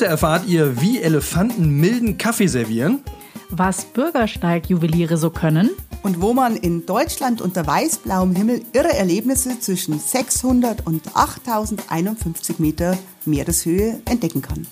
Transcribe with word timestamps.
Heute 0.00 0.08
erfahrt 0.08 0.46
ihr, 0.46 0.80
wie 0.80 0.98
Elefanten 0.98 1.78
milden 1.78 2.16
Kaffee 2.16 2.46
servieren, 2.46 3.02
was 3.50 3.84
Bürgersteigjuweliere 3.84 5.18
so 5.18 5.28
können 5.28 5.68
und 6.02 6.22
wo 6.22 6.32
man 6.32 6.56
in 6.56 6.86
Deutschland 6.86 7.42
unter 7.42 7.66
weißblauem 7.66 8.34
Himmel 8.34 8.62
irre 8.72 8.94
Erlebnisse 8.94 9.60
zwischen 9.60 9.98
600 9.98 10.86
und 10.86 11.02
8051 11.14 12.58
Meter 12.58 12.96
Meereshöhe 13.26 14.00
entdecken 14.06 14.40
kann. 14.40 14.66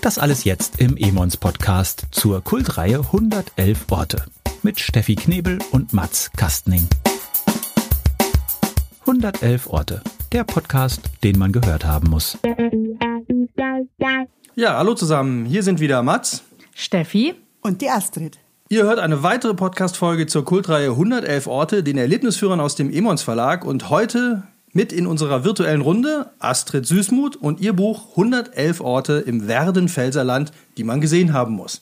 Das 0.00 0.18
alles 0.18 0.42
jetzt 0.42 0.80
im 0.80 0.96
Emons 0.96 1.36
Podcast 1.36 2.06
zur 2.10 2.42
Kultreihe 2.42 2.98
111 2.98 3.86
Orte 3.88 4.24
mit 4.64 4.80
Steffi 4.80 5.14
Knebel 5.14 5.60
und 5.70 5.92
Mats 5.92 6.32
Kastning. 6.36 6.88
111 9.02 9.68
Orte, 9.68 10.02
der 10.32 10.42
Podcast, 10.42 11.02
den 11.22 11.38
man 11.38 11.52
gehört 11.52 11.84
haben 11.84 12.10
muss. 12.10 12.36
Ja, 14.54 14.76
hallo 14.76 14.92
zusammen. 14.92 15.46
Hier 15.46 15.62
sind 15.62 15.80
wieder 15.80 16.02
Mats, 16.02 16.42
Steffi 16.74 17.34
und 17.62 17.80
die 17.80 17.88
Astrid. 17.88 18.38
Ihr 18.68 18.82
hört 18.82 18.98
eine 18.98 19.22
weitere 19.22 19.54
Podcast-Folge 19.54 20.26
zur 20.26 20.44
Kultreihe 20.44 20.90
111 20.90 21.46
Orte, 21.46 21.82
den 21.82 21.96
Erlebnisführern 21.96 22.60
aus 22.60 22.74
dem 22.74 22.92
Emons 22.92 23.22
Verlag. 23.22 23.64
Und 23.64 23.88
heute 23.88 24.42
mit 24.74 24.92
in 24.92 25.06
unserer 25.06 25.44
virtuellen 25.44 25.80
Runde 25.80 26.32
Astrid 26.38 26.84
Süßmuth 26.84 27.36
und 27.36 27.60
ihr 27.60 27.72
Buch 27.72 28.10
111 28.10 28.82
Orte 28.82 29.14
im 29.14 29.48
Werdenfelserland, 29.48 30.52
die 30.76 30.84
man 30.84 31.00
gesehen 31.00 31.32
haben 31.32 31.54
muss. 31.54 31.80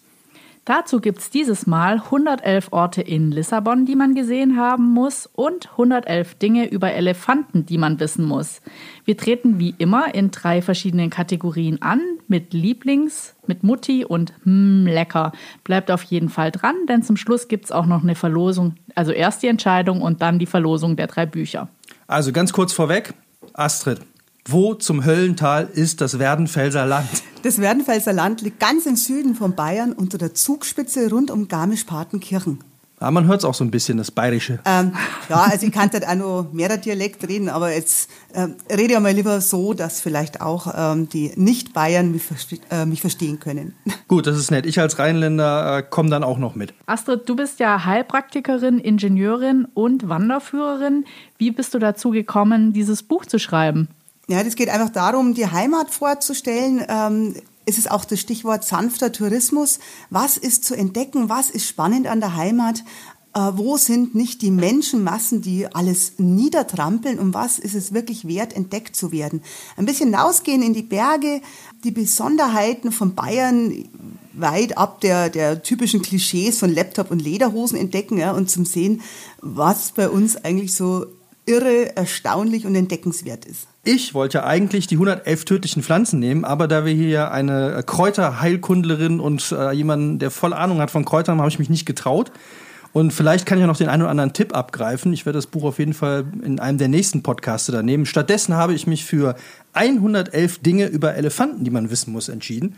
Dazu 0.70 1.00
gibt 1.00 1.18
es 1.18 1.30
dieses 1.30 1.66
Mal 1.66 1.94
111 1.94 2.68
Orte 2.70 3.02
in 3.02 3.32
Lissabon, 3.32 3.86
die 3.86 3.96
man 3.96 4.14
gesehen 4.14 4.56
haben 4.56 4.84
muss 4.84 5.28
und 5.34 5.68
111 5.72 6.36
Dinge 6.36 6.70
über 6.70 6.92
Elefanten, 6.92 7.66
die 7.66 7.76
man 7.76 7.98
wissen 7.98 8.24
muss. 8.24 8.60
Wir 9.04 9.16
treten 9.16 9.58
wie 9.58 9.74
immer 9.78 10.14
in 10.14 10.30
drei 10.30 10.62
verschiedenen 10.62 11.10
Kategorien 11.10 11.82
an, 11.82 12.00
mit 12.28 12.54
Lieblings, 12.54 13.34
mit 13.48 13.64
Mutti 13.64 14.04
und 14.04 14.32
hm, 14.44 14.86
lecker. 14.86 15.32
Bleibt 15.64 15.90
auf 15.90 16.04
jeden 16.04 16.28
Fall 16.28 16.52
dran, 16.52 16.76
denn 16.88 17.02
zum 17.02 17.16
Schluss 17.16 17.48
gibt 17.48 17.64
es 17.64 17.72
auch 17.72 17.86
noch 17.86 18.04
eine 18.04 18.14
Verlosung. 18.14 18.76
Also 18.94 19.10
erst 19.10 19.42
die 19.42 19.48
Entscheidung 19.48 20.00
und 20.00 20.22
dann 20.22 20.38
die 20.38 20.46
Verlosung 20.46 20.94
der 20.94 21.08
drei 21.08 21.26
Bücher. 21.26 21.66
Also 22.06 22.30
ganz 22.30 22.52
kurz 22.52 22.72
vorweg, 22.72 23.14
Astrid, 23.54 24.02
wo 24.44 24.74
zum 24.74 25.04
Höllental 25.04 25.68
ist 25.74 26.00
das 26.00 26.20
Werdenfelser 26.20 26.86
Land? 26.86 27.24
Das 27.42 27.58
Werdenfelser 27.58 28.12
Land 28.12 28.42
liegt 28.42 28.60
ganz 28.60 28.84
im 28.84 28.96
Süden 28.96 29.34
von 29.34 29.54
Bayern 29.54 29.92
unter 29.92 30.18
der 30.18 30.34
Zugspitze 30.34 31.08
rund 31.08 31.30
um 31.30 31.48
Garmisch-Partenkirchen. 31.48 32.58
Ja, 33.00 33.10
man 33.10 33.26
hört 33.26 33.38
es 33.38 33.44
auch 33.46 33.54
so 33.54 33.64
ein 33.64 33.70
bisschen, 33.70 33.96
das 33.96 34.10
Bayerische. 34.10 34.58
Ähm, 34.66 34.92
ja, 35.30 35.44
also 35.50 35.64
ich 35.64 35.72
kann 35.72 35.90
halt 35.90 36.06
auch 36.06 36.14
noch 36.16 36.52
mehr 36.52 36.76
Dialekt 36.76 37.26
reden, 37.26 37.48
aber 37.48 37.72
jetzt 37.72 38.10
ähm, 38.34 38.56
rede 38.68 38.92
ich 38.92 39.00
mal 39.00 39.14
lieber 39.14 39.40
so, 39.40 39.72
dass 39.72 40.02
vielleicht 40.02 40.42
auch 40.42 40.74
ähm, 40.76 41.08
die 41.08 41.32
Nicht-Bayern 41.34 42.12
mich, 42.12 42.24
äh, 42.70 42.84
mich, 42.84 43.00
verstehen 43.00 43.40
können. 43.40 43.74
Gut, 44.08 44.26
das 44.26 44.36
ist 44.36 44.50
nett. 44.50 44.66
Ich 44.66 44.78
als 44.78 44.98
Rheinländer 44.98 45.78
äh, 45.78 45.82
komme 45.82 46.10
dann 46.10 46.22
auch 46.22 46.36
noch 46.36 46.54
mit. 46.54 46.74
Astrid, 46.84 47.26
du 47.26 47.36
bist 47.36 47.58
ja 47.58 47.86
Heilpraktikerin, 47.86 48.78
Ingenieurin 48.78 49.66
und 49.72 50.10
Wanderführerin. 50.10 51.06
Wie 51.38 51.52
bist 51.52 51.72
du 51.72 51.78
dazu 51.78 52.10
gekommen, 52.10 52.74
dieses 52.74 53.02
Buch 53.02 53.24
zu 53.24 53.38
schreiben? 53.38 53.88
Ja, 54.30 54.44
das 54.44 54.54
geht 54.54 54.68
einfach 54.68 54.90
darum, 54.90 55.34
die 55.34 55.48
Heimat 55.48 55.90
vorzustellen. 55.90 56.84
Ähm, 56.88 57.34
es 57.66 57.78
ist 57.78 57.90
auch 57.90 58.04
das 58.04 58.20
Stichwort 58.20 58.64
sanfter 58.64 59.10
Tourismus. 59.10 59.80
Was 60.08 60.36
ist 60.36 60.64
zu 60.64 60.76
entdecken? 60.76 61.28
Was 61.28 61.50
ist 61.50 61.66
spannend 61.66 62.06
an 62.06 62.20
der 62.20 62.36
Heimat? 62.36 62.84
Äh, 63.34 63.40
wo 63.54 63.76
sind 63.76 64.14
nicht 64.14 64.42
die 64.42 64.52
Menschenmassen, 64.52 65.42
die 65.42 65.66
alles 65.74 66.12
niedertrampeln? 66.18 67.18
Und 67.18 67.34
was 67.34 67.58
ist 67.58 67.74
es 67.74 67.92
wirklich 67.92 68.28
wert, 68.28 68.54
entdeckt 68.54 68.94
zu 68.94 69.10
werden? 69.10 69.42
Ein 69.76 69.86
bisschen 69.86 70.10
hinausgehen 70.10 70.62
in 70.62 70.74
die 70.74 70.84
Berge, 70.84 71.42
die 71.82 71.90
Besonderheiten 71.90 72.92
von 72.92 73.16
Bayern 73.16 73.88
weit 74.32 74.78
ab 74.78 75.00
der, 75.00 75.28
der 75.28 75.64
typischen 75.64 76.02
Klischees 76.02 76.56
von 76.56 76.72
Laptop 76.72 77.10
und 77.10 77.20
Lederhosen 77.20 77.76
entdecken 77.76 78.16
ja, 78.16 78.30
und 78.30 78.48
zum 78.48 78.64
Sehen, 78.64 79.02
was 79.42 79.90
bei 79.90 80.08
uns 80.08 80.36
eigentlich 80.36 80.72
so 80.72 81.06
irre, 81.46 81.96
erstaunlich 81.96 82.66
und 82.66 82.74
entdeckenswert 82.74 83.44
ist. 83.44 83.66
Ich 83.82 84.14
wollte 84.14 84.44
eigentlich 84.44 84.86
die 84.86 84.96
111 84.96 85.44
tödlichen 85.44 85.82
Pflanzen 85.82 86.20
nehmen, 86.20 86.44
aber 86.44 86.68
da 86.68 86.84
wir 86.84 86.92
hier 86.92 87.30
eine 87.30 87.82
Kräuterheilkundlerin 87.84 89.20
und 89.20 89.52
äh, 89.52 89.72
jemanden, 89.72 90.18
der 90.18 90.30
voll 90.30 90.52
Ahnung 90.52 90.80
hat 90.80 90.90
von 90.90 91.04
Kräutern, 91.04 91.38
habe 91.38 91.48
ich 91.48 91.58
mich 91.58 91.70
nicht 91.70 91.86
getraut. 91.86 92.30
Und 92.92 93.12
vielleicht 93.12 93.46
kann 93.46 93.58
ich 93.58 93.66
noch 93.66 93.76
den 93.76 93.88
einen 93.88 94.02
oder 94.02 94.10
anderen 94.10 94.32
Tipp 94.32 94.54
abgreifen. 94.54 95.12
Ich 95.12 95.24
werde 95.24 95.38
das 95.38 95.46
Buch 95.46 95.62
auf 95.62 95.78
jeden 95.78 95.94
Fall 95.94 96.24
in 96.42 96.58
einem 96.58 96.78
der 96.78 96.88
nächsten 96.88 97.22
Podcasts 97.22 97.70
da 97.70 97.82
nehmen. 97.82 98.04
Stattdessen 98.04 98.54
habe 98.54 98.74
ich 98.74 98.86
mich 98.86 99.04
für 99.04 99.36
111 99.74 100.58
Dinge 100.58 100.86
über 100.86 101.14
Elefanten, 101.14 101.62
die 101.64 101.70
man 101.70 101.90
wissen 101.90 102.12
muss, 102.12 102.28
entschieden. 102.28 102.76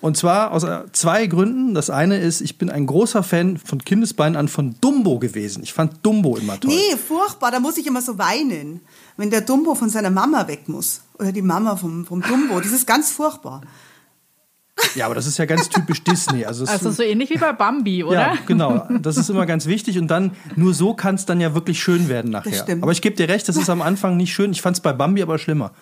Und 0.00 0.16
zwar 0.16 0.52
aus 0.52 0.66
zwei 0.92 1.26
Gründen. 1.26 1.74
Das 1.74 1.90
eine 1.90 2.18
ist, 2.18 2.40
ich 2.40 2.58
bin 2.58 2.70
ein 2.70 2.86
großer 2.86 3.22
Fan 3.22 3.56
von 3.56 3.82
Kindesbeinen 3.82 4.36
an 4.36 4.48
von 4.48 4.76
Dumbo 4.80 5.18
gewesen. 5.18 5.62
Ich 5.62 5.72
fand 5.72 6.04
Dumbo 6.04 6.36
immer 6.36 6.60
toll. 6.60 6.72
Nee, 6.74 6.96
furchtbar. 6.96 7.50
Da 7.50 7.60
muss 7.60 7.78
ich 7.78 7.86
immer 7.86 8.02
so 8.02 8.18
weinen, 8.18 8.80
wenn 9.16 9.30
der 9.30 9.40
Dumbo 9.40 9.74
von 9.74 9.88
seiner 9.88 10.10
Mama 10.10 10.48
weg 10.48 10.68
muss. 10.68 11.02
Oder 11.18 11.32
die 11.32 11.42
Mama 11.42 11.76
vom, 11.76 12.04
vom 12.04 12.20
Dumbo. 12.22 12.60
Das 12.60 12.72
ist 12.72 12.86
ganz 12.86 13.10
furchtbar. 13.10 13.62
Ja, 14.94 15.06
aber 15.06 15.14
das 15.14 15.26
ist 15.26 15.38
ja 15.38 15.46
ganz 15.46 15.68
typisch 15.70 16.04
Disney. 16.04 16.44
Also, 16.44 16.66
also 16.66 16.90
so 16.90 17.02
ähnlich 17.02 17.30
wie 17.30 17.38
bei 17.38 17.52
Bambi, 17.52 18.04
oder? 18.04 18.20
Ja, 18.20 18.38
genau. 18.46 18.86
Das 19.00 19.16
ist 19.16 19.30
immer 19.30 19.46
ganz 19.46 19.66
wichtig 19.66 19.98
und 19.98 20.08
dann 20.08 20.32
nur 20.54 20.74
so 20.74 20.92
kann 20.92 21.14
es 21.14 21.24
dann 21.24 21.40
ja 21.40 21.54
wirklich 21.54 21.80
schön 21.80 22.08
werden 22.08 22.30
nachher. 22.30 22.50
Das 22.50 22.60
stimmt. 22.60 22.82
Aber 22.82 22.92
ich 22.92 23.00
gebe 23.00 23.16
dir 23.16 23.28
recht, 23.28 23.48
das 23.48 23.56
ist 23.56 23.70
am 23.70 23.80
Anfang 23.80 24.18
nicht 24.18 24.34
schön. 24.34 24.52
Ich 24.52 24.60
fand 24.60 24.76
es 24.76 24.82
bei 24.82 24.92
Bambi 24.92 25.22
aber 25.22 25.38
schlimmer. 25.38 25.72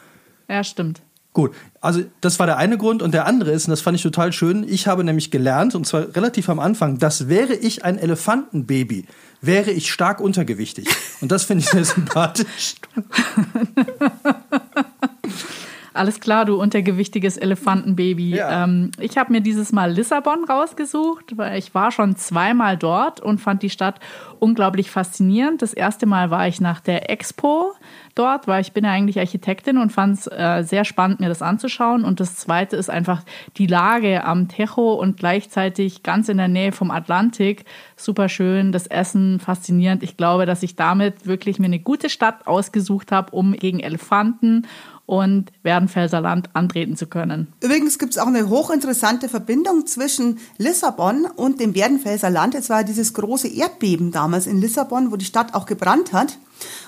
Ja, 0.49 0.63
stimmt. 0.63 1.03
Gut, 1.35 1.53
also 1.81 2.03
das 2.21 2.39
war 2.39 2.47
der 2.47 2.59
eine 2.59 2.79
Grund 2.79 3.03
und 3.03 3.13
der 3.13 3.27
andere 3.27 3.51
ist, 3.51 3.67
und 3.67 3.73
das 3.73 3.81
fand 3.81 3.97
ich 3.97 4.05
total 4.05 4.33
schön, 4.33 4.65
ich 4.67 4.87
habe 4.87 5.03
nämlich 5.03 5.33
gelernt, 5.33 5.75
und 5.75 5.85
zwar 5.85 6.15
relativ 6.15 6.49
am 6.49 6.61
Anfang, 6.61 7.01
dass 7.01 7.29
wäre 7.29 7.55
ich 7.55 7.85
ein 7.85 7.99
Elefantenbaby, 7.99 9.07
wäre 9.41 9.73
ich 9.73 9.91
stark 9.91 10.21
untergewichtig. 10.21 10.87
Und 11.21 11.33
das 11.33 11.43
finde 11.43 11.65
ich 11.65 11.71
sehr 11.71 11.85
sympathisch. 11.85 12.77
Alles 15.95 16.19
klar, 16.19 16.45
du 16.45 16.61
untergewichtiges 16.61 17.37
Elefantenbaby. 17.37 18.31
Ja. 18.31 18.65
Ähm, 18.65 18.91
ich 18.99 19.17
habe 19.17 19.31
mir 19.31 19.41
dieses 19.41 19.71
Mal 19.71 19.93
Lissabon 19.93 20.43
rausgesucht, 20.43 21.39
weil 21.39 21.57
ich 21.57 21.73
war 21.73 21.93
schon 21.93 22.17
zweimal 22.17 22.77
dort 22.77 23.21
und 23.21 23.39
fand 23.39 23.63
die 23.63 23.71
Stadt 23.71 24.01
unglaublich 24.41 24.91
faszinierend. 24.91 25.63
Das 25.63 25.73
erste 25.73 26.07
Mal 26.07 26.33
war 26.33 26.49
ich 26.49 26.61
nach 26.61 26.81
der 26.81 27.11
Expo 27.11 27.75
dort, 28.17 28.49
weil 28.49 28.61
ich 28.61 28.73
bin 28.73 28.85
ja 28.85 28.91
eigentlich 28.91 29.21
Architektin 29.21 29.79
und 29.79 29.93
fand 29.93 30.19
es 30.19 30.27
äh, 30.27 30.65
sehr 30.65 30.85
spannend, 30.85 31.21
mir 31.21 31.29
das 31.29 31.43
anzuschauen. 31.43 32.05
Und 32.05 32.19
das 32.19 32.35
zweite 32.35 32.75
ist 32.75 32.91
einfach 32.91 33.23
die 33.57 33.69
Lage 33.69 34.25
am 34.25 34.49
Tejo 34.49 34.95
und 34.95 35.17
gleichzeitig 35.17 36.03
ganz 36.03 36.29
in 36.29 36.39
der 36.39 36.49
Nähe 36.49 36.73
vom 36.73 36.91
Atlantik. 36.91 37.67
Super 37.97 38.29
schön, 38.29 38.73
das 38.73 38.89
Essen 38.89 39.39
faszinierend. 39.39 40.03
Ich 40.03 40.17
glaube, 40.17 40.45
dass 40.45 40.65
ich 40.65 40.75
damit 40.75 41.25
wirklich 41.25 41.61
mir 41.61 41.67
eine 41.67 41.79
gute 41.79 42.11
Stadt 42.11 42.49
ausgesucht 42.49 43.13
habe, 43.13 43.31
um 43.31 43.53
gegen 43.53 43.79
Elefanten 43.79 44.67
und 45.07 45.53
Werdenfelser 45.63 46.21
Land 46.21 46.49
antreten 46.55 46.97
zu 46.97 47.07
können. 47.07 47.53
Übrigens 47.61 47.99
gibt 47.99 48.15
es 48.15 48.19
auch 48.19 48.27
eine 48.27 48.49
hochinteressante 48.49 49.29
Verbindung 49.29 49.87
zwischen 49.87 50.39
Lissabon 50.57 51.27
und 51.27 51.61
dem 51.61 51.75
Werdenfelser 51.75 52.31
Land. 52.31 52.55
Es 52.55 52.71
war 52.71 52.85
dieses 52.85 53.13
große 53.13 53.49
Erdbeben 53.49 54.13
damals 54.13 54.47
in 54.47 54.61
Lissabon, 54.61 55.13
wo 55.13 55.17
die 55.17 55.27
Stadt 55.27 55.55
auch 55.55 55.67
gebrannt 55.67 56.13
hat. 56.13 56.39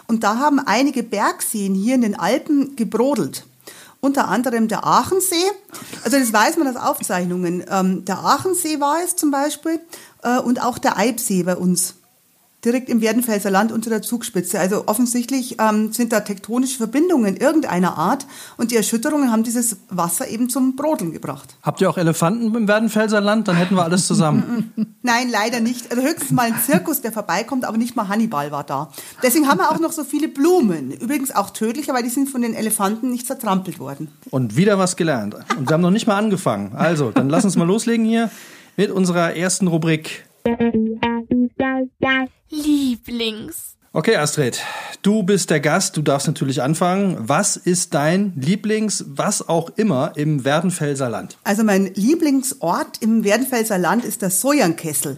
Und 0.07 0.25
da 0.25 0.39
haben 0.39 0.59
einige 0.59 1.03
Bergseen 1.03 1.75
hier 1.75 1.95
in 1.95 2.03
den 2.03 2.19
Alpen 2.19 2.77
gebrodelt. 2.77 3.47
Unter 4.01 4.29
anderem 4.29 4.69
der 4.69 4.85
Aachensee. 4.85 5.35
Also 6.05 6.19
das 6.19 6.33
weiß 6.33 6.59
man 6.59 6.69
aus 6.69 6.77
Aufzeichnungen. 6.77 7.65
Ähm, 7.69 8.05
der 8.05 8.19
Aachensee 8.19 8.79
war 8.81 8.99
es 9.05 9.17
zum 9.17 9.31
Beispiel 9.31 9.81
äh, 10.23 10.39
und 10.39 10.63
auch 10.63 10.79
der 10.79 10.97
Eibsee 10.97 11.43
bei 11.43 11.57
uns 11.57 11.95
direkt 12.67 12.91
im 12.91 13.01
Werdenfelser 13.01 13.51
Land 13.51 13.73
unter 13.73 13.89
der 13.89 14.03
Zugspitze. 14.03 14.59
Also 14.59 14.85
offensichtlich 14.87 15.57
ähm, 15.61 15.93
sind 15.93 16.13
da 16.13 16.21
tektonische 16.21 16.77
Verbindungen 16.77 17.37
irgendeiner 17.37 17.97
Art 17.97 18.27
und 18.57 18.73
die 18.73 18.77
Erschütterungen 18.77 19.31
haben 19.31 19.45
dieses 19.45 19.77
Wasser 19.89 20.29
eben 20.29 20.51
zum 20.51 20.75
Brodeln 20.75 21.13
gebracht. 21.13 21.57
Habt 21.63 21.81
ihr 21.81 21.89
auch 21.89 21.97
Elefanten 21.97 22.55
im 22.55 22.69
Werdenfelser 22.69 23.21
Land? 23.21 23.47
Dann 23.47 23.57
hätten 23.57 23.77
wir 23.77 23.85
alles 23.85 24.07
zusammen. 24.07 24.73
Nein, 25.03 25.31
leider 25.31 25.61
nicht. 25.61 25.91
Also 25.91 26.03
höchstens 26.03 26.33
mal 26.33 26.49
ein 26.49 26.59
Zirkus, 26.61 27.01
der 27.01 27.13
vorbeikommt, 27.13 27.65
aber 27.65 27.79
nicht 27.79 27.95
mal 27.95 28.09
Hannibal 28.09 28.51
war 28.51 28.65
da. 28.65 28.91
Deswegen 29.23 29.47
haben 29.49 29.59
wir 29.59 29.71
auch 29.71 29.79
noch 29.79 29.93
so 29.93 30.03
viele 30.03 30.27
Blumen. 30.27 30.91
Übrigens 30.91 31.35
auch 31.35 31.51
tödlicher, 31.51 31.95
weil 31.95 32.03
die 32.03 32.09
sind 32.09 32.29
von 32.29 32.43
den 32.43 32.55
Elefanten 32.55 33.11
nicht 33.11 33.29
zertrampelt 33.29 33.79
worden. 33.79 34.09
Und 34.31 34.57
wieder 34.57 34.79
was 34.79 34.97
gelernt. 34.97 35.37
Und 35.57 35.69
wir 35.69 35.75
haben 35.75 35.83
noch 35.83 35.91
nicht 35.91 36.09
mal 36.09 36.17
angefangen. 36.17 36.73
Also, 36.75 37.13
dann 37.13 37.29
lass 37.29 37.45
uns 37.45 37.57
mal 37.57 37.67
loslegen 37.67 38.05
hier 38.05 38.31
mit 38.77 38.91
unserer 38.91 39.35
ersten 39.37 39.69
Rubrik. 39.69 40.26
Lieblings. 42.49 43.77
Okay, 43.93 44.15
Astrid, 44.17 44.63
du 45.03 45.25
bist 45.25 45.51
der 45.51 45.59
Gast, 45.59 45.97
du 45.97 46.03
darfst 46.03 46.29
natürlich 46.29 46.63
anfangen. 46.63 47.17
Was 47.19 47.57
ist 47.57 47.95
dein 47.95 48.33
Lieblings, 48.37 49.05
was 49.09 49.49
auch 49.49 49.71
immer 49.77 50.13
im 50.17 50.45
Werdenfelser 50.45 51.09
Land? 51.09 51.39
Also 51.43 51.65
mein 51.65 51.93
Lieblingsort 51.95 52.99
im 53.01 53.25
Werdenfelser 53.25 53.79
Land 53.79 54.05
ist 54.05 54.23
der 54.23 54.31
Sojankessel. 54.31 55.17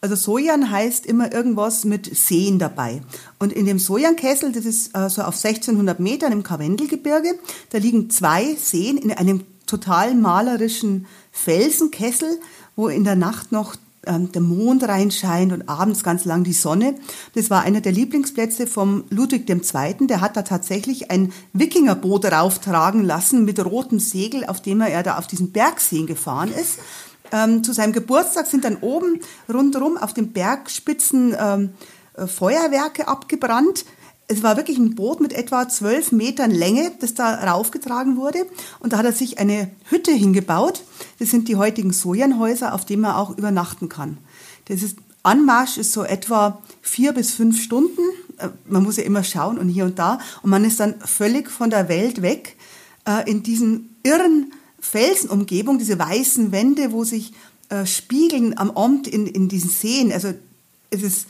Also 0.00 0.16
Sojan 0.16 0.70
heißt 0.70 1.06
immer 1.06 1.32
irgendwas 1.32 1.84
mit 1.84 2.16
Seen 2.16 2.58
dabei. 2.58 3.02
Und 3.38 3.52
in 3.52 3.66
dem 3.66 3.78
Sojankessel, 3.78 4.50
das 4.50 4.64
ist 4.64 4.96
äh, 4.96 5.08
so 5.08 5.22
auf 5.22 5.36
1600 5.36 6.00
Metern 6.00 6.32
im 6.32 6.42
Karwendelgebirge, 6.42 7.38
da 7.70 7.78
liegen 7.78 8.10
zwei 8.10 8.54
Seen 8.56 8.98
in 8.98 9.12
einem 9.12 9.44
total 9.66 10.14
malerischen 10.14 11.06
Felsenkessel, 11.30 12.40
wo 12.74 12.88
in 12.88 13.04
der 13.04 13.16
Nacht 13.16 13.52
noch 13.52 13.76
ähm, 14.06 14.32
der 14.32 14.42
Mond 14.42 14.84
reinscheint 14.84 15.52
und 15.52 15.68
abends 15.68 16.02
ganz 16.02 16.24
lang 16.24 16.44
die 16.44 16.52
Sonne. 16.52 16.94
Das 17.34 17.50
war 17.50 17.62
einer 17.62 17.80
der 17.80 17.92
Lieblingsplätze 17.92 18.66
vom 18.66 19.04
Ludwig 19.10 19.48
II. 19.48 20.06
Der 20.06 20.20
hat 20.20 20.36
da 20.36 20.42
tatsächlich 20.42 21.10
ein 21.10 21.32
Wikingerboot 21.52 22.24
rauftragen 22.26 23.04
lassen 23.04 23.44
mit 23.44 23.64
rotem 23.64 23.98
Segel, 23.98 24.44
auf 24.46 24.62
dem 24.62 24.80
er 24.80 25.02
da 25.02 25.18
auf 25.18 25.26
diesen 25.26 25.52
Bergseen 25.52 26.06
gefahren 26.06 26.52
ist. 26.52 26.78
Ähm, 27.32 27.64
zu 27.64 27.72
seinem 27.72 27.92
Geburtstag 27.92 28.46
sind 28.46 28.64
dann 28.64 28.76
oben 28.76 29.20
rundherum 29.52 29.96
auf 29.96 30.14
den 30.14 30.32
Bergspitzen 30.32 31.36
ähm, 31.38 31.70
äh, 32.14 32.26
Feuerwerke 32.26 33.08
abgebrannt. 33.08 33.84
Es 34.28 34.42
war 34.42 34.56
wirklich 34.56 34.78
ein 34.78 34.94
Boot 34.96 35.20
mit 35.20 35.32
etwa 35.32 35.68
zwölf 35.68 36.10
Metern 36.10 36.50
Länge, 36.50 36.90
das 37.00 37.14
da 37.14 37.34
raufgetragen 37.34 38.16
wurde. 38.16 38.44
Und 38.80 38.92
da 38.92 38.98
hat 38.98 39.04
er 39.04 39.12
sich 39.12 39.38
eine 39.38 39.70
Hütte 39.84 40.10
hingebaut. 40.10 40.82
Das 41.18 41.30
sind 41.30 41.48
die 41.48 41.56
heutigen 41.56 41.92
Sojenhäuser, 41.92 42.74
auf 42.74 42.84
denen 42.84 43.02
man 43.02 43.14
auch 43.14 43.36
übernachten 43.38 43.88
kann. 43.88 44.18
Das 44.64 44.82
ist, 44.82 44.98
Anmarsch 45.22 45.78
ist 45.78 45.92
so 45.92 46.02
etwa 46.02 46.60
vier 46.82 47.12
bis 47.12 47.32
fünf 47.32 47.62
Stunden. 47.62 48.00
Äh, 48.38 48.48
man 48.68 48.82
muss 48.82 48.96
ja 48.96 49.04
immer 49.04 49.22
schauen 49.22 49.58
und 49.58 49.68
hier 49.68 49.84
und 49.84 49.98
da. 49.98 50.18
Und 50.42 50.50
man 50.50 50.64
ist 50.64 50.80
dann 50.80 50.96
völlig 51.00 51.48
von 51.48 51.70
der 51.70 51.88
Welt 51.88 52.22
weg 52.22 52.56
äh, 53.06 53.30
in 53.30 53.44
diesen 53.44 53.96
irren 54.02 54.52
Felsenumgebung, 54.80 55.78
diese 55.78 55.98
weißen 55.98 56.52
Wände, 56.52 56.92
wo 56.92 57.04
sich 57.04 57.32
äh, 57.68 57.86
spiegeln 57.86 58.58
am 58.58 58.70
Amt 58.72 59.08
in, 59.08 59.26
in 59.26 59.48
diesen 59.48 59.70
Seen. 59.70 60.12
Also 60.12 60.34
es 60.90 61.02
ist 61.02 61.26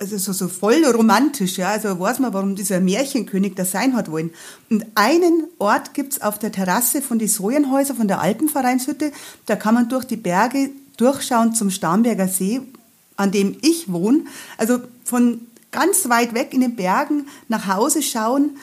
also 0.00 0.16
so, 0.16 0.32
so 0.32 0.48
voll 0.48 0.84
romantisch, 0.84 1.58
ja. 1.58 1.70
Also 1.70 1.98
weiß 1.98 2.20
man, 2.20 2.32
warum 2.32 2.54
dieser 2.54 2.80
Märchenkönig 2.80 3.54
das 3.56 3.72
sein 3.72 3.96
hat 3.96 4.10
wollen. 4.10 4.30
Und 4.70 4.86
einen 4.94 5.44
Ort 5.58 5.92
gibt's 5.92 6.20
auf 6.20 6.38
der 6.38 6.52
Terrasse 6.52 7.02
von 7.02 7.18
die 7.18 7.26
Sojenhäuser, 7.26 7.94
von 7.94 8.06
der 8.06 8.20
Alpenvereinshütte. 8.20 9.12
Da 9.46 9.56
kann 9.56 9.74
man 9.74 9.88
durch 9.88 10.04
die 10.04 10.16
Berge 10.16 10.70
durchschauen 10.96 11.52
zum 11.52 11.70
Starnberger 11.70 12.28
See, 12.28 12.60
an 13.16 13.32
dem 13.32 13.56
ich 13.60 13.90
wohne. 13.90 14.20
Also 14.56 14.78
von 15.04 15.40
ganz 15.72 16.08
weit 16.08 16.32
weg 16.32 16.54
in 16.54 16.60
den 16.60 16.76
Bergen 16.76 17.26
nach 17.48 17.66
Hause 17.66 18.02
schauen 18.02 18.56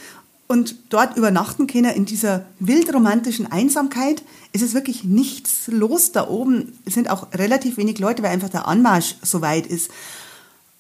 und 0.48 0.76
dort 0.90 1.18
übernachten 1.18 1.68
können 1.68 1.94
in 1.96 2.06
dieser 2.06 2.46
wildromantischen 2.60 3.52
Einsamkeit. 3.52 4.24
Es 4.54 4.62
ist 4.62 4.74
wirklich 4.74 5.04
nichts 5.04 5.68
los 5.68 6.14
da 6.14 6.30
oben. 6.30 6.80
Es 6.86 6.94
sind 6.94 7.10
auch 7.10 7.34
relativ 7.34 7.76
wenig 7.76 8.00
Leute, 8.00 8.24
weil 8.24 8.32
einfach 8.32 8.50
der 8.50 8.68
Anmarsch 8.68 9.16
so 9.22 9.42
weit 9.42 9.68
ist. 9.68 9.90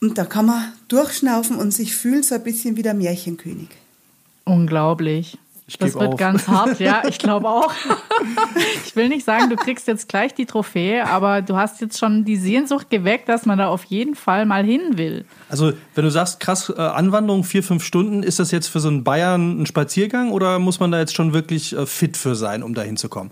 Und 0.06 0.20
da 0.20 0.26
kann 0.26 0.46
man 0.46 0.72
durchschnaufen 0.88 1.56
und 1.56 1.72
sich 1.72 1.96
fühlen 1.96 2.22
so 2.22 2.36
ein 2.36 2.44
bisschen 2.44 2.78
wie 2.78 2.84
der 2.84 2.94
Märchenkönig. 2.94 3.70
Unglaublich. 4.44 5.40
Ich 5.66 5.80
das 5.80 5.96
wird 5.96 6.14
auf. 6.14 6.20
ganz 6.20 6.48
hart, 6.48 6.80
ja, 6.80 7.02
ich 7.10 7.18
glaube 7.18 7.50
auch. 7.50 7.74
ich 8.86 8.96
will 8.96 9.10
nicht 9.10 9.26
sagen, 9.26 9.50
du 9.50 9.56
kriegst 9.56 9.88
jetzt 9.88 10.08
gleich 10.08 10.36
die 10.36 10.46
Trophäe, 10.46 11.08
aber 11.08 11.42
du 11.42 11.56
hast 11.56 11.82
jetzt 11.82 11.98
schon 11.98 12.24
die 12.24 12.36
Sehnsucht 12.36 12.92
geweckt, 12.92 13.30
dass 13.30 13.48
man 13.48 13.58
da 13.58 13.68
auf 13.68 13.84
jeden 13.86 14.14
Fall 14.14 14.46
mal 14.46 14.64
hin 14.64 14.96
will. 14.96 15.26
Also, 15.50 15.74
wenn 15.96 16.04
du 16.04 16.12
sagst, 16.12 16.40
krass, 16.40 16.70
äh, 16.70 16.80
Anwanderung 16.80 17.44
vier, 17.44 17.64
fünf 17.64 17.84
Stunden, 17.84 18.22
ist 18.22 18.38
das 18.38 18.52
jetzt 18.52 18.68
für 18.68 18.80
so 18.80 18.90
einen 18.90 19.04
Bayern 19.04 19.64
ein 19.64 19.66
Spaziergang 19.66 20.32
oder 20.32 20.60
muss 20.60 20.80
man 20.80 20.92
da 20.92 21.00
jetzt 21.00 21.16
schon 21.16 21.34
wirklich 21.34 21.76
äh, 21.76 21.88
fit 21.88 22.16
für 22.16 22.36
sein, 22.36 22.62
um 22.62 22.76
da 22.76 22.84
hinzukommen? 22.84 23.32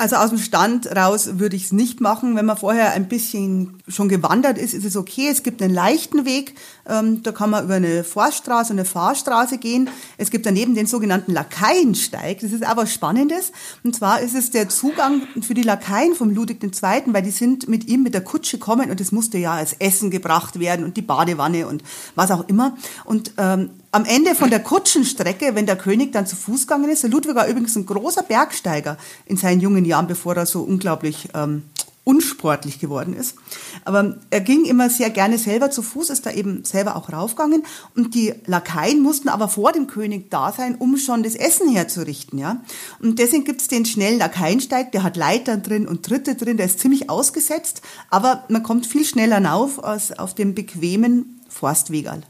Also 0.00 0.16
aus 0.16 0.30
dem 0.30 0.38
Stand 0.38 0.86
raus 0.96 1.38
würde 1.38 1.56
ich 1.56 1.64
es 1.64 1.72
nicht 1.72 2.00
machen. 2.00 2.34
Wenn 2.34 2.46
man 2.46 2.56
vorher 2.56 2.92
ein 2.92 3.06
bisschen 3.06 3.82
schon 3.86 4.08
gewandert 4.08 4.56
ist, 4.56 4.72
ist 4.72 4.86
es 4.86 4.96
okay. 4.96 5.28
Es 5.30 5.42
gibt 5.42 5.60
einen 5.60 5.74
leichten 5.74 6.24
Weg, 6.24 6.54
ähm, 6.88 7.22
da 7.22 7.32
kann 7.32 7.50
man 7.50 7.64
über 7.64 7.74
eine 7.74 8.02
Forststraße, 8.02 8.72
eine 8.72 8.86
Fahrstraße 8.86 9.58
gehen. 9.58 9.90
Es 10.16 10.30
gibt 10.30 10.46
daneben 10.46 10.74
den 10.74 10.86
sogenannten 10.86 11.34
Lakaiensteig. 11.34 12.40
Das 12.40 12.50
ist 12.50 12.64
aber 12.64 12.86
Spannendes. 12.86 13.52
Und 13.84 13.94
zwar 13.94 14.22
ist 14.22 14.34
es 14.34 14.50
der 14.50 14.70
Zugang 14.70 15.20
für 15.42 15.52
die 15.52 15.60
Lakaien 15.60 16.14
vom 16.14 16.30
Ludwig 16.30 16.64
II., 16.64 17.02
weil 17.08 17.22
die 17.22 17.30
sind 17.30 17.68
mit 17.68 17.86
ihm 17.86 18.02
mit 18.02 18.14
der 18.14 18.24
Kutsche 18.24 18.56
kommen 18.56 18.90
und 18.90 19.02
es 19.02 19.12
musste 19.12 19.36
ja 19.36 19.52
als 19.52 19.74
Essen 19.74 20.10
gebracht 20.10 20.58
werden 20.58 20.86
und 20.86 20.96
die 20.96 21.02
Badewanne 21.02 21.66
und 21.66 21.82
was 22.14 22.30
auch 22.30 22.48
immer. 22.48 22.74
Und 23.04 23.32
ähm, 23.36 23.68
am 23.92 24.04
Ende 24.04 24.34
von 24.34 24.50
der 24.50 24.60
Kutschenstrecke, 24.60 25.54
wenn 25.54 25.66
der 25.66 25.76
König 25.76 26.12
dann 26.12 26.26
zu 26.26 26.36
Fuß 26.36 26.66
gegangen 26.66 26.90
ist, 26.90 27.02
der 27.02 27.10
Ludwig 27.10 27.34
war 27.34 27.48
übrigens 27.48 27.76
ein 27.76 27.86
großer 27.86 28.22
Bergsteiger 28.22 28.96
in 29.26 29.36
seinen 29.36 29.60
jungen 29.60 29.84
Jahren, 29.84 30.06
bevor 30.06 30.36
er 30.36 30.46
so 30.46 30.62
unglaublich 30.62 31.28
ähm, 31.34 31.64
unsportlich 32.04 32.80
geworden 32.80 33.14
ist. 33.14 33.36
Aber 33.84 34.16
er 34.30 34.40
ging 34.40 34.64
immer 34.64 34.90
sehr 34.90 35.10
gerne 35.10 35.38
selber 35.38 35.70
zu 35.70 35.82
Fuß, 35.82 36.10
ist 36.10 36.24
da 36.24 36.30
eben 36.30 36.64
selber 36.64 36.96
auch 36.96 37.12
raufgegangen. 37.12 37.62
Und 37.94 38.14
die 38.14 38.34
Lakaien 38.46 39.00
mussten 39.00 39.28
aber 39.28 39.48
vor 39.48 39.72
dem 39.72 39.86
König 39.86 40.30
da 40.30 40.52
sein, 40.52 40.76
um 40.76 40.96
schon 40.96 41.22
das 41.22 41.34
Essen 41.34 41.68
herzurichten. 41.68 42.38
Ja? 42.38 42.62
Und 43.00 43.18
deswegen 43.18 43.44
gibt's 43.44 43.68
den 43.68 43.84
schnellen 43.84 44.18
Lakaiensteig, 44.18 44.92
der 44.92 45.02
hat 45.02 45.16
Leitern 45.16 45.62
drin 45.62 45.86
und 45.86 46.04
Tritte 46.04 46.34
drin, 46.34 46.56
der 46.56 46.66
ist 46.66 46.80
ziemlich 46.80 47.10
ausgesetzt, 47.10 47.82
aber 48.08 48.44
man 48.48 48.62
kommt 48.62 48.86
viel 48.86 49.04
schneller 49.04 49.44
rauf 49.44 49.82
als 49.82 50.18
auf 50.18 50.34
dem 50.34 50.54
bequemen 50.54 51.40
Forstwegal. 51.48 52.22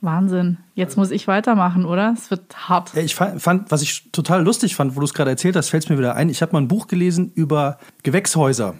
Wahnsinn. 0.00 0.58
Jetzt 0.74 0.96
muss 0.96 1.10
ich 1.10 1.26
weitermachen, 1.26 1.84
oder? 1.84 2.14
Es 2.16 2.30
wird 2.30 2.68
hart. 2.68 2.96
Ich 2.96 3.16
fand, 3.16 3.70
was 3.70 3.82
ich 3.82 4.10
total 4.12 4.44
lustig 4.44 4.76
fand, 4.76 4.94
wo 4.94 5.00
du 5.00 5.06
es 5.06 5.14
gerade 5.14 5.30
erzählt 5.30 5.56
hast, 5.56 5.70
fällt 5.70 5.84
es 5.84 5.90
mir 5.90 5.98
wieder 5.98 6.14
ein. 6.14 6.28
Ich 6.28 6.40
habe 6.40 6.52
mal 6.52 6.60
ein 6.60 6.68
Buch 6.68 6.86
gelesen 6.86 7.32
über 7.34 7.78
Gewächshäuser. 8.04 8.74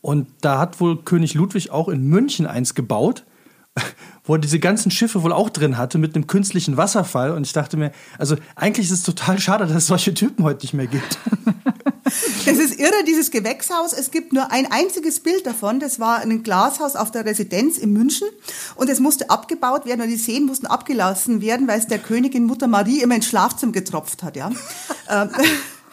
Und 0.00 0.28
da 0.40 0.58
hat 0.58 0.80
wohl 0.80 1.02
König 1.02 1.34
Ludwig 1.34 1.70
auch 1.70 1.88
in 1.88 2.06
München 2.06 2.46
eins 2.46 2.74
gebaut, 2.74 3.24
wo 4.24 4.34
er 4.34 4.38
diese 4.38 4.60
ganzen 4.60 4.92
Schiffe 4.92 5.24
wohl 5.24 5.32
auch 5.32 5.50
drin 5.50 5.76
hatte 5.76 5.98
mit 5.98 6.14
einem 6.14 6.28
künstlichen 6.28 6.76
Wasserfall. 6.76 7.32
Und 7.32 7.46
ich 7.46 7.52
dachte 7.52 7.76
mir, 7.76 7.90
also 8.16 8.36
eigentlich 8.54 8.86
ist 8.86 8.92
es 8.92 9.02
total 9.02 9.40
schade, 9.40 9.66
dass 9.66 9.76
es 9.76 9.86
solche 9.88 10.14
Typen 10.14 10.44
heute 10.44 10.62
nicht 10.62 10.74
mehr 10.74 10.86
gibt. 10.86 11.18
Das 12.46 12.58
ist 12.58 12.78
irre, 12.78 13.04
dieses 13.06 13.30
Gewächshaus. 13.30 13.92
Es 13.92 14.10
gibt 14.10 14.32
nur 14.32 14.50
ein 14.50 14.70
einziges 14.70 15.20
Bild 15.20 15.46
davon. 15.46 15.80
Das 15.80 16.00
war 16.00 16.18
ein 16.18 16.42
Glashaus 16.42 16.96
auf 16.96 17.10
der 17.10 17.24
Residenz 17.24 17.78
in 17.78 17.92
München. 17.92 18.28
Und 18.76 18.88
es 18.88 19.00
musste 19.00 19.30
abgebaut 19.30 19.86
werden 19.86 20.02
und 20.02 20.08
die 20.08 20.16
Seen 20.16 20.46
mussten 20.46 20.66
abgelassen 20.66 21.40
werden, 21.40 21.68
weil 21.68 21.78
es 21.78 21.86
der 21.86 21.98
Königin 21.98 22.44
Mutter 22.44 22.66
Marie 22.66 23.00
immer 23.02 23.14
ins 23.14 23.26
Schlafzimmer 23.26 23.72
getropft 23.72 24.22
hat. 24.22 24.36
Ja. 24.36 24.50
Ähm, 25.10 25.30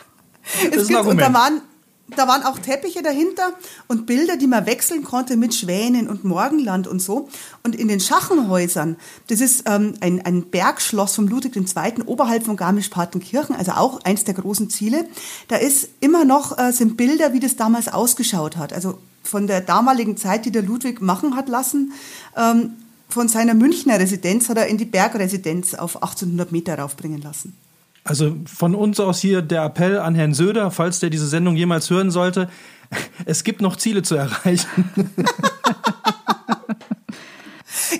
es 0.71 0.87
gibt, 0.89 0.99
und 1.05 1.17
da 1.17 1.33
waren 1.33 1.61
da 2.07 2.27
waren 2.27 2.43
auch 2.43 2.59
Teppiche 2.59 3.01
dahinter 3.01 3.53
und 3.87 4.05
Bilder, 4.05 4.37
die 4.37 4.45
man 4.45 4.67
wechseln 4.67 5.03
konnte 5.03 5.37
mit 5.37 5.55
Schwänen 5.55 6.07
und 6.07 6.23
Morgenland 6.23 6.87
und 6.87 7.01
so. 7.01 7.29
Und 7.63 7.75
in 7.75 7.87
den 7.87 7.99
Schachenhäusern, 7.99 8.97
das 9.27 9.41
ist 9.41 9.63
ähm, 9.67 9.95
ein, 10.01 10.23
ein 10.23 10.43
Bergschloss 10.43 11.15
vom 11.15 11.27
Ludwig 11.27 11.55
II. 11.55 12.03
oberhalb 12.05 12.43
von 12.43 12.57
Garmisch-Partenkirchen, 12.57 13.55
also 13.55 13.71
auch 13.71 14.01
eins 14.03 14.23
der 14.23 14.35
großen 14.35 14.69
Ziele, 14.69 15.07
da 15.47 15.55
ist 15.55 15.89
immer 15.99 16.25
noch, 16.25 16.57
äh, 16.59 16.71
sind 16.71 16.95
Bilder, 16.95 17.33
wie 17.33 17.39
das 17.39 17.55
damals 17.55 17.87
ausgeschaut 17.87 18.55
hat. 18.57 18.71
Also 18.71 18.99
von 19.23 19.47
der 19.47 19.61
damaligen 19.61 20.15
Zeit, 20.15 20.45
die 20.45 20.51
der 20.51 20.61
Ludwig 20.61 21.01
machen 21.01 21.35
hat 21.35 21.49
lassen. 21.49 21.93
Ähm, 22.37 22.73
von 23.09 23.27
seiner 23.27 23.55
Münchner 23.55 23.99
Residenz 23.99 24.49
hat 24.49 24.57
er 24.57 24.67
in 24.67 24.77
die 24.77 24.85
Bergresidenz 24.85 25.73
auf 25.73 25.95
1800 25.95 26.51
Meter 26.51 26.77
raufbringen 26.77 27.21
lassen. 27.21 27.57
Also 28.05 28.37
von 28.45 28.75
uns 28.75 28.99
aus 28.99 29.19
hier 29.19 29.41
der 29.41 29.63
Appell 29.65 29.97
an 29.99 30.13
Herrn 30.13 30.35
Söder, 30.35 30.69
falls 30.69 30.99
der 30.99 31.09
diese 31.09 31.27
Sendung 31.27 31.55
jemals 31.55 31.89
hören 31.89 32.11
sollte. 32.11 32.49
Es 33.25 33.43
gibt 33.43 33.61
noch 33.61 33.77
Ziele 33.77 34.03
zu 34.03 34.15
erreichen. 34.15 34.91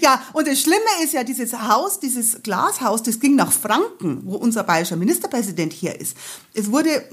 Ja, 0.02 0.22
und 0.34 0.48
das 0.48 0.62
Schlimme 0.62 0.80
ist 1.04 1.14
ja, 1.14 1.24
dieses 1.24 1.54
Haus, 1.54 2.00
dieses 2.00 2.42
Glashaus, 2.44 3.04
das 3.04 3.20
ging 3.20 3.36
nach 3.36 3.52
Franken, 3.52 4.22
wo 4.26 4.36
unser 4.36 4.64
bayerischer 4.64 4.96
Ministerpräsident 4.96 5.74
hier 5.74 6.00
ist. 6.00 6.18
Es 6.54 6.72
wurde, 6.72 7.04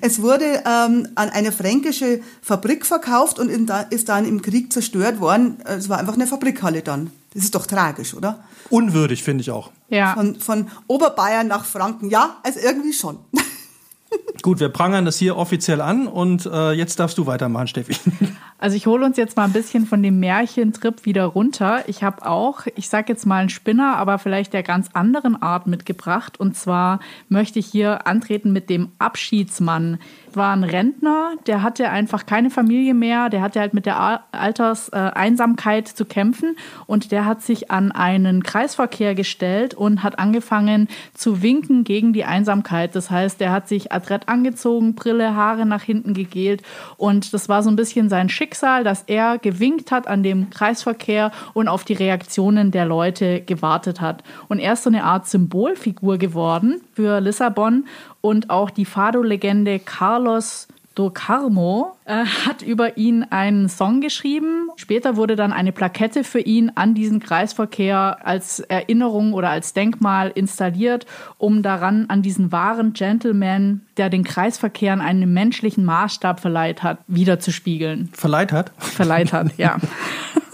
es 0.00 0.20
wurde 0.22 0.62
ähm, 0.66 1.08
an 1.14 1.30
eine 1.30 1.52
fränkische 1.52 2.20
Fabrik 2.42 2.86
verkauft 2.86 3.38
und 3.38 3.48
in, 3.48 3.70
ist 3.90 4.08
dann 4.08 4.26
im 4.26 4.42
Krieg 4.42 4.72
zerstört 4.72 5.20
worden. 5.20 5.58
Es 5.64 5.88
war 5.88 5.98
einfach 5.98 6.14
eine 6.14 6.26
Fabrikhalle 6.26 6.82
dann. 6.82 7.10
Das 7.34 7.44
ist 7.44 7.54
doch 7.54 7.66
tragisch, 7.66 8.14
oder? 8.14 8.44
Unwürdig, 8.70 9.22
finde 9.22 9.42
ich 9.42 9.50
auch. 9.50 9.70
Ja. 9.88 10.14
Von, 10.14 10.40
von 10.40 10.70
Oberbayern 10.86 11.46
nach 11.46 11.64
Franken. 11.64 12.10
Ja, 12.10 12.38
also 12.42 12.60
irgendwie 12.60 12.92
schon. 12.92 13.18
Gut, 14.42 14.60
wir 14.60 14.68
prangern 14.68 15.04
das 15.04 15.16
hier 15.16 15.36
offiziell 15.36 15.80
an 15.80 16.06
und 16.06 16.46
äh, 16.46 16.72
jetzt 16.72 17.00
darfst 17.00 17.18
du 17.18 17.26
weitermachen, 17.26 17.68
Steffi. 17.68 17.96
Also 18.58 18.74
ich 18.74 18.86
hole 18.86 19.04
uns 19.04 19.18
jetzt 19.18 19.36
mal 19.36 19.44
ein 19.44 19.52
bisschen 19.52 19.84
von 19.84 20.02
dem 20.02 20.18
Märchentrip 20.18 21.04
wieder 21.04 21.26
runter. 21.26 21.84
Ich 21.88 22.02
habe 22.02 22.26
auch, 22.26 22.66
ich 22.74 22.88
sage 22.88 23.12
jetzt 23.12 23.26
mal 23.26 23.40
einen 23.40 23.50
Spinner, 23.50 23.98
aber 23.98 24.18
vielleicht 24.18 24.54
der 24.54 24.62
ganz 24.62 24.88
anderen 24.94 25.40
Art 25.42 25.66
mitgebracht. 25.66 26.40
Und 26.40 26.56
zwar 26.56 27.00
möchte 27.28 27.58
ich 27.58 27.66
hier 27.66 28.06
antreten 28.06 28.54
mit 28.54 28.70
dem 28.70 28.92
Abschiedsmann 28.98 29.98
war 30.36 30.54
ein 30.54 30.64
Rentner, 30.64 31.32
der 31.46 31.62
hatte 31.62 31.88
einfach 31.88 32.26
keine 32.26 32.50
Familie 32.50 32.94
mehr, 32.94 33.30
der 33.30 33.40
hatte 33.40 33.58
halt 33.58 33.74
mit 33.74 33.86
der 33.86 34.22
Alterseinsamkeit 34.32 35.88
zu 35.88 36.04
kämpfen 36.04 36.56
und 36.86 37.10
der 37.10 37.24
hat 37.24 37.42
sich 37.42 37.70
an 37.70 37.90
einen 37.90 38.42
Kreisverkehr 38.42 39.14
gestellt 39.14 39.74
und 39.74 40.02
hat 40.02 40.18
angefangen 40.18 40.88
zu 41.14 41.42
winken 41.42 41.84
gegen 41.84 42.12
die 42.12 42.24
Einsamkeit. 42.24 42.94
Das 42.94 43.10
heißt, 43.10 43.40
der 43.40 43.50
hat 43.50 43.66
sich 43.68 43.92
adrett 43.92 44.25
angezogen, 44.28 44.94
Brille, 44.94 45.34
Haare 45.34 45.66
nach 45.66 45.82
hinten 45.82 46.14
gegelt. 46.14 46.62
Und 46.96 47.32
das 47.32 47.48
war 47.48 47.62
so 47.62 47.70
ein 47.70 47.76
bisschen 47.76 48.08
sein 48.08 48.28
Schicksal, 48.28 48.84
dass 48.84 49.04
er 49.06 49.38
gewinkt 49.38 49.90
hat 49.90 50.06
an 50.06 50.22
dem 50.22 50.50
Kreisverkehr 50.50 51.32
und 51.54 51.68
auf 51.68 51.84
die 51.84 51.94
Reaktionen 51.94 52.70
der 52.70 52.86
Leute 52.86 53.40
gewartet 53.40 54.00
hat. 54.00 54.22
Und 54.48 54.58
er 54.58 54.74
ist 54.74 54.82
so 54.82 54.90
eine 54.90 55.04
Art 55.04 55.26
Symbolfigur 55.26 56.18
geworden 56.18 56.80
für 56.92 57.20
Lissabon 57.20 57.86
und 58.20 58.50
auch 58.50 58.70
die 58.70 58.84
Fado-Legende 58.84 59.78
Carlos 59.78 60.68
do 60.96 61.10
Carmo 61.10 61.94
äh, 62.06 62.24
hat 62.24 62.62
über 62.62 62.96
ihn 62.96 63.22
einen 63.28 63.68
Song 63.68 64.00
geschrieben. 64.00 64.70
Später 64.76 65.16
wurde 65.16 65.36
dann 65.36 65.52
eine 65.52 65.70
Plakette 65.70 66.24
für 66.24 66.40
ihn 66.40 66.72
an 66.74 66.94
diesen 66.94 67.20
Kreisverkehr 67.20 68.26
als 68.26 68.60
Erinnerung 68.60 69.34
oder 69.34 69.50
als 69.50 69.74
Denkmal 69.74 70.32
installiert, 70.34 71.04
um 71.38 71.62
daran 71.62 72.06
an 72.08 72.22
diesen 72.22 72.50
wahren 72.50 72.94
Gentleman, 72.94 73.82
der 73.98 74.08
den 74.08 74.24
Kreisverkehren 74.24 75.02
einen 75.02 75.32
menschlichen 75.32 75.84
Maßstab 75.84 76.40
verleiht 76.40 76.82
hat, 76.82 76.98
wiederzuspiegeln. 77.08 78.08
Verleiht 78.12 78.50
hat? 78.50 78.72
Verleiht 78.78 79.34
hat, 79.34 79.56
ja. 79.58 79.76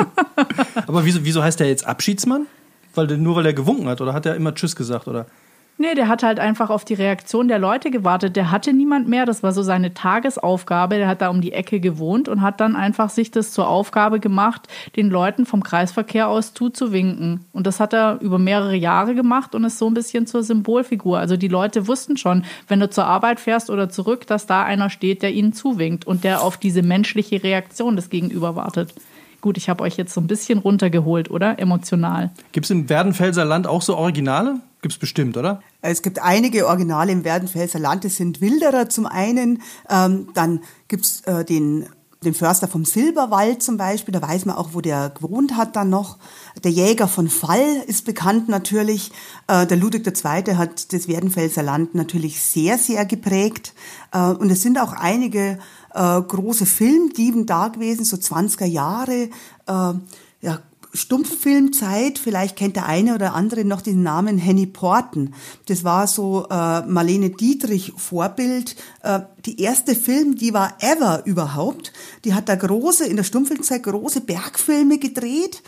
Aber 0.89 1.05
wieso, 1.05 1.25
wieso 1.25 1.43
heißt 1.43 1.61
der 1.61 1.69
jetzt 1.69 1.87
Abschiedsmann? 1.87 2.47
Weil, 2.97 3.07
nur 3.17 3.37
weil 3.37 3.47
er 3.47 3.55
gewunken 3.55 3.89
hat 3.89 4.01
oder 4.01 4.13
hat 4.13 4.27
er 4.27 4.35
immer 4.35 4.55
Tschüss 4.55 4.75
gesagt 4.75 5.07
oder? 5.07 5.27
Nee, 5.79 5.95
der 5.95 6.07
hat 6.07 6.23
halt 6.23 6.38
einfach 6.38 6.71
auf 6.71 6.85
die 6.85 6.95
Reaktion 6.95 7.49
der 7.49 7.59
Leute 7.59 7.91
gewartet. 7.91 8.37
Der 8.37 8.50
hatte 8.50 8.73
niemand 8.73 9.09
mehr. 9.09 9.26
Das 9.26 9.43
war 9.43 9.52
so 9.52 9.62
seine 9.62 9.95
Tagesaufgabe. 9.95 10.97
Der 10.97 11.09
hat 11.09 11.23
da 11.23 11.29
um 11.29 11.41
die 11.41 11.52
Ecke 11.52 11.81
gewohnt 11.81 12.29
und 12.29 12.43
hat 12.43 12.61
dann 12.61 12.76
einfach 12.76 13.11
sich 13.11 13.31
das 13.31 13.52
zur 13.52 13.69
Aufgabe 13.69 14.21
gemacht, 14.21 14.69
den 14.97 15.09
Leuten 15.09 15.47
vom 15.47 15.62
Kreisverkehr 15.62 16.29
aus 16.29 16.52
zuzuwinken. 16.52 17.47
Und 17.52 17.67
das 17.67 17.81
hat 17.81 17.95
er 17.95 18.21
über 18.21 18.38
mehrere 18.38 18.76
Jahre 18.76 19.14
gemacht 19.14 19.55
und 19.55 19.64
ist 19.64 19.79
so 19.79 19.87
ein 19.87 19.95
bisschen 19.95 20.26
zur 20.26 20.45
Symbolfigur. 20.45 21.19
Also 21.19 21.37
die 21.37 21.49
Leute 21.49 21.88
wussten 21.88 22.17
schon, 22.17 22.45
wenn 22.69 22.79
du 22.79 22.91
zur 22.91 23.07
Arbeit 23.07 23.41
fährst 23.41 23.71
oder 23.71 23.88
zurück, 23.88 24.26
dass 24.26 24.47
da 24.47 24.62
einer 24.62 24.91
steht, 24.91 25.23
der 25.23 25.33
ihnen 25.33 25.52
zuwinkt 25.52 26.07
und 26.07 26.23
der 26.23 26.43
auf 26.43 26.59
diese 26.59 26.83
menschliche 26.83 27.43
Reaktion 27.43 27.97
des 27.97 28.11
Gegenüber 28.11 28.55
wartet. 28.55 28.95
Gut, 29.43 29.59
ich 29.59 29.69
habe 29.69 29.83
euch 29.83 29.97
jetzt 29.97 30.15
so 30.15 30.21
ein 30.21 30.29
bisschen 30.29 30.61
runtergeholt, 30.61 31.29
oder? 31.29 31.59
Emotional. 31.59 32.31
Gibt 32.53 32.65
es 32.65 32.71
im 32.71 32.89
Werdenfelser 32.89 33.45
Land 33.45 33.67
auch 33.67 33.83
so 33.83 33.97
Originale? 33.97 34.61
Gibt 34.83 34.95
es 34.95 34.99
bestimmt, 34.99 35.37
oder? 35.37 35.61
Es 35.81 36.03
gibt 36.03 36.23
einige 36.23 36.69
Originale 36.69 37.11
im 37.11 37.25
Werdenfelser 37.25 37.81
Land. 37.81 38.05
Es 38.05 38.17
sind 38.17 38.41
Wilderer 38.41 38.89
zum 38.89 39.05
einen. 39.05 39.61
Ähm, 39.91 40.29
dann 40.35 40.61
gibt's 40.87 41.23
äh, 41.23 41.45
den 41.45 41.89
den 42.25 42.35
Förster 42.35 42.69
vom 42.69 42.85
Silberwald 42.85 43.63
zum 43.63 43.77
Beispiel, 43.77 44.13
da 44.13 44.23
weiß 44.23 44.45
man 44.45 44.57
auch, 44.57 44.71
wo 44.73 44.81
der 44.81 45.11
gewohnt 45.11 45.57
hat 45.57 45.77
dann 45.77 45.91
noch. 45.91 46.19
Der 46.63 46.71
Jäger 46.71 47.09
von 47.09 47.29
Fall 47.29 47.83
ist 47.87 48.05
bekannt 48.05 48.49
natürlich. 48.49 49.11
Äh, 49.49 49.67
der 49.67 49.77
Ludwig 49.77 50.07
II. 50.07 50.55
hat 50.55 50.93
das 50.93 51.09
Werdenfelser 51.09 51.63
Land 51.63 51.95
natürlich 51.95 52.41
sehr, 52.41 52.79
sehr 52.79 53.05
geprägt. 53.05 53.75
Äh, 54.13 54.19
und 54.19 54.51
es 54.51 54.63
sind 54.63 54.79
auch 54.79 54.93
einige 54.93 55.59
äh, 55.95 56.23
große 56.23 56.67
Filmdieben 56.67 57.47
da 57.47 57.69
gewesen, 57.69 58.05
so 58.05 58.17
20er 58.17 58.65
Jahre. 58.65 59.29
Äh, 59.67 59.95
ja, 60.41 60.63
Stummfilmzeit, 60.95 62.19
vielleicht 62.19 62.57
kennt 62.57 62.77
der 62.77 62.87
eine 62.87 63.15
oder 63.15 63.35
andere 63.35 63.65
noch 63.65 63.81
den 63.81 64.03
Namen 64.03 64.37
Henny 64.37 64.67
Porten. 64.67 65.35
Das 65.67 65.85
war 65.85 66.07
so 66.07 66.47
äh, 66.51 66.83
Marlene 66.83 67.31
Dietrich 67.31 67.95
Vorbild. 67.97 68.77
Äh, 69.03 69.21
die 69.47 69.61
erste 69.61 69.95
Film, 69.95 70.37
die 70.37 70.53
war 70.53 70.77
ever 70.81 71.23
überhaupt. 71.25 71.93
Die 72.25 72.35
hat 72.35 72.49
da 72.49 72.57
große, 72.57 73.07
in 73.07 73.17
der 73.17 73.25
Stummfilmzeit 73.25 73.83
große 73.83 74.21
Bergfilme 74.21 74.99
gedreht. 74.99 75.63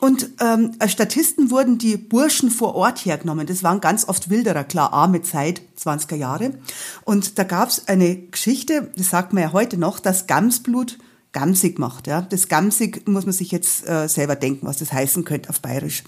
Und 0.00 0.30
ähm, 0.40 0.72
als 0.80 0.92
Statisten 0.92 1.50
wurden 1.50 1.78
die 1.78 1.96
Burschen 1.96 2.50
vor 2.50 2.74
Ort 2.74 3.04
hergenommen. 3.04 3.46
Das 3.46 3.62
waren 3.62 3.80
ganz 3.80 4.08
oft 4.08 4.28
Wilderer, 4.28 4.64
klar, 4.64 4.92
arme 4.92 5.22
Zeit, 5.22 5.62
20er 5.80 6.16
Jahre. 6.16 6.58
Und 7.04 7.38
da 7.38 7.44
gab's 7.44 7.84
eine 7.86 8.16
Geschichte, 8.16 8.90
das 8.96 9.10
sagt 9.10 9.32
man 9.32 9.44
ja 9.44 9.52
heute 9.52 9.76
noch, 9.78 10.00
dass 10.00 10.26
Gamsblut 10.26 10.98
gamsig 11.34 11.78
macht. 11.78 12.06
Ja. 12.06 12.22
Das 12.22 12.48
gamsig 12.48 13.06
muss 13.06 13.26
man 13.26 13.34
sich 13.34 13.50
jetzt 13.50 13.86
äh, 13.86 14.08
selber 14.08 14.36
denken, 14.36 14.66
was 14.66 14.78
das 14.78 14.92
heißen 14.92 15.24
könnte 15.24 15.50
auf 15.50 15.60
Bayerisch. 15.60 16.02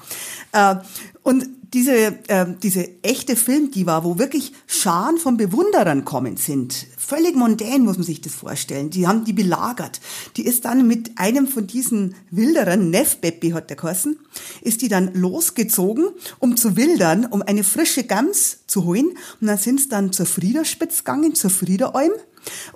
Äh, 0.53 0.77
und 1.23 1.47
diese, 1.75 2.19
äh, 2.29 2.47
diese 2.63 2.89
echte 3.03 3.37
Filmdiva, 3.37 4.05
wo 4.05 4.19
wirklich 4.19 4.53
Scharen 4.67 5.19
von 5.19 5.37
Bewunderern 5.37 6.05
kommen 6.05 6.37
sind, 6.37 6.87
völlig 6.97 7.35
mondän 7.35 7.83
muss 7.83 7.97
man 7.97 8.07
sich 8.07 8.21
das 8.21 8.35
vorstellen. 8.35 8.91
Die 8.91 9.07
haben 9.07 9.25
die 9.25 9.33
belagert. 9.33 10.01
Die 10.37 10.47
ist 10.47 10.65
dann 10.65 10.87
mit 10.87 11.19
einem 11.19 11.49
von 11.49 11.67
diesen 11.67 12.15
Wilderern, 12.31 12.91
Neff 12.91 13.21
Beppi 13.21 13.51
hat 13.51 13.69
der 13.69 13.77
geheißen, 13.77 14.17
ist 14.63 14.81
die 14.81 14.89
dann 14.89 15.13
losgezogen, 15.15 16.07
um 16.39 16.57
zu 16.57 16.77
wildern, 16.77 17.27
um 17.27 17.43
eine 17.43 17.65
frische 17.65 18.05
Gams 18.05 18.61
zu 18.69 18.85
holen. 18.85 19.09
Und 19.41 19.49
dann 19.49 19.59
sind 19.59 19.81
sie 19.81 19.89
dann 19.89 20.13
zur 20.13 20.27
Friederspitz 20.27 20.99
gegangen, 20.99 21.35
zur 21.35 21.51
Friederalm 21.51 22.13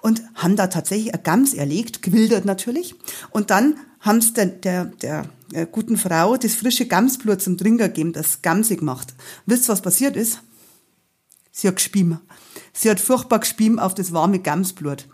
und 0.01 0.23
haben 0.35 0.57
da 0.57 0.67
tatsächlich 0.69 1.13
eine 1.15 1.23
Gams 1.23 1.55
erlegt, 1.55 2.03
gewildert 2.03 2.45
natürlich. 2.45 2.95
Und 3.31 3.51
dann 3.51 3.77
haben 4.01 4.21
sie 4.21 4.33
der, 4.33 4.47
der, 4.47 4.85
der 4.87 5.27
äh, 5.53 5.67
guten 5.71 5.97
Frau 5.97 6.37
das 6.37 6.55
frische 6.55 6.87
Gamsblut 6.87 7.43
zum 7.43 7.59
Trinker 7.59 7.89
gegeben, 7.89 8.13
das 8.13 8.43
gamsig 8.43 8.83
macht. 8.83 9.15
Wisst 9.47 9.69
ihr, 9.69 9.73
was 9.73 9.83
passiert 9.83 10.17
ist? 10.17 10.41
Sie 11.53 11.69
hat 11.69 11.77
gespielt. 11.77 12.19
Sie 12.73 12.89
hat 12.89 13.01
furchtbar 13.01 13.41
gespielt 13.41 13.79
auf 13.79 13.95
das 13.95 14.13
warme 14.13 14.39
Gamsblut. 14.39 15.09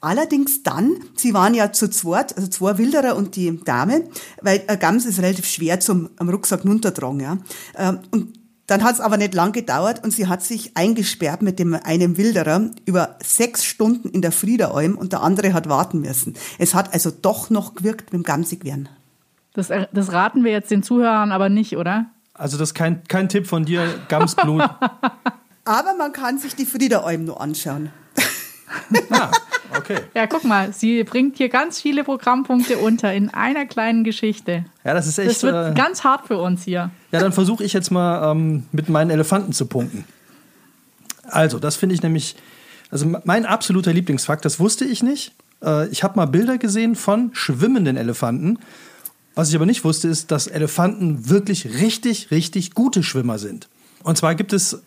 Allerdings 0.00 0.62
dann, 0.62 0.96
sie 1.14 1.34
waren 1.34 1.54
ja 1.54 1.72
zu 1.72 1.88
zweit, 1.90 2.36
also 2.36 2.48
zwei 2.48 2.78
Wilderer 2.78 3.16
und 3.16 3.36
die 3.36 3.60
Dame, 3.64 4.08
weil 4.40 4.64
ein 4.66 4.78
Gams 4.78 5.04
ist 5.04 5.20
relativ 5.20 5.46
schwer 5.46 5.78
zum 5.80 6.10
am 6.16 6.28
Rucksack 6.28 6.64
runtertragen, 6.64 7.20
ja. 7.20 7.38
Ähm, 7.76 8.00
und 8.10 8.41
dann 8.72 8.84
hat 8.84 8.94
es 8.94 9.00
aber 9.00 9.18
nicht 9.18 9.34
lang 9.34 9.52
gedauert 9.52 10.02
und 10.02 10.12
sie 10.12 10.28
hat 10.28 10.42
sich 10.42 10.74
eingesperrt 10.78 11.42
mit 11.42 11.58
dem 11.58 11.74
einem 11.74 12.16
Wilderer 12.16 12.70
über 12.86 13.16
sechs 13.22 13.66
Stunden 13.66 14.08
in 14.08 14.22
der 14.22 14.32
Friederalm 14.32 14.96
und 14.96 15.12
der 15.12 15.22
andere 15.22 15.52
hat 15.52 15.68
warten 15.68 16.00
müssen. 16.00 16.32
Es 16.58 16.74
hat 16.74 16.94
also 16.94 17.10
doch 17.10 17.50
noch 17.50 17.74
gewirkt 17.74 18.14
mit 18.14 18.14
dem 18.14 18.22
Gamsigwerden. 18.22 18.88
Das, 19.52 19.68
das 19.68 20.12
raten 20.12 20.42
wir 20.42 20.52
jetzt 20.52 20.70
den 20.70 20.82
Zuhörern 20.82 21.32
aber 21.32 21.50
nicht, 21.50 21.76
oder? 21.76 22.06
Also 22.32 22.56
das 22.56 22.70
ist 22.70 22.74
kein, 22.74 23.04
kein 23.08 23.28
Tipp 23.28 23.46
von 23.46 23.66
dir, 23.66 23.86
Gamsblut. 24.08 24.62
aber 25.66 25.94
man 25.98 26.12
kann 26.12 26.38
sich 26.38 26.56
die 26.56 26.64
Friederalm 26.64 27.26
nur 27.26 27.42
anschauen. 27.42 27.90
ah, 29.10 29.30
okay. 29.76 30.00
Ja, 30.14 30.26
guck 30.26 30.44
mal, 30.44 30.72
sie 30.72 31.04
bringt 31.04 31.36
hier 31.36 31.48
ganz 31.48 31.80
viele 31.80 32.04
Programmpunkte 32.04 32.78
unter 32.78 33.12
in 33.12 33.30
einer 33.30 33.66
kleinen 33.66 34.04
Geschichte. 34.04 34.64
Ja, 34.84 34.94
das 34.94 35.06
ist 35.06 35.18
echt. 35.18 35.30
Das 35.30 35.42
wird 35.42 35.72
äh, 35.72 35.74
ganz 35.74 36.04
hart 36.04 36.26
für 36.26 36.38
uns 36.38 36.64
hier. 36.64 36.90
Ja, 37.10 37.20
dann 37.20 37.32
versuche 37.32 37.64
ich 37.64 37.72
jetzt 37.72 37.90
mal 37.90 38.30
ähm, 38.30 38.64
mit 38.72 38.88
meinen 38.88 39.10
Elefanten 39.10 39.52
zu 39.52 39.66
punkten. 39.66 40.04
Also, 41.24 41.58
das 41.58 41.76
finde 41.76 41.94
ich 41.94 42.02
nämlich, 42.02 42.36
also 42.90 43.06
mein 43.24 43.46
absoluter 43.46 43.92
Lieblingsfakt, 43.92 44.44
das 44.44 44.60
wusste 44.60 44.84
ich 44.84 45.02
nicht. 45.02 45.32
Äh, 45.62 45.88
ich 45.88 46.02
habe 46.02 46.16
mal 46.16 46.26
Bilder 46.26 46.58
gesehen 46.58 46.94
von 46.96 47.30
schwimmenden 47.32 47.96
Elefanten. 47.96 48.58
Was 49.34 49.48
ich 49.48 49.56
aber 49.56 49.66
nicht 49.66 49.84
wusste, 49.84 50.08
ist, 50.08 50.30
dass 50.30 50.46
Elefanten 50.46 51.30
wirklich 51.30 51.80
richtig, 51.80 52.30
richtig 52.30 52.74
gute 52.74 53.02
Schwimmer 53.02 53.38
sind. 53.38 53.68
Und 54.02 54.18
zwar 54.18 54.34
gibt 54.34 54.52
es 54.52 54.82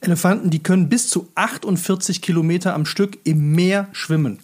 Elefanten, 0.00 0.50
die 0.50 0.62
können 0.62 0.88
bis 0.88 1.08
zu 1.08 1.28
48 1.34 2.22
Kilometer 2.22 2.74
am 2.74 2.86
Stück 2.86 3.18
im 3.24 3.52
Meer 3.52 3.88
schwimmen, 3.92 4.38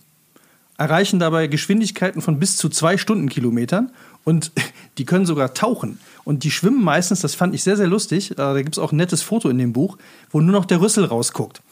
erreichen 0.77 1.19
dabei 1.19 1.47
Geschwindigkeiten 1.47 2.21
von 2.21 2.39
bis 2.39 2.57
zu 2.57 2.69
zwei 2.69 2.97
Stundenkilometern 2.99 3.93
und 4.25 4.53
die 4.99 5.05
können 5.05 5.27
sogar 5.27 5.55
tauchen. 5.55 5.99
Und 6.25 6.45
die 6.45 6.51
schwimmen 6.51 6.83
meistens, 6.83 7.21
das 7.21 7.35
fand 7.35 7.55
ich 7.55 7.63
sehr, 7.63 7.77
sehr 7.77 7.87
lustig, 7.87 8.33
äh, 8.33 8.35
da 8.37 8.61
gibt 8.63 8.77
es 8.77 8.79
auch 8.79 8.93
ein 8.93 8.97
nettes 8.97 9.23
Foto 9.23 9.49
in 9.49 9.59
dem 9.59 9.73
Buch, 9.73 9.99
wo 10.31 10.41
nur 10.41 10.53
noch 10.53 10.65
der 10.65 10.81
Rüssel 10.81 11.05
rausguckt. 11.05 11.63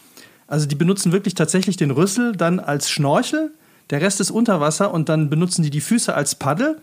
Also 0.47 0.67
die 0.67 0.75
benutzen 0.77 1.13
wirklich 1.13 1.35
tatsächlich 1.35 1.77
den 1.77 1.91
Rüssel 1.91 2.37
dann 2.37 2.61
als 2.61 2.91
Schnorchel, 2.91 3.53
der 3.91 4.01
Rest 4.01 4.21
ist 4.21 4.31
unter 4.31 4.61
Wasser 4.61 4.93
und 4.93 5.09
dann 5.09 5.29
benutzen 5.29 5.63
die 5.63 5.71
die 5.71 5.81
Füße 5.81 6.15
als 6.15 6.35
Paddel. 6.35 6.79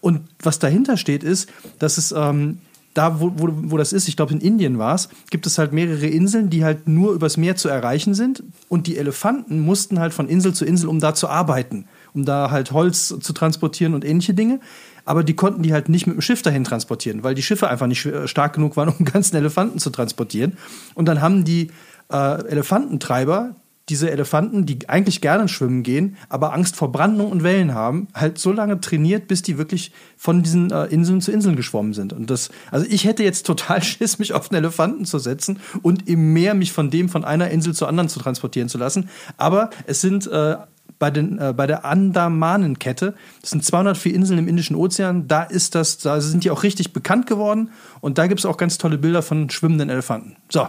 Und 0.00 0.20
was 0.40 0.58
dahinter 0.58 0.96
steht, 0.96 1.24
ist, 1.24 1.48
dass 1.78 1.98
es 1.98 2.12
ähm, 2.12 2.58
da, 2.94 3.20
wo, 3.20 3.32
wo, 3.36 3.48
wo 3.52 3.76
das 3.76 3.92
ist, 3.92 4.08
ich 4.08 4.16
glaube 4.16 4.32
in 4.32 4.40
Indien 4.40 4.78
war 4.78 4.94
es, 4.94 5.08
gibt 5.30 5.46
es 5.46 5.58
halt 5.58 5.72
mehrere 5.72 6.06
Inseln, 6.06 6.48
die 6.48 6.64
halt 6.64 6.88
nur 6.88 7.12
übers 7.12 7.36
Meer 7.36 7.56
zu 7.56 7.68
erreichen 7.68 8.14
sind. 8.14 8.42
Und 8.68 8.86
die 8.86 8.96
Elefanten 8.96 9.60
mussten 9.60 9.98
halt 9.98 10.14
von 10.14 10.28
Insel 10.28 10.54
zu 10.54 10.64
Insel, 10.64 10.88
um 10.88 11.00
da 11.00 11.14
zu 11.14 11.28
arbeiten, 11.28 11.86
um 12.14 12.24
da 12.24 12.50
halt 12.50 12.72
Holz 12.72 13.08
zu 13.08 13.32
transportieren 13.32 13.94
und 13.94 14.04
ähnliche 14.04 14.32
Dinge. 14.32 14.60
Aber 15.04 15.22
die 15.22 15.34
konnten 15.34 15.62
die 15.62 15.72
halt 15.72 15.88
nicht 15.88 16.06
mit 16.06 16.16
dem 16.16 16.22
Schiff 16.22 16.40
dahin 16.42 16.64
transportieren, 16.64 17.24
weil 17.24 17.34
die 17.34 17.42
Schiffe 17.42 17.68
einfach 17.68 17.86
nicht 17.86 18.08
stark 18.26 18.54
genug 18.54 18.76
waren, 18.76 18.88
um 18.98 19.04
ganzen 19.04 19.36
Elefanten 19.36 19.78
zu 19.78 19.90
transportieren. 19.90 20.56
Und 20.94 21.06
dann 21.06 21.20
haben 21.20 21.44
die 21.44 21.70
äh, 22.10 22.46
Elefantentreiber 22.46 23.56
diese 23.88 24.10
Elefanten, 24.10 24.64
die 24.64 24.88
eigentlich 24.88 25.20
gerne 25.20 25.46
schwimmen 25.46 25.82
gehen, 25.82 26.16
aber 26.30 26.54
Angst 26.54 26.74
vor 26.74 26.90
Brandung 26.90 27.30
und 27.30 27.42
Wellen 27.42 27.74
haben, 27.74 28.08
halt 28.14 28.38
so 28.38 28.50
lange 28.50 28.80
trainiert, 28.80 29.28
bis 29.28 29.42
die 29.42 29.58
wirklich 29.58 29.92
von 30.16 30.42
diesen 30.42 30.70
äh, 30.70 30.86
Inseln 30.86 31.20
zu 31.20 31.30
Inseln 31.30 31.54
geschwommen 31.54 31.92
sind. 31.92 32.12
Und 32.12 32.30
das, 32.30 32.50
also 32.70 32.86
ich 32.88 33.04
hätte 33.04 33.22
jetzt 33.22 33.44
total 33.44 33.82
Schiss, 33.84 34.18
mich 34.18 34.32
auf 34.32 34.50
einen 34.50 34.62
Elefanten 34.62 35.04
zu 35.04 35.18
setzen 35.18 35.58
und 35.82 36.08
im 36.08 36.32
Meer 36.32 36.54
mich 36.54 36.72
von 36.72 36.90
dem 36.90 37.08
von 37.08 37.24
einer 37.24 37.50
Insel 37.50 37.74
zur 37.74 37.88
anderen 37.88 38.08
zu 38.08 38.20
transportieren 38.20 38.70
zu 38.70 38.78
lassen. 38.78 39.10
Aber 39.36 39.68
es 39.86 40.00
sind 40.00 40.26
äh, 40.28 40.56
bei, 40.98 41.10
den, 41.10 41.38
äh, 41.38 41.52
bei 41.54 41.66
der 41.66 41.84
Andamanenkette, 41.84 43.14
das 43.42 43.50
sind 43.50 43.64
204 43.64 44.14
Inseln 44.14 44.38
im 44.38 44.48
Indischen 44.48 44.76
Ozean, 44.76 45.28
da 45.28 45.42
ist 45.42 45.74
das, 45.74 45.98
da 45.98 46.20
sind 46.22 46.44
die 46.44 46.50
auch 46.50 46.62
richtig 46.62 46.94
bekannt 46.94 47.26
geworden 47.26 47.70
und 48.00 48.16
da 48.16 48.26
gibt 48.28 48.40
es 48.40 48.46
auch 48.46 48.56
ganz 48.56 48.78
tolle 48.78 48.96
Bilder 48.96 49.20
von 49.20 49.50
schwimmenden 49.50 49.90
Elefanten. 49.90 50.36
So, 50.48 50.68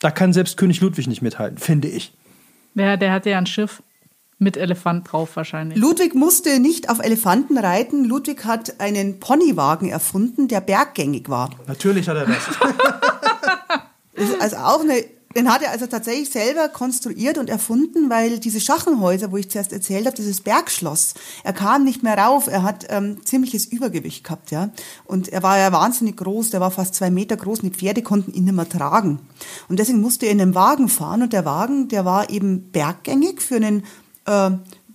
da 0.00 0.10
kann 0.10 0.32
selbst 0.32 0.56
König 0.56 0.80
Ludwig 0.80 1.06
nicht 1.06 1.22
mithalten, 1.22 1.58
finde 1.58 1.88
ich. 1.88 2.12
Der, 2.74 2.96
der 2.96 3.12
hatte 3.12 3.30
ja 3.30 3.38
ein 3.38 3.46
Schiff 3.46 3.82
mit 4.38 4.56
Elefant 4.56 5.12
drauf 5.12 5.36
wahrscheinlich. 5.36 5.78
Ludwig 5.78 6.14
musste 6.14 6.58
nicht 6.60 6.88
auf 6.88 6.98
Elefanten 6.98 7.58
reiten. 7.58 8.04
Ludwig 8.04 8.44
hat 8.46 8.80
einen 8.80 9.20
Ponywagen 9.20 9.90
erfunden, 9.90 10.48
der 10.48 10.62
berggängig 10.62 11.28
war. 11.28 11.50
Natürlich 11.66 12.08
hat 12.08 12.16
er 12.16 12.26
das. 12.26 12.38
Das 14.14 14.28
ist 14.30 14.40
also 14.40 14.56
auch 14.56 14.80
eine, 14.80 15.04
den 15.36 15.52
hat 15.52 15.62
er 15.62 15.70
also 15.70 15.86
tatsächlich 15.86 16.30
selber 16.30 16.68
konstruiert 16.68 17.38
und 17.38 17.48
erfunden, 17.48 18.10
weil 18.10 18.40
diese 18.40 18.60
Schachenhäuser, 18.60 19.30
wo 19.30 19.36
ich 19.36 19.48
zuerst 19.48 19.72
erzählt 19.72 20.06
habe, 20.06 20.16
dieses 20.16 20.40
Bergschloss, 20.40 21.14
er 21.44 21.52
kam 21.52 21.84
nicht 21.84 22.02
mehr 22.02 22.18
rauf, 22.18 22.48
er 22.48 22.64
hat 22.64 22.86
ähm, 22.88 23.24
ziemliches 23.24 23.66
Übergewicht 23.66 24.24
gehabt, 24.24 24.50
ja. 24.50 24.70
Und 25.04 25.28
er 25.28 25.44
war 25.44 25.56
ja 25.56 25.70
wahnsinnig 25.70 26.16
groß, 26.16 26.50
der 26.50 26.60
war 26.60 26.72
fast 26.72 26.96
zwei 26.96 27.10
Meter 27.10 27.36
groß 27.36 27.60
und 27.60 27.72
die 27.72 27.78
Pferde 27.78 28.02
konnten 28.02 28.32
ihn 28.32 28.44
nicht 28.44 28.54
mehr 28.54 28.68
tragen. 28.68 29.20
Und 29.68 29.78
deswegen 29.78 30.00
musste 30.00 30.26
er 30.26 30.32
in 30.32 30.40
einem 30.40 30.56
Wagen 30.56 30.88
fahren 30.88 31.22
und 31.22 31.32
der 31.32 31.44
Wagen, 31.44 31.86
der 31.88 32.04
war 32.04 32.28
eben 32.30 32.72
berggängig 32.72 33.40
für 33.40 33.56
einen 33.56 33.84
äh, 34.26 34.50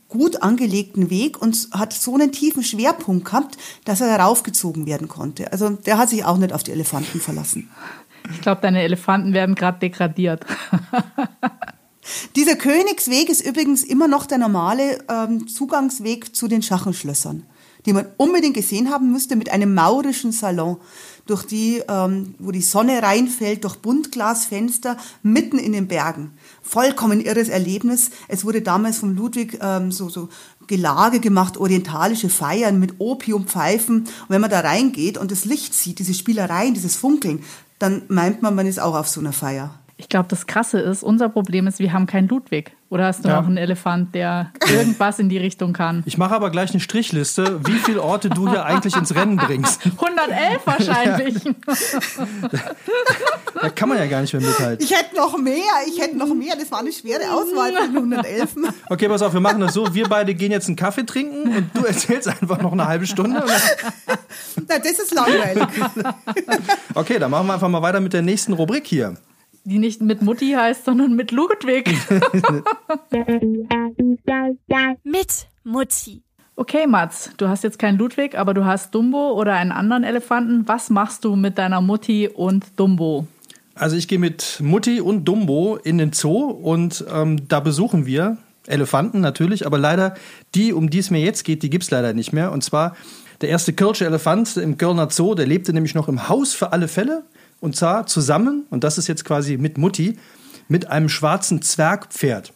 gut 0.09 0.41
angelegten 0.43 1.09
Weg 1.09 1.41
und 1.41 1.69
hat 1.71 1.93
so 1.93 2.13
einen 2.13 2.31
tiefen 2.31 2.63
Schwerpunkt 2.63 3.25
gehabt, 3.25 3.57
dass 3.85 4.01
er 4.01 4.17
darauf 4.17 4.43
gezogen 4.43 4.85
werden 4.85 5.07
konnte. 5.07 5.51
Also 5.51 5.69
der 5.69 5.97
hat 5.97 6.09
sich 6.09 6.25
auch 6.25 6.37
nicht 6.37 6.53
auf 6.53 6.63
die 6.63 6.71
Elefanten 6.71 7.19
verlassen. 7.19 7.69
Ich 8.31 8.41
glaube, 8.41 8.61
deine 8.61 8.83
Elefanten 8.83 9.33
werden 9.33 9.55
gerade 9.55 9.79
degradiert. 9.79 10.45
Dieser 12.35 12.55
Königsweg 12.55 13.29
ist 13.29 13.45
übrigens 13.45 13.83
immer 13.83 14.07
noch 14.07 14.25
der 14.25 14.37
normale 14.37 15.03
ähm, 15.09 15.47
Zugangsweg 15.47 16.35
zu 16.35 16.47
den 16.47 16.61
Schachenschlössern, 16.61 17.43
die 17.85 17.93
man 17.93 18.07
unbedingt 18.17 18.53
gesehen 18.53 18.91
haben 18.91 19.11
müsste 19.11 19.35
mit 19.35 19.51
einem 19.51 19.73
maurischen 19.73 20.31
Salon, 20.31 20.77
durch 21.25 21.43
die, 21.43 21.81
ähm, 21.87 22.35
wo 22.37 22.51
die 22.51 22.61
Sonne 22.61 23.01
reinfällt, 23.01 23.63
durch 23.63 23.77
Buntglasfenster 23.77 24.97
mitten 25.23 25.57
in 25.57 25.71
den 25.71 25.87
Bergen. 25.87 26.33
Vollkommen 26.61 27.19
irres 27.19 27.49
Erlebnis. 27.49 28.11
Es 28.27 28.45
wurde 28.45 28.61
damals 28.61 28.99
von 28.99 29.15
Ludwig 29.15 29.57
ähm, 29.61 29.91
so, 29.91 30.09
so 30.09 30.29
Gelage 30.67 31.19
gemacht, 31.19 31.57
orientalische 31.57 32.29
Feiern 32.29 32.79
mit 32.79 32.95
Opiumpfeifen. 32.99 34.01
Und 34.01 34.29
wenn 34.29 34.41
man 34.41 34.51
da 34.51 34.59
reingeht 34.59 35.17
und 35.17 35.31
das 35.31 35.45
Licht 35.45 35.73
sieht, 35.73 35.99
diese 35.99 36.13
Spielereien, 36.13 36.75
dieses 36.75 36.95
Funkeln, 36.95 37.43
dann 37.79 38.03
meint 38.07 38.41
man, 38.41 38.55
man 38.55 38.67
ist 38.67 38.79
auch 38.79 38.95
auf 38.95 39.07
so 39.07 39.19
einer 39.19 39.33
Feier. 39.33 39.79
Ich 39.97 40.09
glaube, 40.09 40.27
das 40.29 40.45
Krasse 40.45 40.79
ist, 40.81 41.03
unser 41.03 41.29
Problem 41.29 41.67
ist, 41.67 41.79
wir 41.79 41.93
haben 41.93 42.05
keinen 42.05 42.27
Ludwig. 42.27 42.75
Oder 42.89 43.05
hast 43.07 43.23
du 43.23 43.29
Ja. 43.29 43.39
noch 43.39 43.47
einen 43.47 43.55
Elefant, 43.57 44.13
der 44.13 44.51
irgendwas 44.69 45.19
in 45.19 45.29
die 45.29 45.37
Richtung 45.37 45.71
kann? 45.73 46.03
Ich 46.05 46.17
mache 46.17 46.35
aber 46.35 46.49
gleich 46.49 46.71
eine 46.71 46.79
Strichliste, 46.81 47.65
wie 47.65 47.79
viele 47.79 48.01
Orte 48.03 48.29
du 48.29 48.49
hier 48.49 48.65
eigentlich 48.65 48.95
ins 48.95 49.15
Rennen 49.15 49.37
bringst. 49.37 49.81
111 49.99 50.61
wahrscheinlich. 50.65 51.35
Da 53.61 53.69
kann 53.69 53.89
man 53.89 53.97
ja 53.97 54.05
gar 54.07 54.21
nicht 54.21 54.33
mehr 54.33 54.41
mithalten. 54.41 54.85
Ich 54.85 54.91
hätte 54.95 55.15
noch 55.15 55.37
mehr, 55.37 55.63
ich 55.87 55.99
hätte 56.01 56.17
noch 56.17 56.33
mehr. 56.33 56.55
Das 56.59 56.69
war 56.71 56.79
eine 56.79 56.91
schwere 56.91 57.31
Auswahl 57.33 57.71
von 57.73 57.95
111. 57.95 58.55
Okay, 58.89 59.07
pass 59.07 59.21
auf, 59.21 59.33
wir 59.33 59.39
machen 59.41 59.61
das 59.61 59.73
so. 59.73 59.93
Wir 59.93 60.07
beide 60.07 60.35
gehen 60.35 60.51
jetzt 60.51 60.67
einen 60.67 60.75
Kaffee 60.75 61.05
trinken 61.05 61.55
und 61.55 61.69
du 61.73 61.85
erzählst 61.85 62.27
einfach 62.27 62.61
noch 62.61 62.73
eine 62.73 62.85
halbe 62.87 63.07
Stunde. 63.07 63.43
Na, 64.67 64.77
das 64.79 64.99
ist 64.99 65.13
langweilig. 65.13 65.67
Okay, 66.93 67.19
dann 67.19 67.31
machen 67.31 67.47
wir 67.47 67.53
einfach 67.53 67.67
mal 67.69 67.81
weiter 67.81 67.99
mit 67.99 68.13
der 68.13 68.21
nächsten 68.21 68.53
Rubrik 68.53 68.87
hier. 68.87 69.15
Die 69.67 69.79
nicht 69.79 69.99
mit 69.99 70.21
Mutti 70.21 70.51
heißt, 70.51 70.85
sondern 70.85 71.15
mit 71.15 71.31
Ludwig. 71.31 71.89
Mit 75.03 75.47
Mutti. 75.63 76.21
Okay, 76.55 76.85
Mats, 76.85 77.31
du 77.37 77.47
hast 77.47 77.63
jetzt 77.63 77.79
keinen 77.79 77.97
Ludwig, 77.97 78.37
aber 78.37 78.53
du 78.53 78.63
hast 78.63 78.93
Dumbo 78.93 79.31
oder 79.31 79.53
einen 79.53 79.71
anderen 79.71 80.03
Elefanten. 80.03 80.67
Was 80.67 80.91
machst 80.91 81.25
du 81.25 81.35
mit 81.35 81.57
deiner 81.57 81.81
Mutti 81.81 82.29
und 82.29 82.79
Dumbo? 82.79 83.25
Also 83.73 83.97
ich 83.97 84.07
gehe 84.07 84.19
mit 84.19 84.59
Mutti 84.61 85.01
und 85.01 85.25
Dumbo 85.25 85.77
in 85.77 85.97
den 85.97 86.13
Zoo 86.13 86.45
und 86.51 87.03
ähm, 87.11 87.47
da 87.47 87.59
besuchen 87.59 88.05
wir 88.05 88.37
Elefanten 88.67 89.19
natürlich, 89.19 89.65
aber 89.65 89.79
leider 89.79 90.13
die, 90.53 90.73
um 90.73 90.91
die 90.91 90.99
es 90.99 91.09
mir 91.09 91.21
jetzt 91.21 91.43
geht, 91.43 91.63
die 91.63 91.71
gibt's 91.71 91.89
leider 91.89 92.13
nicht 92.13 92.33
mehr. 92.33 92.51
Und 92.51 92.63
zwar 92.63 92.95
der 93.41 93.49
erste 93.49 93.73
Kölsche 93.73 94.05
Elefant 94.05 94.57
im 94.57 94.77
Kölner 94.77 95.09
Zoo, 95.09 95.33
der 95.33 95.47
lebte 95.47 95.73
nämlich 95.73 95.95
noch 95.95 96.07
im 96.07 96.29
Haus 96.29 96.53
für 96.53 96.71
alle 96.71 96.87
Fälle 96.87 97.23
und 97.59 97.75
zwar 97.75 98.07
zusammen, 98.07 98.65
und 98.69 98.83
das 98.83 98.97
ist 98.97 99.07
jetzt 99.07 99.25
quasi 99.25 99.57
mit 99.57 99.77
Mutti, 99.77 100.17
mit 100.67 100.87
einem 100.87 101.09
schwarzen 101.09 101.61
Zwergpferd. 101.61 102.53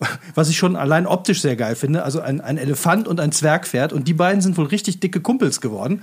Was 0.34 0.48
ich 0.48 0.58
schon 0.58 0.76
allein 0.76 1.06
optisch 1.06 1.42
sehr 1.42 1.56
geil 1.56 1.76
finde. 1.76 2.02
Also 2.02 2.20
ein, 2.20 2.40
ein 2.40 2.58
Elefant 2.58 3.06
und 3.08 3.20
ein 3.20 3.32
Zwergpferd. 3.32 3.92
Und 3.92 4.08
die 4.08 4.14
beiden 4.14 4.40
sind 4.40 4.56
wohl 4.56 4.66
richtig 4.66 5.00
dicke 5.00 5.20
Kumpels 5.20 5.60
geworden. 5.60 6.02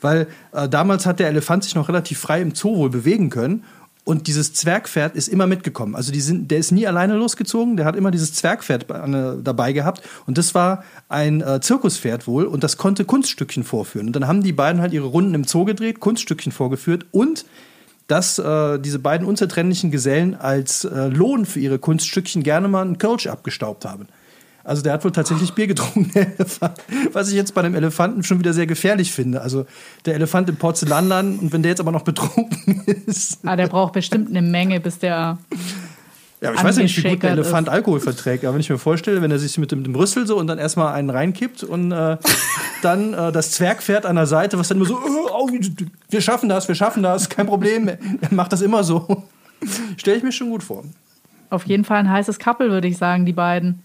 Weil 0.00 0.28
äh, 0.52 0.68
damals 0.68 1.06
hat 1.06 1.20
der 1.20 1.28
Elefant 1.28 1.64
sich 1.64 1.74
noch 1.74 1.88
relativ 1.88 2.18
frei 2.18 2.40
im 2.40 2.54
Zoo 2.54 2.76
wohl 2.76 2.90
bewegen 2.90 3.30
können. 3.30 3.64
Und 4.04 4.26
dieses 4.26 4.52
Zwergpferd 4.52 5.16
ist 5.16 5.28
immer 5.28 5.46
mitgekommen. 5.46 5.96
Also 5.96 6.12
die 6.12 6.20
sind, 6.20 6.50
der 6.50 6.58
ist 6.58 6.72
nie 6.72 6.86
alleine 6.86 7.14
losgezogen, 7.14 7.78
der 7.78 7.86
hat 7.86 7.96
immer 7.96 8.10
dieses 8.10 8.34
Zwergpferd 8.34 8.90
äh, 8.90 9.42
dabei 9.42 9.72
gehabt. 9.72 10.02
Und 10.26 10.36
das 10.36 10.54
war 10.54 10.84
ein 11.08 11.40
äh, 11.40 11.60
Zirkuspferd 11.60 12.26
wohl 12.26 12.44
und 12.44 12.62
das 12.62 12.76
konnte 12.76 13.06
Kunststückchen 13.06 13.64
vorführen. 13.64 14.08
Und 14.08 14.16
dann 14.16 14.28
haben 14.28 14.42
die 14.42 14.52
beiden 14.52 14.82
halt 14.82 14.92
ihre 14.92 15.06
Runden 15.06 15.32
im 15.34 15.44
Zoo 15.44 15.64
gedreht, 15.64 16.00
Kunststückchen 16.00 16.52
vorgeführt 16.52 17.06
und 17.12 17.46
dass 18.06 18.38
äh, 18.38 18.78
diese 18.78 18.98
beiden 18.98 19.26
unzertrennlichen 19.26 19.90
Gesellen 19.90 20.34
als 20.34 20.84
äh, 20.84 21.08
Lohn 21.08 21.46
für 21.46 21.60
ihre 21.60 21.78
Kunststückchen 21.78 22.42
gerne 22.42 22.68
mal 22.68 22.82
einen 22.82 22.98
Kölsch 22.98 23.26
abgestaubt 23.26 23.86
haben. 23.86 24.08
Also 24.64 24.82
der 24.82 24.94
hat 24.94 25.04
wohl 25.04 25.12
tatsächlich 25.12 25.52
Bier 25.52 25.66
getrunken, 25.66 26.10
der 26.14 26.26
Elefant. 26.34 26.78
Was 27.12 27.28
ich 27.28 27.34
jetzt 27.34 27.54
bei 27.54 27.60
dem 27.62 27.74
Elefanten 27.74 28.22
schon 28.24 28.38
wieder 28.38 28.54
sehr 28.54 28.66
gefährlich 28.66 29.12
finde. 29.12 29.42
Also 29.42 29.66
der 30.06 30.14
Elefant 30.14 30.48
im 30.48 30.56
Porzellanladen 30.56 31.38
und 31.38 31.52
wenn 31.52 31.62
der 31.62 31.70
jetzt 31.70 31.80
aber 31.80 31.92
noch 31.92 32.02
betrunken 32.02 32.82
ist. 33.06 33.38
Ah, 33.44 33.56
der 33.56 33.68
braucht 33.68 33.92
bestimmt 33.92 34.30
eine 34.30 34.42
Menge, 34.42 34.80
bis 34.80 34.98
der. 34.98 35.38
Ja, 36.40 36.48
aber 36.50 36.58
ich 36.58 36.64
weiß 36.64 36.76
ja 36.78 36.82
nicht, 36.82 36.96
wie 36.96 37.02
gut 37.02 37.22
der 37.22 37.30
Angeschäkert 37.30 37.46
Elefant 37.46 37.68
ist. 37.68 37.72
Alkohol 37.74 38.00
verträgt. 38.00 38.44
Aber 38.44 38.54
wenn 38.54 38.60
ich 38.60 38.70
mir 38.70 38.78
vorstelle, 38.78 39.22
wenn 39.22 39.30
er 39.30 39.38
sich 39.38 39.56
mit 39.58 39.70
dem, 39.70 39.94
Rüssel 39.94 40.26
so 40.26 40.36
und 40.38 40.46
dann 40.46 40.58
erstmal 40.58 40.94
einen 40.94 41.10
reinkippt 41.10 41.62
und 41.62 41.92
äh, 41.92 42.16
dann 42.82 43.14
äh, 43.14 43.32
das 43.32 43.52
Zwergpferd 43.52 44.06
an 44.06 44.16
der 44.16 44.26
Seite, 44.26 44.58
was 44.58 44.68
dann 44.68 44.78
immer 44.78 44.86
so, 44.86 44.98
"Oh, 44.98 45.48
wir 46.10 46.20
schaffen 46.20 46.48
das, 46.48 46.68
wir 46.68 46.74
schaffen 46.74 47.02
das, 47.02 47.28
kein 47.28 47.46
Problem. 47.46 47.88
Er 47.88 47.98
macht 48.30 48.52
das 48.52 48.62
immer 48.62 48.82
so. 48.82 49.24
Stelle 49.96 50.16
ich 50.16 50.22
mir 50.22 50.32
schon 50.32 50.50
gut 50.50 50.62
vor. 50.62 50.84
Auf 51.50 51.64
jeden 51.66 51.84
Fall 51.84 51.98
ein 51.98 52.10
heißes 52.10 52.38
Couple, 52.38 52.70
würde 52.70 52.88
ich 52.88 52.96
sagen, 52.96 53.26
die 53.26 53.32
beiden. 53.32 53.83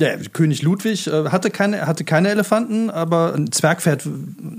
Ja, 0.00 0.16
König 0.32 0.62
Ludwig 0.62 1.06
äh, 1.08 1.28
hatte 1.28 1.50
keine, 1.50 1.86
hatte 1.86 2.04
keine 2.04 2.30
Elefanten, 2.30 2.88
aber 2.88 3.34
ein 3.34 3.52
Zwergpferd, 3.52 4.06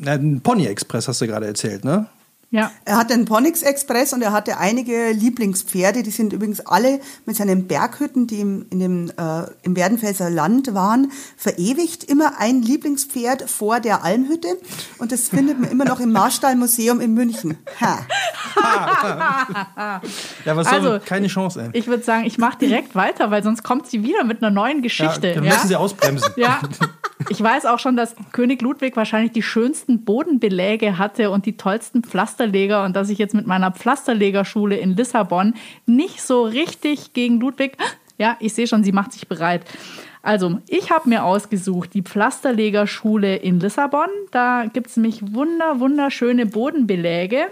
ein 0.06 0.42
Pony 0.42 0.68
Express 0.68 1.08
hast 1.08 1.20
du 1.22 1.26
gerade 1.26 1.48
erzählt, 1.48 1.84
ne? 1.84 2.06
Ja. 2.52 2.70
Er 2.84 2.98
hatte 2.98 3.14
einen 3.14 3.24
Ponix 3.26 3.62
Express 3.62 4.12
und 4.12 4.22
er 4.22 4.34
hatte 4.34 4.58
einige 4.58 5.12
Lieblingspferde. 5.12 6.04
Die 6.04 6.12
sind 6.12 6.34
übrigens 6.34 6.60
alle 6.60 7.00
mit 7.26 7.38
seinen 7.38 7.66
Berghütten, 7.66 8.28
die 8.28 8.42
im, 8.42 8.66
in 8.70 8.80
dem, 8.80 9.10
äh, 9.18 9.44
im 9.64 9.78
Werdenfelser 9.78 10.30
Land 10.30 10.74
waren, 10.74 11.14
verewigt. 11.38 12.04
Immer 12.04 12.40
ein 12.40 12.62
Lieblingspferd 12.62 13.50
vor 13.50 13.80
der 13.80 14.04
Almhütte. 14.04 14.58
Und 14.98 15.14
das 15.14 15.30
findet 15.30 15.62
man 15.62 15.72
immer 15.72 15.86
noch 15.86 16.02
im 16.02 16.12
Marstallmuseum 16.12 17.00
in 17.00 17.14
München. 17.14 17.58
Ha. 17.80 18.00
Ja, 20.46 20.56
was 20.56 20.68
Also, 20.68 20.90
soll, 20.90 21.00
keine 21.00 21.28
Chance, 21.28 21.62
ey. 21.62 21.70
Ich 21.74 21.88
würde 21.88 22.04
sagen, 22.04 22.26
ich 22.26 22.38
mache 22.38 22.58
direkt 22.60 22.96
weiter, 22.96 23.32
weil 23.32 23.44
sonst 23.44 23.64
kommt 23.64 23.88
sie 23.88 24.04
wieder 24.04 24.24
mit 24.24 24.44
einer 24.44 24.52
neuen 24.52 24.82
Geschichte. 24.82 25.30
Ja, 25.30 25.34
dann 25.36 25.44
ja? 25.44 25.54
müssen 25.54 25.68
sie 25.68 25.76
ausbremsen. 25.76 26.34
Ja, 26.36 26.62
ich 27.30 27.42
weiß 27.42 27.66
auch 27.66 27.80
schon, 27.80 27.96
dass 27.96 28.16
König 28.32 28.62
Ludwig 28.62 28.96
wahrscheinlich 28.96 29.32
die 29.32 29.44
schönsten 29.44 30.04
Bodenbeläge 30.04 30.98
hatte 30.98 31.32
und 31.32 31.46
die 31.46 31.58
tollsten 31.58 32.04
Pflasterleger 32.04 32.84
und 32.86 32.96
dass 32.96 33.10
ich 33.10 33.18
jetzt 33.18 33.34
mit 33.34 33.48
meiner 33.48 33.72
Pflasterlegerschule 33.72 34.78
in 34.78 34.96
Lissabon 34.96 35.54
nicht 35.86 36.22
so 36.22 36.44
richtig 36.44 37.14
gegen 37.14 37.40
Ludwig. 37.40 37.78
Ja, 38.18 38.38
ich 38.40 38.54
sehe 38.54 38.68
schon, 38.68 38.84
sie 38.84 38.92
macht 38.92 39.14
sich 39.14 39.28
bereit. 39.28 39.66
Also, 40.22 40.60
ich 40.68 40.92
habe 40.92 41.10
mir 41.10 41.24
ausgesucht 41.24 41.96
die 41.96 42.04
Pflasterlegerschule 42.04 43.38
in 43.38 43.60
Lissabon. 43.60 44.08
Da 44.30 44.66
gibt 44.72 44.88
es 44.88 44.98
nämlich 44.98 45.34
wunder, 45.34 45.80
wunderschöne 45.80 46.46
Bodenbeläge 46.46 47.48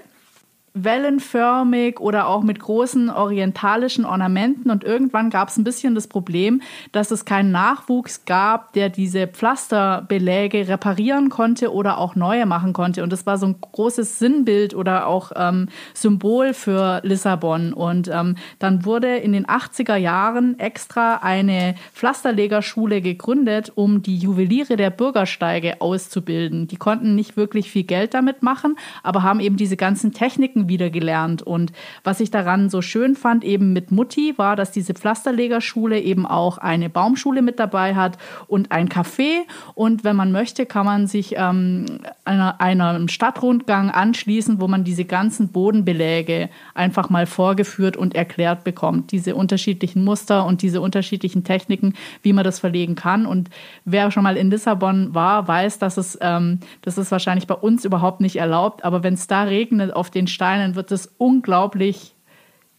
wellenförmig 0.84 2.00
oder 2.00 2.28
auch 2.28 2.44
mit 2.44 2.60
großen 2.60 3.10
orientalischen 3.10 4.06
Ornamenten. 4.06 4.70
Und 4.70 4.84
irgendwann 4.84 5.30
gab 5.30 5.50
es 5.50 5.58
ein 5.58 5.64
bisschen 5.64 5.96
das 5.96 6.08
Problem, 6.08 6.62
dass 6.92 7.12
es 7.12 7.26
keinen 7.26 7.52
Nachwuchs 7.52 8.26
gab, 8.26 8.74
der 8.74 8.90
diese 8.90 9.28
Pflasterbeläge 9.28 10.68
reparieren 10.68 11.30
konnte 11.30 11.74
oder 11.74 11.98
auch 11.98 12.16
neue 12.16 12.46
machen 12.46 12.74
konnte. 12.74 13.04
Und 13.04 13.12
das 13.12 13.26
war 13.26 13.38
so 13.38 13.48
ein 13.48 13.56
großes 13.60 14.20
Sinnbild 14.20 14.74
oder 14.74 15.08
auch 15.08 15.32
ähm, 15.36 15.70
Symbol 15.94 16.54
für 16.54 17.02
Lissabon. 17.04 17.74
Und 17.74 18.08
ähm, 18.08 18.36
dann 18.60 18.86
wurde 18.86 19.18
in 19.18 19.34
den 19.34 19.46
80er 19.46 19.96
Jahren 19.96 20.60
extra 20.60 21.16
eine 21.18 21.76
Pflasterlegerschule 21.94 23.02
gegründet, 23.02 23.72
um 23.76 24.02
die 24.02 24.18
Juweliere 24.18 24.78
der 24.78 24.90
Bürgersteige 24.90 25.82
auszubilden. 25.82 26.68
Die 26.68 26.78
konnten 26.78 27.16
nicht 27.16 27.38
wirklich 27.38 27.70
viel 27.70 27.84
Geld 27.84 28.14
damit 28.14 28.44
machen, 28.44 28.78
aber 29.04 29.24
haben 29.24 29.40
eben 29.40 29.58
diese 29.58 29.78
ganzen 29.78 30.12
Techniken 30.12 30.69
wieder 30.70 30.90
gelernt. 30.90 31.42
Und 31.42 31.74
was 32.04 32.20
ich 32.22 32.32
daran 32.32 32.70
so 32.70 32.82
schön 32.82 33.16
fand, 33.16 33.44
eben 33.44 33.74
mit 33.74 33.92
Mutti, 33.92 34.36
war, 34.38 34.56
dass 34.56 34.72
diese 34.72 34.94
Pflasterlegerschule 34.94 36.00
eben 36.00 36.26
auch 36.26 36.58
eine 36.58 36.90
Baumschule 36.90 37.42
mit 37.42 37.60
dabei 37.60 37.96
hat 37.96 38.18
und 38.48 38.72
ein 38.72 38.88
Café. 38.88 39.42
Und 39.76 40.04
wenn 40.04 40.16
man 40.16 40.32
möchte, 40.32 40.66
kann 40.66 40.86
man 40.86 41.08
sich 41.08 41.36
ähm, 41.38 41.86
einer, 42.26 42.62
einem 42.62 43.08
Stadtrundgang 43.08 43.90
anschließen, 43.90 44.62
wo 44.62 44.68
man 44.68 44.84
diese 44.84 45.06
ganzen 45.06 45.50
Bodenbeläge 45.50 46.50
einfach 46.74 47.10
mal 47.10 47.26
vorgeführt 47.26 47.98
und 47.98 48.16
erklärt 48.16 48.64
bekommt. 48.64 49.12
Diese 49.12 49.36
unterschiedlichen 49.36 50.04
Muster 50.04 50.46
und 50.46 50.62
diese 50.62 50.82
unterschiedlichen 50.82 51.44
Techniken, 51.44 51.94
wie 52.22 52.34
man 52.34 52.44
das 52.44 52.60
verlegen 52.60 52.96
kann. 52.96 53.26
Und 53.26 53.50
wer 53.86 54.12
schon 54.12 54.24
mal 54.24 54.38
in 54.38 54.52
Lissabon 54.52 55.14
war, 55.14 55.48
weiß, 55.48 55.80
dass 55.80 55.98
es, 55.98 56.18
ähm, 56.22 56.60
das 56.82 56.98
ist 56.98 57.12
wahrscheinlich 57.12 57.48
bei 57.48 57.56
uns 57.56 57.86
überhaupt 57.86 58.22
nicht 58.22 58.36
erlaubt. 58.36 58.84
Aber 58.84 59.04
wenn 59.04 59.16
es 59.16 59.28
da 59.28 59.44
regnet 59.44 59.94
auf 59.94 60.10
den 60.10 60.28
Steinen, 60.28 60.49
wird 60.76 60.92
es 60.92 61.10
unglaublich 61.18 62.14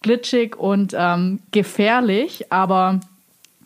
glitschig 0.03 0.57
und 0.57 0.95
ähm, 0.97 1.41
gefährlich. 1.51 2.53
Aber 2.53 3.01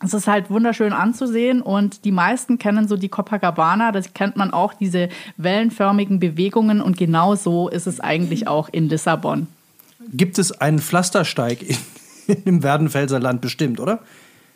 es 0.03 0.13
ist 0.13 0.27
halt 0.27 0.49
wunderschön 0.49 0.93
anzusehen 0.93 1.61
und 1.61 2.05
die 2.05 2.11
meisten 2.11 2.57
kennen 2.57 2.87
so 2.87 2.97
die 2.97 3.09
Copacabana, 3.09 3.91
das 3.91 4.13
kennt 4.13 4.35
man 4.35 4.51
auch, 4.51 4.73
diese 4.73 5.09
wellenförmigen 5.37 6.19
Bewegungen 6.19 6.81
und 6.81 6.97
genau 6.97 7.35
so 7.35 7.69
ist 7.69 7.87
es 7.87 7.99
eigentlich 7.99 8.47
auch 8.47 8.69
in 8.71 8.89
Lissabon. 8.89 9.47
Gibt 10.13 10.37
es 10.37 10.51
einen 10.51 10.79
Pflastersteig 10.79 11.65
im 12.45 12.61
Werdenfelser 12.61 13.19
Land 13.19 13.41
bestimmt, 13.41 13.79
oder? 13.79 13.99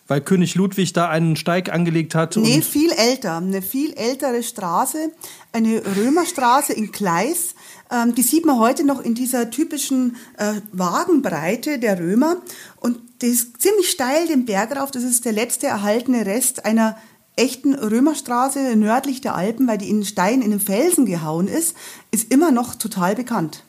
Weil 0.07 0.21
König 0.21 0.55
Ludwig 0.55 0.93
da 0.93 1.07
einen 1.07 1.35
Steig 1.35 1.71
angelegt 1.71 2.15
hat. 2.15 2.35
Nee, 2.35 2.61
viel 2.61 2.91
älter. 2.91 3.37
Eine 3.37 3.61
viel 3.61 3.93
ältere 3.93 4.41
Straße, 4.41 5.11
eine 5.53 5.83
Römerstraße 5.95 6.73
in 6.73 6.91
Gleis. 6.91 7.53
Ähm, 7.91 8.15
die 8.15 8.21
sieht 8.21 8.45
man 8.45 8.59
heute 8.59 8.85
noch 8.85 9.01
in 9.01 9.15
dieser 9.15 9.49
typischen 9.49 10.15
äh, 10.37 10.53
Wagenbreite 10.71 11.79
der 11.79 11.99
Römer. 11.99 12.37
Und 12.77 12.97
die 13.21 13.27
ist 13.27 13.61
ziemlich 13.61 13.89
steil 13.89 14.27
den 14.27 14.45
Berg 14.45 14.75
rauf. 14.75 14.91
Das 14.91 15.03
ist 15.03 15.25
der 15.25 15.33
letzte 15.33 15.67
erhaltene 15.67 16.25
Rest 16.25 16.65
einer 16.65 16.97
echten 17.35 17.73
Römerstraße 17.73 18.75
nördlich 18.75 19.21
der 19.21 19.35
Alpen, 19.35 19.67
weil 19.67 19.77
die 19.77 19.89
in 19.89 20.03
Stein 20.03 20.41
in 20.41 20.51
den 20.51 20.59
Felsen 20.59 21.05
gehauen 21.05 21.47
ist, 21.47 21.75
ist 22.11 22.31
immer 22.33 22.51
noch 22.51 22.75
total 22.75 23.15
bekannt. 23.15 23.63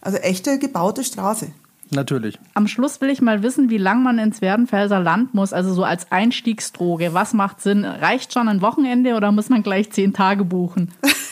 Also 0.00 0.18
echte 0.18 0.58
gebaute 0.58 1.02
Straße. 1.04 1.48
Natürlich. 1.90 2.38
Am 2.54 2.66
Schluss 2.66 3.00
will 3.00 3.10
ich 3.10 3.22
mal 3.22 3.42
wissen, 3.42 3.70
wie 3.70 3.78
lang 3.78 4.02
man 4.02 4.18
ins 4.18 4.40
Werdenfelser 4.40 5.00
Land 5.00 5.34
muss, 5.34 5.52
also 5.52 5.72
so 5.72 5.84
als 5.84 6.10
Einstiegsdroge. 6.10 7.14
Was 7.14 7.32
macht 7.32 7.60
Sinn? 7.60 7.84
Reicht 7.84 8.32
schon 8.32 8.48
ein 8.48 8.60
Wochenende 8.62 9.14
oder 9.14 9.32
muss 9.32 9.48
man 9.48 9.62
gleich 9.62 9.90
zehn 9.90 10.12
Tage 10.12 10.44
buchen? 10.44 10.92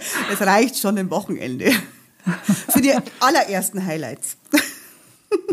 es 0.32 0.40
reicht 0.40 0.78
schon 0.78 0.98
ein 0.98 1.10
Wochenende. 1.10 1.72
Für 2.68 2.80
die 2.80 2.92
allerersten 3.20 3.84
Highlights. 3.86 4.36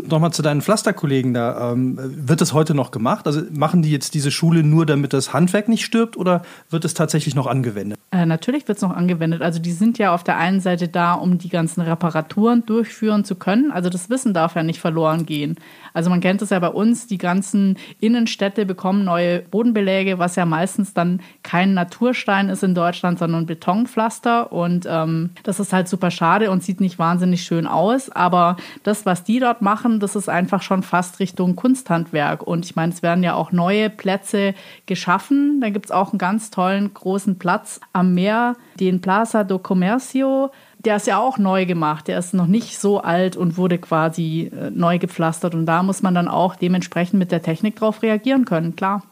Nochmal 0.08 0.32
zu 0.32 0.42
deinen 0.42 0.62
Pflasterkollegen 0.62 1.34
da. 1.34 1.72
Ähm, 1.72 1.98
wird 1.98 2.40
das 2.40 2.52
heute 2.52 2.74
noch 2.74 2.90
gemacht? 2.90 3.26
Also 3.26 3.42
machen 3.52 3.82
die 3.82 3.90
jetzt 3.90 4.14
diese 4.14 4.30
Schule 4.30 4.62
nur, 4.62 4.86
damit 4.86 5.12
das 5.12 5.32
Handwerk 5.32 5.68
nicht 5.68 5.84
stirbt 5.84 6.16
oder 6.16 6.42
wird 6.70 6.84
es 6.84 6.94
tatsächlich 6.94 7.34
noch 7.34 7.46
angewendet? 7.46 7.98
Äh, 8.10 8.26
natürlich 8.26 8.68
wird 8.68 8.78
es 8.78 8.82
noch 8.82 8.94
angewendet. 8.94 9.42
Also 9.42 9.58
die 9.58 9.72
sind 9.72 9.98
ja 9.98 10.14
auf 10.14 10.24
der 10.24 10.36
einen 10.38 10.60
Seite 10.60 10.88
da, 10.88 11.14
um 11.14 11.38
die 11.38 11.48
ganzen 11.48 11.80
Reparaturen 11.80 12.64
durchführen 12.64 13.24
zu 13.24 13.34
können. 13.34 13.70
Also 13.70 13.90
das 13.90 14.10
Wissen 14.10 14.32
darf 14.32 14.54
ja 14.54 14.62
nicht 14.62 14.80
verloren 14.80 15.26
gehen. 15.26 15.56
Also 15.92 16.10
man 16.10 16.20
kennt 16.20 16.42
es 16.42 16.50
ja 16.50 16.58
bei 16.58 16.68
uns, 16.68 17.06
die 17.06 17.18
ganzen 17.18 17.78
Innenstädte 18.00 18.66
bekommen 18.66 19.04
neue 19.04 19.40
Bodenbeläge, 19.40 20.18
was 20.18 20.36
ja 20.36 20.44
meistens 20.44 20.94
dann 20.94 21.20
kein 21.42 21.74
Naturstein 21.74 22.48
ist 22.48 22.62
in 22.62 22.74
Deutschland, 22.74 23.18
sondern 23.18 23.46
Betonpflaster. 23.46 24.52
Und 24.52 24.86
ähm, 24.88 25.30
das 25.42 25.58
ist 25.58 25.72
halt 25.72 25.88
super 25.88 26.10
schade 26.10 26.50
und 26.50 26.62
sieht 26.62 26.80
nicht 26.80 26.98
wahnsinnig 26.98 27.42
schön 27.42 27.66
aus. 27.66 28.10
Aber 28.10 28.56
das, 28.82 29.06
was 29.06 29.24
die 29.24 29.40
dort 29.40 29.62
machen, 29.62 29.95
das 30.00 30.16
ist 30.16 30.28
einfach 30.28 30.62
schon 30.62 30.82
fast 30.82 31.20
Richtung 31.20 31.56
Kunsthandwerk. 31.56 32.42
Und 32.42 32.64
ich 32.64 32.76
meine, 32.76 32.92
es 32.92 33.02
werden 33.02 33.22
ja 33.22 33.34
auch 33.34 33.52
neue 33.52 33.90
Plätze 33.90 34.54
geschaffen. 34.86 35.60
Da 35.60 35.70
gibt 35.70 35.86
es 35.86 35.92
auch 35.92 36.10
einen 36.12 36.18
ganz 36.18 36.50
tollen 36.50 36.92
großen 36.92 37.38
Platz 37.38 37.80
am 37.92 38.14
Meer, 38.14 38.56
den 38.78 39.00
Plaza 39.00 39.44
do 39.44 39.58
Comercio 39.58 40.50
der 40.86 40.96
ist 40.96 41.06
ja 41.06 41.18
auch 41.18 41.36
neu 41.36 41.66
gemacht. 41.66 42.08
Der 42.08 42.18
ist 42.18 42.32
noch 42.32 42.46
nicht 42.46 42.78
so 42.78 43.00
alt 43.00 43.36
und 43.36 43.56
wurde 43.56 43.76
quasi 43.78 44.52
äh, 44.54 44.70
neu 44.70 44.98
gepflastert. 44.98 45.54
Und 45.54 45.66
da 45.66 45.82
muss 45.82 46.00
man 46.00 46.14
dann 46.14 46.28
auch 46.28 46.54
dementsprechend 46.54 47.18
mit 47.18 47.32
der 47.32 47.42
Technik 47.42 47.76
drauf 47.76 48.02
reagieren 48.02 48.44
können, 48.44 48.76
klar. 48.76 49.02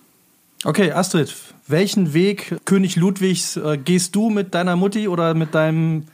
Okay, 0.65 0.93
Astrid, 0.93 1.35
welchen 1.67 2.15
Weg 2.15 2.57
König 2.65 2.97
Ludwigs 2.97 3.57
äh, 3.57 3.77
gehst 3.77 4.15
du 4.15 4.31
mit 4.31 4.55
deiner 4.55 4.77
Mutti 4.77 5.09
oder 5.09 5.35
mit 5.35 5.55
deinem, 5.55 6.05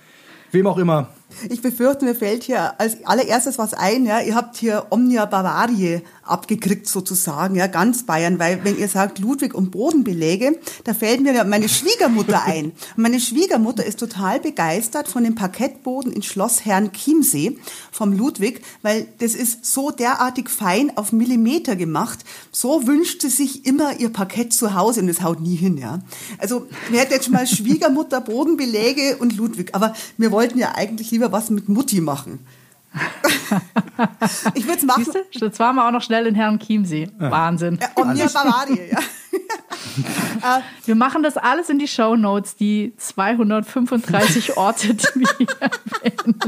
wem 0.51 0.67
auch 0.67 0.79
immer? 0.79 1.09
Ich 1.49 1.63
befürchte, 1.63 2.05
mir 2.05 2.15
fällt 2.15 2.45
hier 2.45 2.79
als 2.81 3.05
allererstes 3.05 3.59
was 3.59 3.75
ein. 3.75 4.07
Ja, 4.07 4.21
ihr 4.21 4.35
habt 4.35 4.57
hier 4.57 4.87
Omnia 4.91 5.27
Bavarie 5.27 6.03
abgekriegt 6.31 6.87
sozusagen, 6.87 7.57
ja, 7.57 7.67
ganz 7.67 8.05
Bayern, 8.05 8.39
weil 8.39 8.65
wenn 8.65 8.79
ihr 8.79 8.89
sagt 8.89 9.19
Ludwig 9.19 9.55
und 9.55 9.71
Bodenbeläge, 9.71 10.59
da 10.85 10.95
fällt 10.95 11.21
mir 11.21 11.45
meine 11.45 11.69
Schwiegermutter 11.69 12.45
ein. 12.47 12.67
Und 12.97 13.03
meine 13.03 13.21
Schwiegermutter 13.21 13.85
ist 13.85 13.99
total 13.99 14.41
begeistert 14.41 15.09
von 15.09 15.25
dem 15.25 15.35
Parkettboden 15.35 16.13
in 16.13 16.23
Schloss 16.23 16.65
Herrn 16.65 16.93
Chiemsee 16.93 17.59
vom 17.91 18.13
Ludwig, 18.13 18.63
weil 18.83 19.09
das 19.19 19.35
ist 19.35 19.65
so 19.65 19.91
derartig 19.91 20.49
fein 20.49 20.97
auf 20.97 21.13
Millimeter 21.13 21.75
gemacht. 21.77 22.21
So 22.53 22.87
wünscht 22.87 23.23
sie 23.23 23.29
sich 23.29 23.67
immer 23.67 23.99
ihr 23.99 24.11
Parkett 24.11 24.53
zu 24.53 24.75
Hause 24.75 25.01
und 25.01 25.09
es 25.09 25.23
haut 25.23 25.41
nie 25.41 25.57
hin, 25.57 25.77
ja. 25.77 26.01
Also, 26.39 26.67
wir 26.91 27.01
hätten 27.01 27.13
jetzt 27.13 27.25
schon 27.25 27.35
mal 27.35 27.47
Schwiegermutter, 27.47 28.21
Bodenbeläge 28.21 29.17
und 29.17 29.37
Ludwig, 29.37 29.75
aber 29.75 29.95
wir 30.17 30.31
wollten 30.31 30.59
ja 30.59 30.75
eigentlich 30.75 31.13
lieber 31.21 31.33
was 31.33 31.51
mit 31.51 31.69
Mutti 31.69 32.01
machen. 32.01 32.47
ich 34.55 34.65
würde 34.65 34.79
es 34.79 34.83
machen. 34.85 35.05
Siehste? 35.05 35.27
Jetzt 35.33 35.59
waren 35.61 35.77
wir 35.77 35.87
auch 35.87 35.91
noch 35.91 36.03
schnell 36.03 36.27
in 36.27 36.35
Herrn 36.35 36.59
Chiemsee. 36.59 37.11
Ja. 37.21 37.31
Wahnsinn. 37.31 37.79
Ja, 37.81 37.91
Omnia 37.95 38.27
Bavaria, 38.27 38.85
ja. 38.91 38.99
wir 40.87 40.95
machen 40.95 41.23
das 41.23 41.37
alles 41.37 41.69
in 41.69 41.79
die 41.79 41.87
Show 41.87 42.17
Notes, 42.17 42.57
die 42.57 42.95
235 42.97 44.57
Orte, 44.57 44.95
die 44.95 45.21
wir 45.21 45.29
hier 45.37 45.47
erwähnen. 45.61 46.41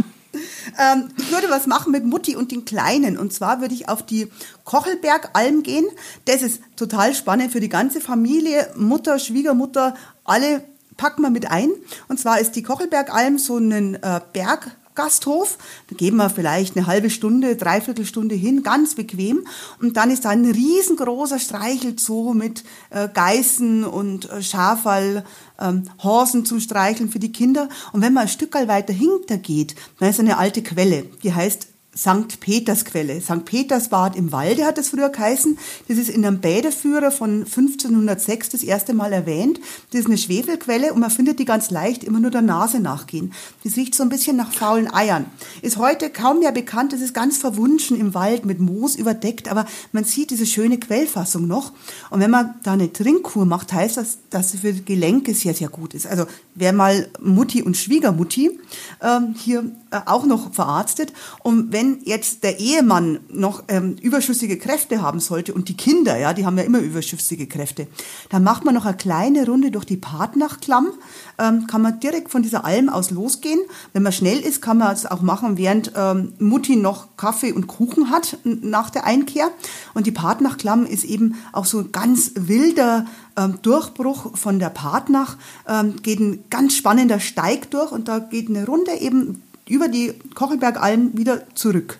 Ähm, 0.78 1.08
ich 1.18 1.30
würde 1.30 1.50
was 1.50 1.66
machen 1.66 1.92
mit 1.92 2.04
Mutti 2.04 2.34
und 2.34 2.50
den 2.50 2.64
Kleinen. 2.64 3.18
Und 3.18 3.34
zwar 3.34 3.60
würde 3.60 3.74
ich 3.74 3.90
auf 3.90 4.04
die 4.04 4.28
Kochelbergalm 4.64 5.62
gehen. 5.62 5.84
Das 6.24 6.40
ist 6.40 6.62
total 6.76 7.14
spannend 7.14 7.52
für 7.52 7.60
die 7.60 7.68
ganze 7.68 8.00
Familie. 8.00 8.72
Mutter, 8.76 9.18
Schwiegermutter, 9.18 9.94
alle 10.24 10.64
packen 11.02 11.22
wir 11.22 11.30
mit 11.30 11.50
ein. 11.50 11.72
Und 12.06 12.20
zwar 12.20 12.38
ist 12.38 12.52
die 12.52 12.62
Kochelbergalm 12.62 13.36
so 13.36 13.58
ein 13.58 13.96
äh, 13.96 14.20
Berg, 14.32 14.70
Gasthof. 14.94 15.58
Da 15.88 15.96
gehen 15.96 16.14
wir 16.14 16.30
vielleicht 16.30 16.76
eine 16.76 16.86
halbe 16.86 17.10
Stunde, 17.10 17.56
dreiviertel 17.56 18.06
Stunde 18.06 18.36
hin, 18.36 18.62
ganz 18.62 18.94
bequem. 18.94 19.44
Und 19.80 19.96
dann 19.96 20.12
ist 20.12 20.26
da 20.26 20.28
ein 20.28 20.44
riesengroßer 20.44 21.40
Streichelzoo 21.40 22.34
mit 22.34 22.62
äh, 22.90 23.08
Geißen 23.12 23.82
und 23.82 24.30
äh, 24.30 24.44
Schafall, 24.44 25.24
ähm, 25.58 25.84
Horsen 26.00 26.44
zum 26.44 26.60
Streicheln 26.60 27.10
für 27.10 27.18
die 27.18 27.32
Kinder. 27.32 27.68
Und 27.92 28.00
wenn 28.00 28.12
man 28.12 28.24
ein 28.24 28.28
Stück 28.28 28.54
weiter 28.54 28.92
hinter 28.92 29.38
geht, 29.38 29.74
dann 29.98 30.10
ist 30.10 30.20
eine 30.20 30.38
alte 30.38 30.62
Quelle, 30.62 31.06
die 31.24 31.34
heißt 31.34 31.71
St. 31.94 32.40
Petersquelle. 32.40 33.20
St. 33.20 33.44
Petersbad 33.44 34.16
im 34.16 34.32
Walde 34.32 34.64
hat 34.64 34.78
es 34.78 34.88
früher 34.88 35.10
geheißen. 35.10 35.58
Das 35.88 35.98
ist 35.98 36.08
in 36.08 36.24
einem 36.24 36.40
Bäderführer 36.40 37.10
von 37.10 37.40
1506 37.40 38.48
das 38.48 38.62
erste 38.62 38.94
Mal 38.94 39.12
erwähnt. 39.12 39.60
Das 39.90 40.00
ist 40.00 40.06
eine 40.06 40.16
Schwefelquelle 40.16 40.94
und 40.94 41.00
man 41.00 41.10
findet 41.10 41.38
die 41.38 41.44
ganz 41.44 41.70
leicht 41.70 42.02
immer 42.02 42.18
nur 42.18 42.30
der 42.30 42.40
Nase 42.40 42.80
nachgehen. 42.80 43.34
Das 43.62 43.76
riecht 43.76 43.94
so 43.94 44.02
ein 44.02 44.08
bisschen 44.08 44.38
nach 44.38 44.52
faulen 44.52 44.92
Eiern. 44.92 45.26
Ist 45.60 45.76
heute 45.76 46.08
kaum 46.08 46.38
mehr 46.38 46.52
bekannt. 46.52 46.94
Das 46.94 47.02
ist 47.02 47.12
ganz 47.12 47.36
verwunschen 47.36 48.00
im 48.00 48.14
Wald 48.14 48.46
mit 48.46 48.58
Moos 48.58 48.96
überdeckt, 48.96 49.50
aber 49.50 49.66
man 49.92 50.04
sieht 50.04 50.30
diese 50.30 50.46
schöne 50.46 50.78
Quellfassung 50.78 51.46
noch. 51.46 51.72
Und 52.08 52.20
wenn 52.20 52.30
man 52.30 52.54
da 52.62 52.72
eine 52.72 52.90
Trinkkur 52.90 53.44
macht, 53.44 53.70
heißt 53.70 53.98
das, 53.98 54.16
dass 54.30 54.52
sie 54.52 54.58
für 54.58 54.72
Gelenke 54.72 55.34
sehr, 55.34 55.52
sehr 55.52 55.68
gut 55.68 55.92
ist. 55.92 56.06
Also 56.06 56.24
wer 56.54 56.72
mal 56.72 57.08
Mutti 57.20 57.62
und 57.62 57.76
Schwiegermutti 57.76 58.58
ähm, 59.02 59.34
hier 59.36 59.70
äh, 59.90 60.00
auch 60.06 60.24
noch 60.24 60.54
verarztet 60.54 61.12
und 61.42 61.70
wenn 61.72 61.81
wenn 61.82 61.98
jetzt 62.04 62.44
der 62.44 62.60
Ehemann 62.60 63.18
noch 63.28 63.64
ähm, 63.66 63.96
überschüssige 64.00 64.56
Kräfte 64.56 65.02
haben 65.02 65.18
sollte 65.18 65.52
und 65.52 65.68
die 65.68 65.76
Kinder, 65.76 66.16
ja, 66.16 66.32
die 66.32 66.46
haben 66.46 66.56
ja 66.56 66.62
immer 66.62 66.78
überschüssige 66.78 67.48
Kräfte, 67.48 67.88
dann 68.30 68.44
macht 68.44 68.64
man 68.64 68.74
noch 68.74 68.86
eine 68.86 68.96
kleine 68.96 69.46
Runde 69.46 69.72
durch 69.72 69.84
die 69.84 69.96
Partnachklamm, 69.96 70.92
ähm, 71.40 71.66
kann 71.66 71.82
man 71.82 71.98
direkt 71.98 72.30
von 72.30 72.42
dieser 72.42 72.64
Alm 72.64 72.88
aus 72.88 73.10
losgehen. 73.10 73.58
Wenn 73.92 74.04
man 74.04 74.12
schnell 74.12 74.38
ist, 74.38 74.62
kann 74.62 74.78
man 74.78 74.92
es 74.92 75.06
auch 75.06 75.22
machen, 75.22 75.58
während 75.58 75.92
ähm, 75.96 76.34
Mutti 76.38 76.76
noch 76.76 77.16
Kaffee 77.16 77.50
und 77.50 77.66
Kuchen 77.66 78.10
hat 78.10 78.38
nach 78.44 78.90
der 78.90 79.04
Einkehr. 79.04 79.48
Und 79.92 80.06
die 80.06 80.12
Partnachklamm 80.12 80.86
ist 80.86 81.02
eben 81.02 81.34
auch 81.52 81.64
so 81.64 81.80
ein 81.80 81.90
ganz 81.90 82.30
wilder 82.36 83.06
ähm, 83.36 83.58
Durchbruch 83.62 84.36
von 84.36 84.60
der 84.60 84.70
Partnach, 84.70 85.36
ähm, 85.68 85.96
geht 86.00 86.20
ein 86.20 86.44
ganz 86.48 86.76
spannender 86.76 87.18
Steig 87.18 87.72
durch 87.72 87.90
und 87.90 88.06
da 88.06 88.20
geht 88.20 88.48
eine 88.48 88.66
Runde 88.66 88.92
eben 89.00 89.42
über 89.68 89.88
die 89.88 90.14
Kochelbergalm 90.34 91.16
wieder 91.16 91.42
zurück. 91.54 91.98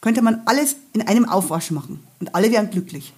Könnte 0.00 0.22
man 0.22 0.42
alles 0.46 0.76
in 0.92 1.02
einem 1.02 1.28
Aufwasch 1.28 1.70
machen 1.70 2.00
und 2.20 2.34
alle 2.34 2.50
wären 2.50 2.70
glücklich. 2.70 3.12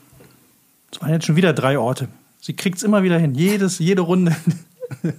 Das 0.90 1.02
waren 1.02 1.10
jetzt 1.10 1.26
schon 1.26 1.36
wieder 1.36 1.52
drei 1.52 1.78
Orte. 1.78 2.08
Sie 2.40 2.54
kriegt 2.54 2.78
es 2.78 2.82
immer 2.82 3.02
wieder 3.02 3.18
hin, 3.18 3.34
jedes, 3.34 3.78
jede 3.78 4.02
Runde. 4.02 4.36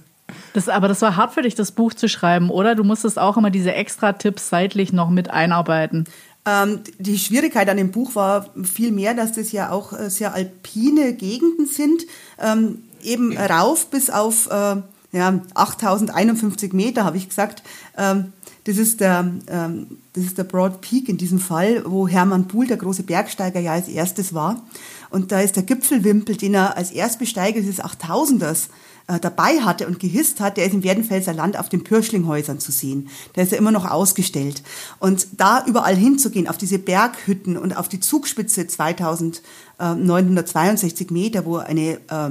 Das, 0.52 0.68
aber 0.68 0.88
das 0.88 1.02
war 1.02 1.16
hart 1.16 1.34
für 1.34 1.42
dich, 1.42 1.54
das 1.54 1.72
Buch 1.72 1.94
zu 1.94 2.08
schreiben, 2.08 2.50
oder? 2.50 2.74
Du 2.74 2.84
musstest 2.84 3.18
auch 3.18 3.36
immer 3.36 3.50
diese 3.50 3.72
extra 3.72 4.12
Tipps 4.12 4.48
seitlich 4.48 4.92
noch 4.92 5.10
mit 5.10 5.30
einarbeiten. 5.30 6.04
Ähm, 6.46 6.80
die 6.98 7.18
Schwierigkeit 7.18 7.68
an 7.68 7.76
dem 7.76 7.90
Buch 7.90 8.14
war 8.14 8.46
viel 8.62 8.92
mehr, 8.92 9.14
dass 9.14 9.32
das 9.32 9.52
ja 9.52 9.70
auch 9.70 9.92
äh, 9.92 10.10
sehr 10.10 10.34
alpine 10.34 11.14
Gegenden 11.14 11.66
sind, 11.66 12.02
ähm, 12.40 12.82
eben 13.02 13.36
rauf 13.36 13.86
bis 13.90 14.10
auf 14.10 14.48
äh, 14.50 14.76
ja, 15.12 15.40
8051 15.54 16.72
Meter, 16.72 17.04
habe 17.04 17.16
ich 17.16 17.28
gesagt. 17.28 17.62
Ähm, 17.96 18.32
das 18.70 18.78
ist, 18.78 19.00
der, 19.00 19.32
ähm, 19.48 19.98
das 20.12 20.24
ist 20.24 20.38
der 20.38 20.44
Broad 20.44 20.80
Peak 20.80 21.08
in 21.08 21.16
diesem 21.16 21.40
Fall, 21.40 21.82
wo 21.84 22.06
Hermann 22.06 22.46
Buhl, 22.46 22.68
der 22.68 22.76
große 22.76 23.02
Bergsteiger, 23.02 23.58
ja 23.58 23.72
als 23.72 23.88
erstes 23.88 24.32
war. 24.32 24.62
Und 25.10 25.32
da 25.32 25.40
ist 25.40 25.56
der 25.56 25.64
Gipfelwimpel, 25.64 26.36
den 26.36 26.54
er 26.54 26.76
als 26.76 26.92
Erstbesteiger 26.92 27.60
des 27.60 27.82
8000ers 27.82 28.68
äh, 29.08 29.18
dabei 29.18 29.58
hatte 29.60 29.88
und 29.88 29.98
gehisst 29.98 30.38
hat, 30.38 30.56
der 30.56 30.66
ist 30.66 30.74
im 30.74 30.84
Werdenfelser 30.84 31.34
Land 31.34 31.58
auf 31.58 31.68
den 31.68 31.82
Pürschlinghäusern 31.82 32.60
zu 32.60 32.70
sehen. 32.70 33.08
Der 33.34 33.42
ist 33.42 33.50
ja 33.50 33.58
immer 33.58 33.72
noch 33.72 33.90
ausgestellt. 33.90 34.62
Und 35.00 35.26
da 35.38 35.64
überall 35.66 35.96
hinzugehen, 35.96 36.46
auf 36.46 36.58
diese 36.58 36.78
Berghütten 36.78 37.56
und 37.56 37.76
auf 37.76 37.88
die 37.88 37.98
Zugspitze 37.98 38.68
2962 38.68 41.10
Meter, 41.10 41.44
wo 41.44 41.56
eine 41.56 41.98
äh, 42.08 42.30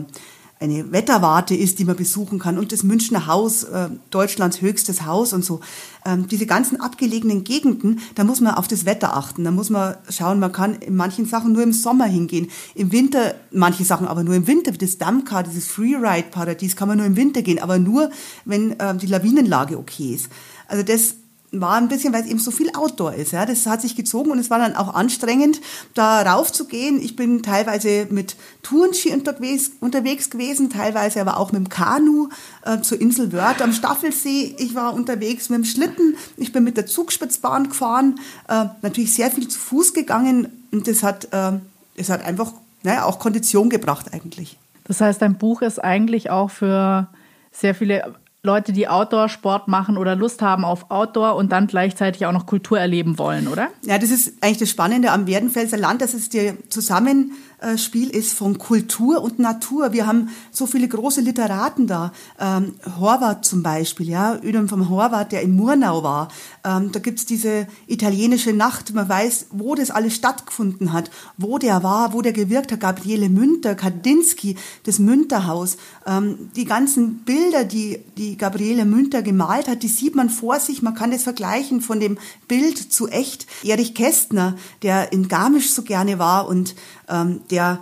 eine 0.61 0.91
Wetterwarte 0.91 1.55
ist, 1.55 1.79
die 1.79 1.85
man 1.85 1.95
besuchen 1.95 2.37
kann 2.37 2.57
und 2.57 2.73
das 2.73 2.83
Münchner 2.83 3.27
Haus, 3.27 3.63
äh, 3.63 3.89
Deutschlands 4.09 4.61
höchstes 4.61 5.05
Haus 5.05 5.31
und 5.31 5.45
so. 5.45 5.61
Ähm, 6.05 6.27
diese 6.27 6.45
ganzen 6.45 6.81
abgelegenen 6.81 7.45
Gegenden, 7.45 7.99
da 8.15 8.25
muss 8.25 8.41
man 8.41 8.55
auf 8.55 8.67
das 8.67 8.85
Wetter 8.85 9.15
achten. 9.15 9.45
Da 9.45 9.51
muss 9.51 9.69
man 9.69 9.95
schauen, 10.09 10.39
man 10.39 10.51
kann 10.51 10.75
in 10.75 10.97
manchen 10.97 11.25
Sachen 11.25 11.53
nur 11.53 11.63
im 11.63 11.71
Sommer 11.71 12.05
hingehen. 12.05 12.49
Im 12.75 12.91
Winter 12.91 13.35
manche 13.51 13.85
Sachen 13.85 14.05
aber 14.05 14.23
nur 14.23 14.35
im 14.35 14.47
Winter. 14.47 14.73
Das 14.73 14.97
Damka, 14.97 15.43
dieses 15.43 15.67
Freeride-Paradies 15.67 16.75
kann 16.75 16.89
man 16.89 16.97
nur 16.97 17.07
im 17.07 17.15
Winter 17.15 17.41
gehen, 17.41 17.59
aber 17.59 17.79
nur, 17.79 18.09
wenn 18.43 18.77
äh, 18.79 18.95
die 18.97 19.07
Lawinenlage 19.07 19.77
okay 19.77 20.13
ist. 20.13 20.29
Also 20.67 20.83
das 20.83 21.15
war 21.51 21.75
ein 21.75 21.87
bisschen, 21.87 22.13
weil 22.13 22.23
es 22.23 22.29
eben 22.29 22.39
so 22.39 22.51
viel 22.51 22.69
Outdoor 22.75 23.13
ist. 23.13 23.31
Ja, 23.31 23.45
das 23.45 23.65
hat 23.65 23.81
sich 23.81 23.95
gezogen 23.95 24.31
und 24.31 24.39
es 24.39 24.49
war 24.49 24.59
dann 24.59 24.75
auch 24.75 24.93
anstrengend, 24.93 25.61
da 25.93 26.21
raufzugehen. 26.21 27.01
Ich 27.01 27.15
bin 27.15 27.41
teilweise 27.41 28.07
mit 28.09 28.35
Tourenski 28.61 29.11
unterwegs, 29.11 29.71
unterwegs 29.79 30.29
gewesen, 30.29 30.69
teilweise 30.69 31.21
aber 31.21 31.37
auch 31.37 31.51
mit 31.51 31.61
dem 31.61 31.69
Kanu 31.69 32.29
äh, 32.65 32.81
zur 32.81 33.01
Insel 33.01 33.31
Wörth 33.31 33.61
am 33.61 33.73
Staffelsee. 33.73 34.55
Ich 34.59 34.75
war 34.75 34.93
unterwegs 34.93 35.49
mit 35.49 35.57
dem 35.57 35.65
Schlitten. 35.65 36.15
Ich 36.37 36.51
bin 36.51 36.63
mit 36.63 36.77
der 36.77 36.85
Zugspitzbahn 36.85 37.69
gefahren. 37.69 38.19
Äh, 38.47 38.65
natürlich 38.81 39.13
sehr 39.13 39.31
viel 39.31 39.47
zu 39.47 39.59
Fuß 39.59 39.93
gegangen 39.93 40.67
und 40.71 40.87
das 40.87 41.03
hat, 41.03 41.25
äh, 41.31 41.53
das 41.97 42.09
hat 42.09 42.23
einfach 42.23 42.53
naja, 42.83 43.05
auch 43.05 43.19
Kondition 43.19 43.69
gebracht 43.69 44.13
eigentlich. 44.13 44.57
Das 44.85 45.01
heißt, 45.01 45.21
dein 45.21 45.37
Buch 45.37 45.61
ist 45.61 45.83
eigentlich 45.83 46.29
auch 46.29 46.49
für 46.49 47.07
sehr 47.51 47.75
viele 47.75 48.15
Leute, 48.49 48.73
die 48.73 48.87
Outdoor-Sport 48.87 49.67
machen 49.67 49.95
oder 49.95 50.15
Lust 50.15 50.41
haben 50.41 50.65
auf 50.65 50.89
Outdoor 50.89 51.35
und 51.35 51.51
dann 51.51 51.67
gleichzeitig 51.67 52.25
auch 52.25 52.31
noch 52.31 52.47
Kultur 52.47 52.79
erleben 52.79 53.19
wollen, 53.19 53.47
oder? 53.47 53.67
Ja, 53.83 53.99
das 53.99 54.09
ist 54.09 54.41
eigentlich 54.41 54.57
das 54.57 54.71
Spannende 54.71 55.11
am 55.11 55.27
Werdenfelser 55.27 55.77
Land, 55.77 56.01
dass 56.01 56.15
es 56.15 56.29
dir 56.29 56.57
zusammen 56.69 57.33
Spiel 57.77 58.09
ist 58.09 58.33
von 58.33 58.57
Kultur 58.57 59.21
und 59.21 59.39
Natur. 59.39 59.91
Wir 59.93 60.07
haben 60.07 60.29
so 60.51 60.65
viele 60.65 60.87
große 60.87 61.21
Literaten 61.21 61.87
da. 61.87 62.11
Ähm, 62.39 62.73
Horvath 62.99 63.45
zum 63.45 63.63
Beispiel, 63.63 64.09
ja, 64.09 64.39
Ödem 64.41 64.69
vom 64.69 64.89
Horvath, 64.89 65.31
der 65.31 65.41
in 65.41 65.55
Murnau 65.55 66.03
war. 66.03 66.29
Ähm, 66.63 66.91
da 66.91 66.99
gibt's 66.99 67.25
diese 67.25 67.67
italienische 67.87 68.53
Nacht. 68.53 68.93
Man 68.93 69.09
weiß, 69.09 69.47
wo 69.51 69.75
das 69.75 69.91
alles 69.91 70.15
stattgefunden 70.15 70.93
hat, 70.93 71.11
wo 71.37 71.57
der 71.57 71.83
war, 71.83 72.13
wo 72.13 72.21
der 72.21 72.33
gewirkt 72.33 72.71
hat. 72.71 72.79
Gabriele 72.79 73.29
Münter, 73.29 73.75
Kandinsky, 73.75 74.55
das 74.83 74.99
Münterhaus. 74.99 75.77
Ähm, 76.05 76.49
die 76.55 76.65
ganzen 76.65 77.19
Bilder, 77.19 77.63
die, 77.65 77.99
die 78.17 78.37
Gabriele 78.37 78.85
Münter 78.85 79.21
gemalt 79.21 79.67
hat, 79.67 79.83
die 79.83 79.87
sieht 79.87 80.15
man 80.15 80.29
vor 80.29 80.59
sich. 80.59 80.81
Man 80.81 80.95
kann 80.95 81.11
das 81.11 81.23
vergleichen 81.23 81.81
von 81.81 81.99
dem 81.99 82.17
Bild 82.47 82.77
zu 82.91 83.07
echt. 83.07 83.47
Erich 83.63 83.93
Kästner, 83.95 84.55
der 84.81 85.11
in 85.11 85.27
Garmisch 85.27 85.71
so 85.71 85.83
gerne 85.83 86.19
war 86.19 86.47
und 86.47 86.75
ähm, 87.09 87.41
der 87.51 87.79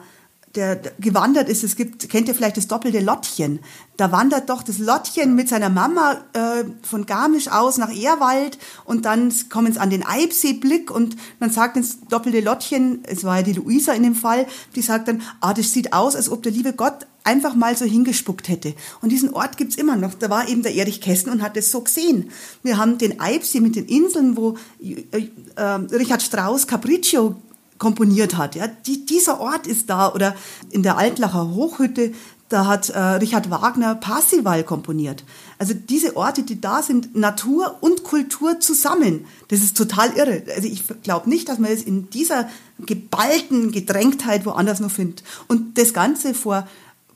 der 0.57 0.75
gewandert 0.99 1.49
ist, 1.49 1.63
es 1.63 1.75
gibt, 1.75 2.09
kennt 2.09 2.27
ihr 2.27 2.33
vielleicht 2.33 2.57
das 2.57 2.67
doppelte 2.67 2.99
Lottchen. 2.99 3.59
Da 3.95 4.11
wandert 4.11 4.49
doch 4.49 4.63
das 4.63 4.79
Lottchen 4.79 5.35
mit 5.35 5.47
seiner 5.47 5.69
Mama 5.69 6.17
äh, 6.33 6.63
von 6.81 7.05
Garmisch 7.05 7.47
aus 7.47 7.77
nach 7.77 7.95
Ehrwald 7.95 8.57
und 8.83 9.05
dann 9.05 9.31
kommen 9.49 9.71
sie 9.71 9.79
an 9.79 9.91
den 9.91 10.05
Eibseeblick 10.05 10.89
und 10.89 11.15
dann 11.39 11.51
sagt 11.51 11.77
das 11.77 11.99
doppelte 12.09 12.39
Lottchen, 12.41 13.03
es 13.03 13.23
war 13.23 13.37
ja 13.37 13.43
die 13.43 13.53
Luisa 13.53 13.93
in 13.93 14.03
dem 14.03 14.15
Fall, 14.15 14.47
die 14.75 14.81
sagt 14.81 15.07
dann, 15.07 15.21
ah, 15.41 15.53
das 15.53 15.73
sieht 15.73 15.93
aus, 15.93 16.15
als 16.15 16.29
ob 16.29 16.41
der 16.41 16.51
liebe 16.51 16.73
Gott 16.73 17.05
einfach 17.23 17.53
mal 17.53 17.75
so 17.75 17.85
hingespuckt 17.85 18.47
hätte. 18.47 18.73
Und 19.01 19.11
diesen 19.11 19.33
Ort 19.33 19.57
gibt's 19.57 19.75
immer 19.75 19.97
noch. 19.97 20.13
Da 20.13 20.29
war 20.29 20.47
eben 20.47 20.63
der 20.63 20.73
Erich 20.73 21.01
Kästen 21.01 21.31
und 21.31 21.41
hat 21.41 21.57
es 21.57 21.69
so 21.71 21.81
gesehen. 21.81 22.31
Wir 22.63 22.77
haben 22.77 22.97
den 22.97 23.19
Eibsee 23.19 23.59
mit 23.59 23.75
den 23.75 23.85
Inseln, 23.85 24.37
wo 24.37 24.57
äh, 24.81 25.27
äh, 25.55 25.61
Richard 25.61 26.21
Strauss 26.21 26.67
Capriccio 26.67 27.35
komponiert 27.77 28.37
hat. 28.37 28.55
Ja, 28.55 28.67
die, 28.67 29.05
dieser 29.05 29.39
Ort 29.39 29.67
ist 29.67 29.89
da. 29.89 30.13
Oder 30.13 30.35
in 30.69 30.83
der 30.83 30.97
Altlacher 30.97 31.51
Hochhütte, 31.51 32.13
da 32.49 32.65
hat 32.65 32.89
äh, 32.89 32.99
Richard 32.99 33.49
Wagner 33.51 33.95
Parsival 33.95 34.63
komponiert. 34.63 35.23
Also 35.57 35.73
diese 35.73 36.15
Orte, 36.15 36.43
die 36.43 36.61
da 36.61 36.81
sind, 36.81 37.15
Natur 37.15 37.77
und 37.81 38.03
Kultur 38.03 38.59
zusammen. 38.59 39.25
Das 39.49 39.59
ist 39.59 39.75
total 39.75 40.11
irre. 40.15 40.43
Also 40.55 40.67
ich 40.67 40.83
glaube 41.03 41.29
nicht, 41.29 41.49
dass 41.49 41.59
man 41.59 41.71
es 41.71 41.83
in 41.83 42.09
dieser 42.09 42.47
geballten 42.79 43.71
Gedrängtheit 43.71 44.45
woanders 44.45 44.79
noch 44.79 44.91
findet. 44.91 45.23
Und 45.47 45.77
das 45.77 45.93
Ganze 45.93 46.33
vor 46.33 46.67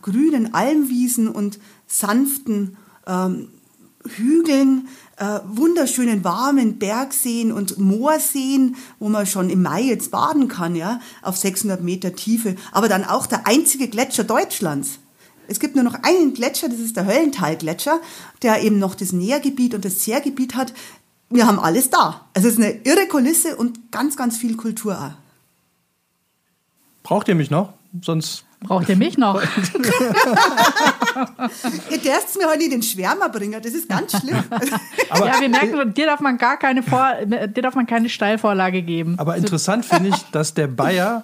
grünen 0.02 0.54
Almwiesen 0.54 1.30
und 1.30 1.60
sanften 1.88 2.76
ähm, 3.08 3.50
Hügeln, 4.08 4.88
äh, 5.18 5.40
wunderschönen 5.46 6.24
warmen 6.24 6.80
Bergseen 6.80 7.52
und 7.52 7.78
Moorseen, 7.78 8.76
wo 9.00 9.10
man 9.10 9.26
schon 9.26 9.50
im 9.50 9.62
Mai 9.62 9.82
jetzt 9.84 10.12
baden 10.12 10.48
kann, 10.48 10.76
ja, 10.76 11.00
auf 11.22 11.38
600 11.38 11.82
Meter 11.82 12.16
Tiefe. 12.16 12.56
Aber 12.72 12.90
dann 12.90 13.04
auch 13.04 13.28
der 13.28 13.48
einzige 13.48 13.88
Gletscher 13.88 14.24
Deutschlands. 14.24 15.00
Es 15.48 15.60
gibt 15.60 15.76
nur 15.76 15.84
noch 15.84 15.96
einen 16.04 16.34
Gletscher, 16.34 16.70
das 16.70 16.80
ist 16.80 16.96
der 16.96 17.06
Höllentalgletscher, 17.06 18.00
der 18.42 18.64
eben 18.64 18.80
noch 18.80 18.96
das 18.96 19.12
Nährgebiet 19.12 19.74
und 19.74 19.86
das 19.86 20.00
Zehrgebiet 20.00 20.56
hat. 20.56 20.74
Wir 21.30 21.46
haben 21.46 21.60
alles 21.60 21.90
da. 21.90 22.26
Es 22.34 22.44
ist 22.44 22.58
eine 22.58 22.72
irre 22.84 23.08
Kulisse 23.08 23.56
und 23.56 23.92
ganz, 23.92 24.16
ganz 24.16 24.38
viel 24.38 24.56
Kultur 24.56 24.98
auch. 24.98 25.12
Braucht 27.04 27.28
ihr 27.28 27.36
mich 27.36 27.50
noch? 27.50 27.74
Sonst 28.02 28.46
Braucht 28.63 28.89
ihr 28.89 28.95
mich 28.95 29.17
noch? 29.17 29.41
ihr 31.89 31.97
dürft 31.97 32.38
mir 32.38 32.47
heute 32.47 32.69
den 32.69 32.84
Schwärmer 32.84 33.30
bringen, 33.30 33.60
das 33.62 33.74
ist 33.74 33.89
ganz 33.89 34.12
schlimm. 34.19 34.43
Aber 35.10 35.26
ja, 35.26 35.41
wir 35.41 35.50
merken, 35.50 35.93
dir 35.95 36.06
darf 36.06 36.19
man 36.19 36.38
gar 36.38 36.58
keine, 36.60 36.84
Vor 36.84 37.26
dir 37.26 37.62
darf 37.62 37.74
man 37.74 37.88
keine 37.88 38.08
Steilvorlage 38.08 38.84
geben. 38.84 39.17
Aber 39.17 39.36
interessant 39.36 39.84
finde 39.84 40.10
ich, 40.10 40.17
dass 40.32 40.54
der 40.54 40.67
Bayer 40.67 41.24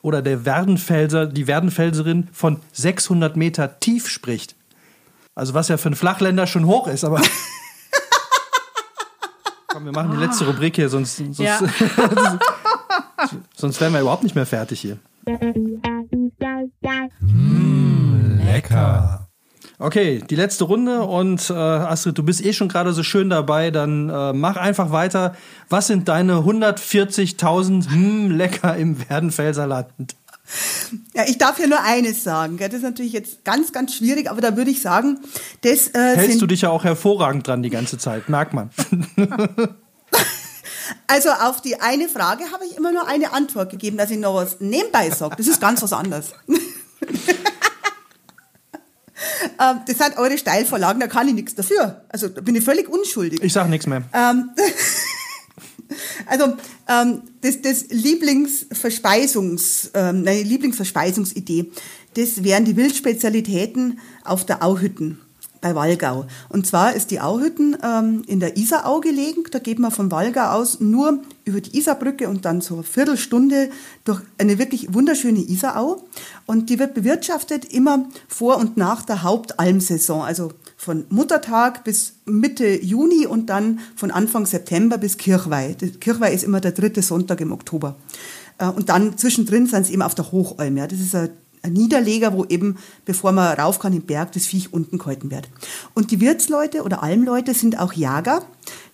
oder 0.00 0.22
der 0.22 0.44
Werdenfelser, 0.44 1.26
die 1.26 1.48
Werdenfelserin 1.48 2.28
von 2.32 2.60
600 2.72 3.36
Meter 3.36 3.80
tief 3.80 4.08
spricht. 4.08 4.54
Also 5.34 5.54
was 5.54 5.66
ja 5.66 5.78
für 5.78 5.86
einen 5.86 5.96
Flachländer 5.96 6.46
schon 6.46 6.66
hoch 6.66 6.86
ist, 6.86 7.02
aber... 7.04 7.20
Komm, 9.66 9.86
wir 9.86 9.92
machen 9.92 10.12
die 10.12 10.18
letzte 10.18 10.46
Rubrik 10.46 10.76
hier, 10.76 10.88
sonst, 10.88 11.16
sonst, 11.16 11.40
ja. 11.40 11.58
sonst 13.56 13.80
wären 13.80 13.92
wir 13.92 14.00
überhaupt 14.00 14.22
nicht 14.22 14.36
mehr 14.36 14.46
fertig 14.46 14.80
hier. 14.80 14.98
Mmh, 17.20 18.44
lecker. 18.44 19.26
Okay, 19.78 20.22
die 20.30 20.36
letzte 20.36 20.64
Runde 20.64 21.02
und 21.02 21.50
äh, 21.50 21.52
Astrid, 21.52 22.16
du 22.16 22.22
bist 22.22 22.42
eh 22.44 22.54
schon 22.54 22.68
gerade 22.68 22.94
so 22.94 23.02
schön 23.02 23.28
dabei, 23.28 23.70
dann 23.70 24.08
äh, 24.08 24.32
mach 24.32 24.56
einfach 24.56 24.90
weiter. 24.90 25.36
Was 25.68 25.88
sind 25.88 26.08
deine 26.08 26.36
140.000 26.36 27.90
hm, 27.90 28.30
lecker 28.30 28.74
im 28.76 28.98
Werdenfelser 29.08 29.66
Land? 29.66 30.16
Ja, 31.14 31.24
ich 31.26 31.36
darf 31.36 31.58
ja 31.58 31.66
nur 31.66 31.82
eines 31.82 32.22
sagen. 32.24 32.56
Das 32.56 32.72
ist 32.72 32.82
natürlich 32.82 33.12
jetzt 33.12 33.44
ganz, 33.44 33.72
ganz 33.72 33.94
schwierig, 33.94 34.30
aber 34.30 34.40
da 34.40 34.56
würde 34.56 34.70
ich 34.70 34.80
sagen, 34.80 35.18
das 35.62 35.88
äh, 35.88 36.16
hältst 36.16 36.40
du 36.40 36.46
dich 36.46 36.62
ja 36.62 36.70
auch 36.70 36.84
hervorragend 36.84 37.46
dran 37.46 37.62
die 37.62 37.70
ganze 37.70 37.98
Zeit, 37.98 38.28
merkt 38.28 38.54
man. 38.54 38.70
Also 41.06 41.30
auf 41.30 41.62
die 41.62 41.80
eine 41.80 42.08
Frage 42.08 42.50
habe 42.52 42.66
ich 42.66 42.76
immer 42.76 42.92
nur 42.92 43.06
eine 43.06 43.32
Antwort 43.32 43.70
gegeben, 43.70 43.96
dass 43.96 44.10
ich 44.10 44.18
noch 44.18 44.34
was 44.34 44.60
nebenbei 44.60 45.10
sage. 45.10 45.36
Das 45.36 45.46
ist 45.46 45.60
ganz 45.60 45.82
was 45.82 45.92
anderes. 45.92 46.32
Ähm, 49.58 49.80
das 49.86 49.96
sind 49.96 50.18
eure 50.18 50.36
Steilvorlagen, 50.36 51.00
da 51.00 51.06
kann 51.06 51.26
ich 51.26 51.34
nichts 51.34 51.54
dafür. 51.54 52.02
Also 52.10 52.28
da 52.28 52.42
bin 52.42 52.54
ich 52.54 52.64
völlig 52.64 52.88
unschuldig. 52.88 53.42
Ich 53.42 53.52
sage 53.52 53.70
nichts 53.70 53.86
mehr. 53.86 54.02
Ähm, 54.12 54.50
also 56.26 56.56
ähm, 56.88 57.22
das, 57.40 57.62
das 57.62 57.86
Lieblingsverspeisungs, 57.88 59.90
meine 59.94 60.42
Lieblingsverspeisungsidee, 60.42 61.72
das 62.14 62.44
wären 62.44 62.64
die 62.64 62.76
Wildspezialitäten 62.76 63.98
auf 64.24 64.46
der 64.46 64.62
Auhütten. 64.62 65.18
Bei 65.60 65.74
Wallgau. 65.74 66.26
Und 66.48 66.66
zwar 66.66 66.94
ist 66.94 67.10
die 67.10 67.20
Auhütten 67.20 67.76
ähm, 67.82 68.22
in 68.26 68.40
der 68.40 68.56
Isarau 68.56 69.00
gelegen. 69.00 69.44
Da 69.50 69.58
geht 69.58 69.78
man 69.78 69.90
von 69.90 70.10
Wallgau 70.10 70.50
aus 70.50 70.80
nur 70.80 71.20
über 71.44 71.60
die 71.60 71.76
Isarbrücke 71.78 72.28
und 72.28 72.44
dann 72.44 72.60
so 72.60 72.74
eine 72.74 72.82
Viertelstunde 72.82 73.70
durch 74.04 74.20
eine 74.38 74.58
wirklich 74.58 74.92
wunderschöne 74.92 75.40
Isarau. 75.40 76.04
Und 76.46 76.70
die 76.70 76.78
wird 76.78 76.94
bewirtschaftet 76.94 77.64
immer 77.66 78.06
vor 78.28 78.58
und 78.58 78.76
nach 78.76 79.02
der 79.02 79.22
Hauptalmsaison, 79.22 80.22
also 80.22 80.52
von 80.76 81.04
Muttertag 81.08 81.84
bis 81.84 82.14
Mitte 82.26 82.82
Juni 82.82 83.26
und 83.26 83.46
dann 83.46 83.80
von 83.96 84.10
Anfang 84.10 84.46
September 84.46 84.98
bis 84.98 85.16
Kirchweih. 85.16 85.74
Kirchweih 86.00 86.32
ist 86.32 86.44
immer 86.44 86.60
der 86.60 86.72
dritte 86.72 87.02
Sonntag 87.02 87.40
im 87.40 87.52
Oktober. 87.52 87.96
Äh, 88.58 88.68
und 88.68 88.88
dann 88.88 89.16
zwischendrin 89.16 89.66
sind 89.66 89.86
sie 89.86 89.92
eben 89.92 90.02
auf 90.02 90.14
der 90.14 90.30
Hochalm. 90.32 90.76
Ja. 90.76 90.86
Das 90.86 91.00
ist 91.00 91.14
ein 91.14 91.30
Niederleger, 91.70 92.32
wo 92.32 92.44
eben, 92.44 92.76
bevor 93.04 93.32
man 93.32 93.58
rauf 93.58 93.78
kann 93.78 93.92
im 93.92 94.02
Berg, 94.02 94.32
das 94.32 94.46
Viech 94.46 94.72
unten 94.72 94.98
gehalten 94.98 95.30
wird. 95.30 95.48
Und 95.94 96.10
die 96.10 96.20
Wirtsleute 96.20 96.82
oder 96.82 97.02
Almleute 97.02 97.54
sind 97.54 97.78
auch 97.78 97.92
Jager. 97.92 98.44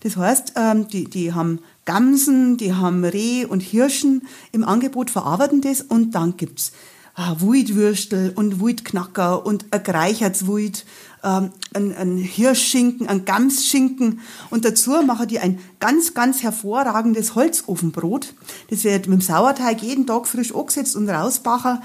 Das 0.01 0.17
heißt, 0.17 0.55
ähm, 0.57 0.89
die, 0.89 1.05
die 1.05 1.33
haben 1.33 1.61
Gamsen, 1.85 2.57
die 2.57 2.75
haben 2.75 3.05
Reh 3.05 3.45
und 3.45 3.61
Hirschen 3.61 4.23
im 4.53 4.65
Angebot, 4.65 5.11
verarbeiten 5.11 5.61
das 5.61 5.83
und 5.83 6.13
dann 6.13 6.37
gibt's 6.37 6.73
ah, 7.15 7.37
Wuidwürstel 7.39 8.33
und 8.35 8.61
Wuidknacker 8.61 9.45
und 9.45 9.67
ein 9.71 9.83
Greichertswuid, 9.83 10.85
ähm, 11.25 11.51
ein, 11.75 11.95
ein 11.97 12.17
Hirschschinken, 12.19 13.09
ein 13.09 13.25
Gamsschinken 13.25 14.21
und 14.51 14.65
dazu 14.65 14.91
machen 15.03 15.29
die 15.29 15.39
ein 15.39 15.59
ganz, 15.81 16.15
ganz 16.15 16.43
hervorragendes 16.43 17.35
Holzofenbrot. 17.35 18.35
Das 18.71 18.85
wird 18.85 19.09
mit 19.09 19.21
dem 19.21 19.23
Sauerteig 19.23 19.83
jeden 19.83 20.07
Tag 20.07 20.27
frisch 20.27 20.55
angesetzt 20.55 20.97
und 20.97 21.09
rausbacher. 21.09 21.83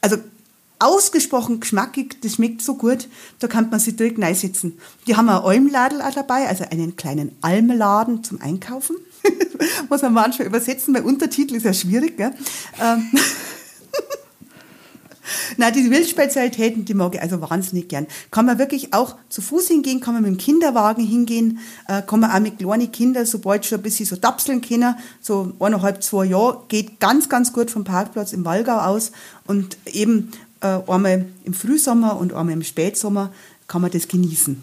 Also 0.00 0.16
ausgesprochen 0.80 1.60
geschmackig, 1.60 2.20
das 2.22 2.34
schmeckt 2.34 2.62
so 2.62 2.74
gut, 2.74 3.08
da 3.38 3.46
kann 3.46 3.70
man 3.70 3.78
sich 3.78 3.96
direkt 3.96 4.20
reinsetzen. 4.20 4.78
Die 5.06 5.16
haben 5.16 5.28
ein 5.28 5.42
Almladel 5.42 6.02
auch 6.02 6.14
dabei, 6.14 6.48
also 6.48 6.64
einen 6.64 6.96
kleinen 6.96 7.32
Almladen 7.42 8.24
zum 8.24 8.40
Einkaufen. 8.40 8.96
Muss 9.90 10.02
man 10.02 10.14
manchmal 10.14 10.48
übersetzen, 10.48 10.94
weil 10.94 11.02
Untertitel 11.02 11.54
ist 11.54 11.64
ja 11.64 11.74
schwierig. 11.74 12.16
Gell? 12.16 12.32
Ähm 12.80 13.10
Nein, 15.56 15.72
die 15.74 15.90
Wildspezialitäten, 15.90 16.84
die 16.84 16.94
mag 16.94 17.14
ich 17.14 17.22
also 17.22 17.40
wahnsinnig 17.40 17.88
gern. 17.88 18.06
Kann 18.30 18.46
man 18.46 18.58
wirklich 18.58 18.92
auch 18.92 19.16
zu 19.28 19.42
Fuß 19.42 19.68
hingehen, 19.68 20.00
kann 20.00 20.14
man 20.14 20.22
mit 20.22 20.32
dem 20.32 20.38
Kinderwagen 20.38 21.04
hingehen, 21.04 21.58
äh, 21.88 22.02
kann 22.02 22.20
man 22.20 22.30
auch 22.30 22.40
mit 22.40 22.58
kleinen 22.58 22.90
Kindern, 22.90 23.26
sobald 23.26 23.66
schon 23.66 23.78
ein 23.78 23.82
bisschen 23.82 24.06
so 24.06 24.16
tapseln 24.16 24.60
können, 24.60 24.96
so 25.20 25.52
eineinhalb, 25.60 26.02
zwei 26.02 26.24
Jahre, 26.24 26.64
geht 26.68 27.00
ganz, 27.00 27.28
ganz 27.28 27.52
gut 27.52 27.70
vom 27.70 27.84
Parkplatz 27.84 28.32
im 28.32 28.44
Wallgau 28.44 28.78
aus 28.78 29.12
und 29.46 29.76
eben 29.86 30.32
einmal 30.66 31.26
im 31.44 31.54
Frühsommer 31.54 32.16
und 32.16 32.32
einmal 32.32 32.54
im 32.54 32.62
Spätsommer 32.62 33.32
kann 33.66 33.82
man 33.82 33.90
das 33.90 34.08
genießen. 34.08 34.62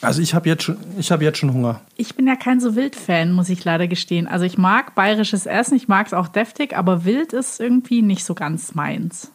Also 0.00 0.20
ich 0.20 0.34
habe 0.34 0.48
jetzt, 0.48 0.64
schon, 0.64 0.76
hab 0.98 1.22
jetzt 1.22 1.38
schon 1.38 1.52
Hunger. 1.52 1.80
Ich 1.96 2.14
bin 2.14 2.26
ja 2.26 2.36
kein 2.36 2.60
so 2.60 2.76
Wild-Fan, 2.76 3.32
muss 3.32 3.48
ich 3.48 3.64
leider 3.64 3.88
gestehen. 3.88 4.26
Also 4.26 4.44
ich 4.44 4.58
mag 4.58 4.94
bayerisches 4.94 5.46
Essen, 5.46 5.76
ich 5.76 5.88
mag 5.88 6.06
es 6.06 6.12
auch 6.12 6.28
deftig, 6.28 6.76
aber 6.76 7.04
Wild 7.04 7.32
ist 7.32 7.58
irgendwie 7.58 8.02
nicht 8.02 8.24
so 8.24 8.34
ganz 8.34 8.74
meins. 8.74 9.30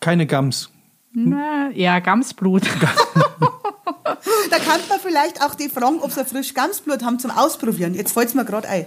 Keine 0.00 0.26
Gams. 0.26 0.70
Na, 1.12 1.70
ja, 1.70 1.98
Gamsblut. 2.00 2.62
da 4.50 4.58
kann 4.58 4.80
man 4.88 5.00
vielleicht 5.00 5.42
auch 5.42 5.54
die 5.54 5.68
fragen, 5.68 6.00
ob 6.00 6.12
sie 6.12 6.24
frisch 6.24 6.52
Gamsblut 6.52 7.02
haben 7.02 7.18
zum 7.18 7.30
Ausprobieren. 7.30 7.94
Jetzt 7.94 8.12
fällt 8.12 8.28
es 8.28 8.34
mir 8.34 8.44
gerade 8.44 8.68
ein. 8.68 8.86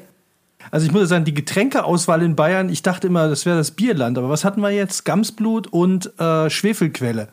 Also 0.72 0.86
ich 0.86 0.91
muss 0.91 1.10
sagen, 1.10 1.26
die 1.26 1.34
Getränkeauswahl 1.34 2.22
in 2.22 2.36
Bayern, 2.36 2.69
ich 2.69 2.84
dachte 2.84 3.08
immer, 3.08 3.28
das 3.28 3.45
wäre 3.45 3.58
das 3.58 3.72
Bierland, 3.72 4.17
aber 4.17 4.30
was 4.30 4.43
hatten 4.43 4.62
wir 4.62 4.72
jetzt? 4.72 5.06
Gamsblut 5.06 5.67
und 5.67 6.19
äh, 6.19 6.50
Schwefelquelle. 6.50 7.30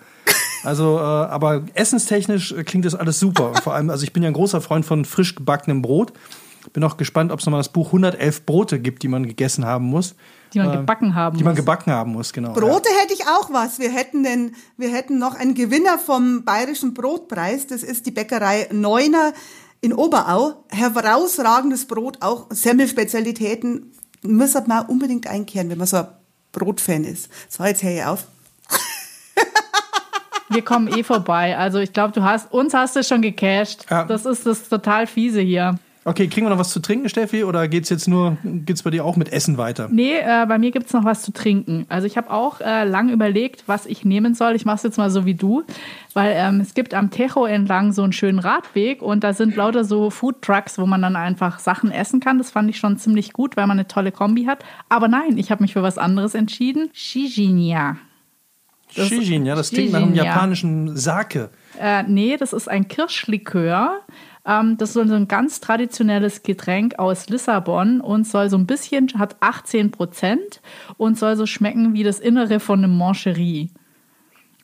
Also, 0.65 0.99
äh, 0.99 1.01
aber 1.01 1.62
essenstechnisch 1.75 2.55
klingt 2.65 2.85
das 2.85 2.95
alles 2.95 3.21
super. 3.21 3.55
Vor 3.62 3.75
allem, 3.75 3.91
also 3.91 4.05
ich 4.05 4.12
bin 4.12 4.23
ja 4.23 4.31
ein 4.31 4.33
großer 4.33 4.61
Freund 4.61 4.85
von 4.85 5.05
frisch 5.05 5.35
gebackenem 5.35 5.83
Brot. 5.83 6.12
Bin 6.73 6.83
auch 6.83 6.97
gespannt, 6.97 7.31
ob 7.31 7.39
es 7.39 7.47
nochmal 7.47 7.61
das 7.61 7.69
Buch 7.69 7.87
111 7.89 8.45
Brote 8.45 8.81
gibt, 8.81 9.05
die 9.05 9.09
man 9.09 9.27
gegessen 9.27 9.65
haben 9.65 9.85
muss. 9.85 10.17
Die 10.53 10.59
man 10.59 10.73
äh, 10.73 10.77
gebacken 10.79 11.15
haben 11.15 11.39
Die 11.39 11.45
man 11.45 11.55
gebacken 11.55 11.93
haben 11.93 12.12
muss, 12.12 12.33
genau. 12.33 12.53
Brote 12.53 12.89
ja. 12.89 13.03
hätte 13.03 13.15
ich 13.15 13.23
auch 13.29 13.53
was. 13.53 13.79
Wir 13.79 13.91
hätten, 13.91 14.25
den, 14.25 14.57
wir 14.77 14.93
hätten 14.93 15.19
noch 15.19 15.37
einen 15.37 15.55
Gewinner 15.55 15.99
vom 15.99 16.45
Bayerischen 16.45 16.95
Brotpreis. 16.95 17.69
Das 17.69 17.83
ist 17.85 18.07
die 18.07 18.11
Bäckerei 18.11 18.69
Neuner 18.73 19.33
in 19.87 19.92
Oberau. 19.92 20.64
Herausragendes 20.68 21.87
Brot, 21.87 22.18
auch 22.20 22.46
Semmelspezialitäten. 22.51 23.92
Müssen 24.22 24.64
man 24.66 24.87
unbedingt 24.87 25.29
einkehren, 25.29 25.70
wenn 25.70 25.79
man 25.79 25.87
so 25.87 25.99
ein 25.99 26.09
Brotfan 26.51 27.05
ist. 27.05 27.31
So, 27.49 27.64
jetzt 27.64 27.83
höre 27.85 27.92
ich 27.92 28.05
auf. 28.05 28.27
Wir 30.49 30.62
kommen 30.62 30.88
eh 30.88 31.05
vorbei. 31.05 31.57
Also 31.57 31.79
ich 31.79 31.92
glaube, 31.92 32.12
du 32.12 32.22
hast 32.25 32.53
uns 32.53 32.75
hast 32.75 32.96
du 32.96 33.05
schon 33.05 33.22
gecasht. 33.22 33.87
Ja. 33.88 34.05
Das 34.05 34.27
ist 34.27 34.44
das 34.44 34.68
total 34.68 35.07
fiese 35.07 35.40
hier. 35.40 35.79
Okay, 36.09 36.29
kriegen 36.29 36.47
wir 36.47 36.51
noch 36.51 36.59
was 36.61 36.71
zu 36.71 36.79
trinken, 36.79 37.09
Steffi? 37.09 37.42
Oder 37.42 37.66
geht's 37.66 37.88
jetzt 37.88 38.07
nur, 38.07 38.37
geht's 38.45 38.85
bei 38.85 38.90
dir 38.90 39.05
auch 39.05 39.16
mit 39.16 39.33
Essen 39.33 39.59
weiter? 39.59 39.88
Nee, 39.90 40.19
äh, 40.19 40.47
bei 40.47 40.57
mir 40.57 40.71
gibt's 40.71 40.92
noch 40.92 41.05
was 41.05 41.23
zu 41.23 41.33
trinken. 41.33 41.85
Also 41.88 42.07
ich 42.07 42.16
habe 42.16 42.31
auch 42.31 42.61
äh, 42.61 42.85
lang 42.85 43.09
überlegt, 43.09 43.64
was 43.66 43.87
ich 43.87 44.05
nehmen 44.05 44.33
soll. 44.33 44.55
Ich 44.55 44.64
mache 44.64 44.77
es 44.77 44.83
jetzt 44.85 44.99
mal 44.99 45.11
so 45.11 45.27
wie 45.27 45.35
du, 45.35 45.64
weil 46.14 46.35
ähm, 46.37 46.61
es 46.61 46.75
gibt 46.75 46.95
am 46.95 47.11
Techo 47.11 47.45
entlang 47.45 47.90
so 47.90 48.05
einen 48.05 48.12
schönen 48.12 48.38
Radweg 48.38 49.03
und 49.03 49.25
da 49.25 49.33
sind 49.33 49.57
lauter 49.57 49.83
so 49.83 50.11
Food 50.11 50.42
Trucks, 50.42 50.79
wo 50.79 50.87
man 50.87 51.03
dann 51.03 51.16
einfach 51.16 51.59
Sachen 51.59 51.90
essen 51.90 52.21
kann. 52.21 52.38
Das 52.38 52.53
fand 52.53 52.71
ich 52.71 52.79
schon 52.79 52.99
ziemlich 52.99 53.33
gut, 53.33 53.57
weil 53.57 53.66
man 53.66 53.77
eine 53.77 53.88
tolle 53.88 54.12
Kombi 54.12 54.45
hat. 54.45 54.64
Aber 54.88 55.09
nein, 55.09 55.37
ich 55.38 55.51
habe 55.51 55.64
mich 55.64 55.73
für 55.73 55.83
was 55.83 55.99
anderes 55.99 56.37
entschieden. 56.37 56.88
Shijinya. 56.92 57.97
Shijinya, 58.90 59.57
das 59.57 59.71
klingt 59.71 59.90
nach 59.90 60.03
einem 60.03 60.14
japanischen 60.14 60.97
Sake. 60.97 61.51
Äh, 61.81 62.05
nee, 62.05 62.37
das 62.37 62.53
ist 62.53 62.69
ein 62.69 62.87
Kirschlikör 62.87 64.03
ähm, 64.47 64.77
das 64.77 64.91
ist 64.91 65.09
so 65.09 65.15
ein 65.15 65.29
ganz 65.29 65.61
traditionelles 65.61 66.43
Getränk 66.43 66.99
aus 66.99 67.29
Lissabon 67.29 68.01
und 68.01 68.27
soll 68.27 68.49
so 68.49 68.57
ein 68.57 68.67
bisschen, 68.67 69.09
hat 69.19 69.37
18 69.41 69.91
Prozent 69.91 70.61
und 70.97 71.19
soll 71.19 71.37
so 71.37 71.47
schmecken 71.47 71.95
wie 71.95 72.05
das 72.05 72.21
Innere 72.21 72.61
von 72.61 72.83
einem 72.83 72.97
Mancherie. 72.97 73.71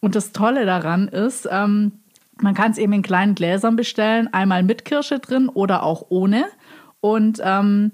Und 0.01 0.15
das 0.15 0.33
Tolle 0.33 0.67
daran 0.67 1.09
ist, 1.09 1.49
ähm, 1.51 1.93
man 2.41 2.55
kann 2.55 2.73
es 2.73 2.79
eben 2.79 2.93
in 2.93 3.03
kleinen 3.03 3.35
Gläsern 3.35 3.77
bestellen, 3.77 4.33
einmal 4.33 4.63
mit 4.63 4.85
Kirsche 4.85 5.19
drin 5.19 5.49
oder 5.49 5.83
auch 5.83 6.07
ohne. 6.09 6.45
Und 7.01 7.41
ähm, 7.45 7.93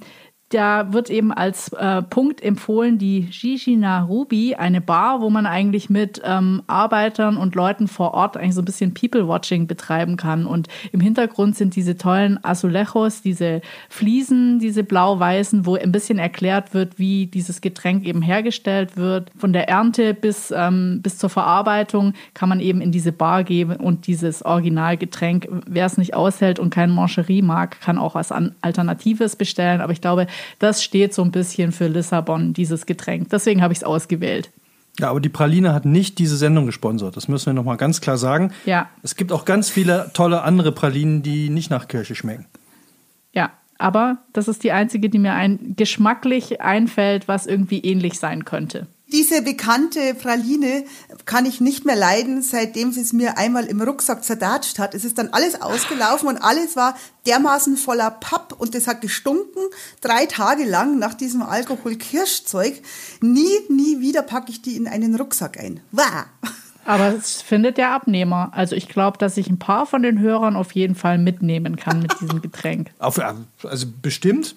da 0.50 0.94
wird 0.94 1.10
eben 1.10 1.30
als 1.30 1.72
äh, 1.74 2.00
Punkt 2.02 2.42
empfohlen 2.42 2.96
die 2.96 3.28
Gigina 3.30 4.04
Ruby, 4.04 4.54
eine 4.54 4.80
Bar, 4.80 5.20
wo 5.20 5.28
man 5.28 5.44
eigentlich 5.44 5.90
mit 5.90 6.22
ähm, 6.24 6.62
Arbeitern 6.66 7.36
und 7.36 7.54
Leuten 7.54 7.86
vor 7.86 8.14
Ort 8.14 8.38
eigentlich 8.38 8.54
so 8.54 8.62
ein 8.62 8.64
bisschen 8.64 8.94
People-Watching 8.94 9.66
betreiben 9.66 10.16
kann. 10.16 10.46
Und 10.46 10.68
im 10.90 11.00
Hintergrund 11.00 11.56
sind 11.56 11.76
diese 11.76 11.98
tollen 11.98 12.42
Azulejos, 12.42 13.20
diese 13.20 13.60
Fliesen, 13.90 14.58
diese 14.58 14.84
blau-weißen, 14.84 15.66
wo 15.66 15.76
ein 15.76 15.92
bisschen 15.92 16.18
erklärt 16.18 16.72
wird, 16.72 16.98
wie 16.98 17.26
dieses 17.26 17.60
Getränk 17.60 18.06
eben 18.06 18.22
hergestellt 18.22 18.96
wird. 18.96 19.30
Von 19.36 19.52
der 19.52 19.68
Ernte 19.68 20.14
bis, 20.14 20.50
ähm, 20.56 21.00
bis 21.02 21.18
zur 21.18 21.28
Verarbeitung 21.28 22.14
kann 22.32 22.48
man 22.48 22.60
eben 22.60 22.80
in 22.80 22.90
diese 22.90 23.12
Bar 23.12 23.44
gehen 23.44 23.76
und 23.76 24.06
dieses 24.06 24.42
Originalgetränk, 24.42 25.46
wer 25.66 25.84
es 25.84 25.98
nicht 25.98 26.14
aushält 26.14 26.58
und 26.58 26.70
kein 26.70 26.90
Mancherie 26.90 27.42
mag, 27.42 27.82
kann 27.82 27.98
auch 27.98 28.14
was 28.14 28.32
Alternatives 28.32 29.36
bestellen. 29.36 29.82
Aber 29.82 29.92
ich 29.92 30.00
glaube, 30.00 30.26
das 30.58 30.82
steht 30.82 31.14
so 31.14 31.22
ein 31.22 31.30
bisschen 31.30 31.72
für 31.72 31.88
Lissabon, 31.88 32.52
dieses 32.52 32.86
Getränk. 32.86 33.28
Deswegen 33.30 33.62
habe 33.62 33.72
ich 33.72 33.80
es 33.80 33.84
ausgewählt. 33.84 34.50
Ja, 34.98 35.10
aber 35.10 35.20
die 35.20 35.28
Praline 35.28 35.72
hat 35.72 35.84
nicht 35.84 36.18
diese 36.18 36.36
Sendung 36.36 36.66
gesponsert. 36.66 37.16
Das 37.16 37.28
müssen 37.28 37.46
wir 37.46 37.52
nochmal 37.52 37.76
ganz 37.76 38.00
klar 38.00 38.18
sagen. 38.18 38.52
Ja. 38.64 38.88
Es 39.02 39.14
gibt 39.14 39.32
auch 39.32 39.44
ganz 39.44 39.70
viele 39.70 40.10
tolle 40.12 40.42
andere 40.42 40.72
Pralinen, 40.72 41.22
die 41.22 41.50
nicht 41.50 41.70
nach 41.70 41.86
Kirche 41.86 42.14
schmecken. 42.14 42.46
Ja, 43.32 43.52
aber 43.78 44.18
das 44.32 44.48
ist 44.48 44.64
die 44.64 44.72
einzige, 44.72 45.08
die 45.08 45.20
mir 45.20 45.34
ein, 45.34 45.74
geschmacklich 45.76 46.60
einfällt, 46.60 47.28
was 47.28 47.46
irgendwie 47.46 47.78
ähnlich 47.80 48.18
sein 48.18 48.44
könnte. 48.44 48.88
Diese 49.10 49.40
bekannte 49.40 50.14
Praline 50.14 50.84
kann 51.24 51.46
ich 51.46 51.62
nicht 51.62 51.86
mehr 51.86 51.96
leiden, 51.96 52.42
seitdem 52.42 52.92
sie 52.92 53.00
es 53.00 53.14
mir 53.14 53.38
einmal 53.38 53.64
im 53.64 53.80
Rucksack 53.80 54.22
zerdatscht 54.22 54.78
hat. 54.78 54.94
Es 54.94 55.04
ist 55.04 55.16
dann 55.16 55.28
alles 55.28 55.62
ausgelaufen 55.62 56.28
und 56.28 56.36
alles 56.36 56.76
war 56.76 56.94
dermaßen 57.26 57.78
voller 57.78 58.10
Papp 58.10 58.54
und 58.58 58.74
es 58.74 58.86
hat 58.86 59.00
gestunken. 59.00 59.62
Drei 60.02 60.26
Tage 60.26 60.64
lang 60.64 60.98
nach 60.98 61.14
diesem 61.14 61.42
Alkohol-Kirschzeug. 61.42 62.82
Nie, 63.22 63.58
nie 63.70 64.00
wieder 64.00 64.20
packe 64.22 64.50
ich 64.50 64.60
die 64.60 64.76
in 64.76 64.86
einen 64.86 65.14
Rucksack 65.14 65.58
ein. 65.58 65.80
Wah! 65.90 66.26
Aber 66.84 67.14
es 67.14 67.42
findet 67.42 67.76
der 67.76 67.92
Abnehmer. 67.92 68.50
Also 68.52 68.74
ich 68.74 68.88
glaube, 68.88 69.18
dass 69.18 69.36
ich 69.36 69.48
ein 69.48 69.58
paar 69.58 69.86
von 69.86 70.02
den 70.02 70.20
Hörern 70.20 70.56
auf 70.56 70.72
jeden 70.72 70.94
Fall 70.94 71.18
mitnehmen 71.18 71.76
kann 71.76 72.00
mit 72.00 72.18
diesem 72.20 72.40
Getränk. 72.40 72.90
Auf, 72.98 73.20
also 73.62 73.86
bestimmt. 74.02 74.56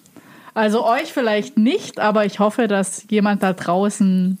Also 0.54 0.84
euch 0.86 1.12
vielleicht 1.12 1.56
nicht, 1.56 1.98
aber 1.98 2.26
ich 2.26 2.38
hoffe, 2.38 2.68
dass 2.68 3.04
jemand 3.10 3.42
da 3.42 3.52
draußen. 3.52 4.38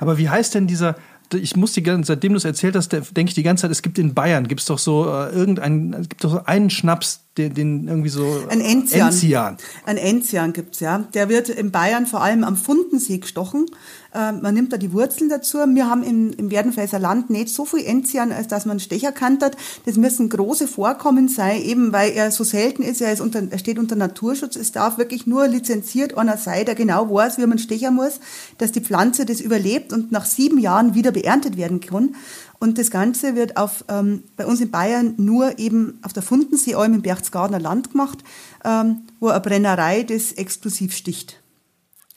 Aber 0.00 0.18
wie 0.18 0.28
heißt 0.28 0.54
denn 0.54 0.66
dieser? 0.66 0.96
Ich 1.34 1.56
muss 1.56 1.72
die 1.72 1.82
seitdem 2.04 2.32
du 2.32 2.36
es 2.36 2.44
erzählt 2.44 2.76
hast, 2.76 2.92
denke 2.92 3.24
ich 3.30 3.34
die 3.34 3.42
ganze 3.42 3.62
Zeit, 3.62 3.70
es 3.70 3.80
gibt 3.80 3.98
in 3.98 4.12
Bayern, 4.12 4.48
gibt 4.48 4.60
es 4.60 4.66
doch 4.66 4.78
so 4.78 5.06
äh, 5.06 5.30
irgendeinen, 5.30 5.94
es 5.94 6.08
gibt 6.10 6.22
doch 6.24 6.30
so 6.30 6.44
einen 6.44 6.68
Schnaps, 6.68 7.24
den, 7.38 7.54
den 7.54 7.88
irgendwie 7.88 8.10
so. 8.10 8.42
Ein 8.48 8.60
Enzian. 8.60 9.08
Enzian. 9.08 9.56
Ein 9.86 9.96
Enzian 9.96 10.52
gibt's 10.52 10.80
ja. 10.80 10.98
Der 11.14 11.28
wird 11.28 11.48
in 11.48 11.70
Bayern 11.70 12.06
vor 12.06 12.22
allem 12.22 12.44
am 12.44 12.56
Fundensee 12.56 13.18
gestochen. 13.18 13.66
Äh, 14.14 14.32
man 14.32 14.54
nimmt 14.54 14.72
da 14.72 14.76
die 14.76 14.92
Wurzeln 14.92 15.30
dazu. 15.30 15.58
Wir 15.58 15.88
haben 15.88 16.02
im, 16.02 16.32
im 16.34 16.50
Werdenfelser 16.50 16.98
Land 16.98 17.30
nicht 17.30 17.48
so 17.48 17.64
viel 17.64 17.86
Enzian, 17.86 18.32
als 18.32 18.48
dass 18.48 18.66
man 18.66 18.80
Stecher 18.80 19.12
kantert. 19.12 19.56
Das 19.86 19.96
müssen 19.96 20.28
große 20.28 20.68
Vorkommen 20.68 21.28
sein, 21.28 21.62
eben 21.62 21.92
weil 21.92 22.12
er 22.12 22.30
so 22.30 22.44
selten 22.44 22.82
ist. 22.82 23.00
Er, 23.00 23.12
ist 23.12 23.20
unter, 23.20 23.42
er 23.50 23.58
steht 23.58 23.78
unter 23.78 23.96
Naturschutz. 23.96 24.56
Es 24.56 24.72
darf 24.72 24.98
wirklich 24.98 25.26
nur 25.26 25.48
lizenziert 25.48 26.18
einer 26.18 26.36
sein, 26.36 26.66
der 26.66 26.74
genau 26.74 27.12
weiß, 27.12 27.38
wie 27.38 27.46
man 27.46 27.58
stechen 27.58 27.94
muss, 27.94 28.20
dass 28.58 28.72
die 28.72 28.82
Pflanze 28.82 29.24
das 29.24 29.40
überlebt 29.40 29.94
und 29.94 30.12
nach 30.12 30.26
sieben 30.26 30.58
Jahren 30.58 30.94
wieder 30.94 31.12
beerntet 31.12 31.56
werden 31.56 31.80
kann. 31.80 32.14
Und 32.62 32.78
das 32.78 32.92
Ganze 32.92 33.34
wird 33.34 33.56
auf, 33.56 33.84
ähm, 33.88 34.22
bei 34.36 34.46
uns 34.46 34.60
in 34.60 34.70
Bayern 34.70 35.14
nur 35.16 35.58
eben 35.58 35.98
auf 36.02 36.12
der 36.12 36.22
Fundenseealm 36.22 36.94
im 36.94 37.02
Berchtesgadener 37.02 37.58
Land 37.58 37.90
gemacht, 37.90 38.18
ähm, 38.64 39.00
wo 39.18 39.30
eine 39.30 39.40
Brennerei 39.40 40.04
das 40.04 40.30
exklusiv 40.30 40.94
sticht. 40.94 41.42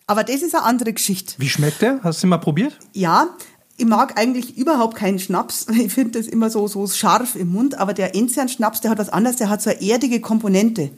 Aber 0.06 0.24
das 0.24 0.44
ist 0.44 0.54
eine 0.54 0.64
andere 0.64 0.94
Geschichte. 0.94 1.34
Wie 1.40 1.50
schmeckt 1.50 1.82
der? 1.82 2.00
Hast 2.04 2.22
du 2.22 2.28
ihn 2.28 2.30
mal 2.30 2.38
probiert? 2.38 2.78
Ja, 2.94 3.30
ich 3.78 3.88
mag 3.88 4.20
eigentlich 4.20 4.56
überhaupt 4.56 4.96
keinen 4.96 5.18
Schnaps. 5.18 5.66
Ich 5.72 5.92
finde 5.92 6.20
das 6.20 6.28
immer 6.28 6.52
so, 6.52 6.68
so 6.68 6.86
scharf 6.86 7.36
im 7.36 7.52
Mund. 7.52 7.80
Aber 7.80 7.96
der 7.96 8.14
Enzian-Schnaps, 8.14 8.82
der 8.82 8.92
hat 8.92 9.00
was 9.00 9.10
anderes. 9.10 9.38
Der 9.38 9.50
hat 9.50 9.64
so 9.64 9.72
eine 9.72 9.82
erdige 9.82 10.22
Komponente. 10.22 10.92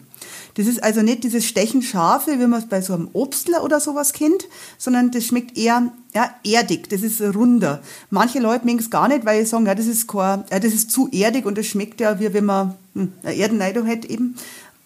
Das 0.58 0.66
ist 0.66 0.84
also 0.84 1.04
nicht 1.04 1.24
dieses 1.24 1.46
Stechen 1.46 1.84
scharfe, 1.84 2.40
wie 2.40 2.48
man 2.48 2.60
es 2.60 2.68
bei 2.68 2.82
so 2.82 2.96
einem 2.96 3.10
Obstler 3.14 3.64
oder 3.64 3.80
sowas 3.80 4.12
kennt, 4.12 4.48
sondern 4.80 5.12
das 5.12 5.26
schmeckt 5.26 5.56
eher 5.56 5.92
ja, 6.16 6.32
erdig. 6.44 6.90
Das 6.90 7.04
ist 7.04 7.22
runder. 7.22 7.84
Manche 8.10 8.40
Leute 8.40 8.66
mögen 8.66 8.80
es 8.80 8.90
gar 8.90 9.08
nicht, 9.08 9.24
weil 9.24 9.44
sie 9.44 9.52
sagen, 9.52 9.68
ja, 9.68 9.76
das 9.76 9.86
ist 9.86 10.08
kein, 10.08 10.46
ja, 10.52 10.60
das 10.60 10.74
ist 10.74 10.90
zu 10.90 11.10
erdig 11.12 11.46
und 11.46 11.60
das 11.60 11.68
schmeckt 11.68 12.02
ja 12.02 12.20
wie 12.20 12.34
wenn 12.34 12.46
man 12.46 12.74
hm, 12.96 13.14
eine 13.22 13.36
Erdenneidung 13.36 13.86
hätte 13.86 14.10
eben. 14.10 14.36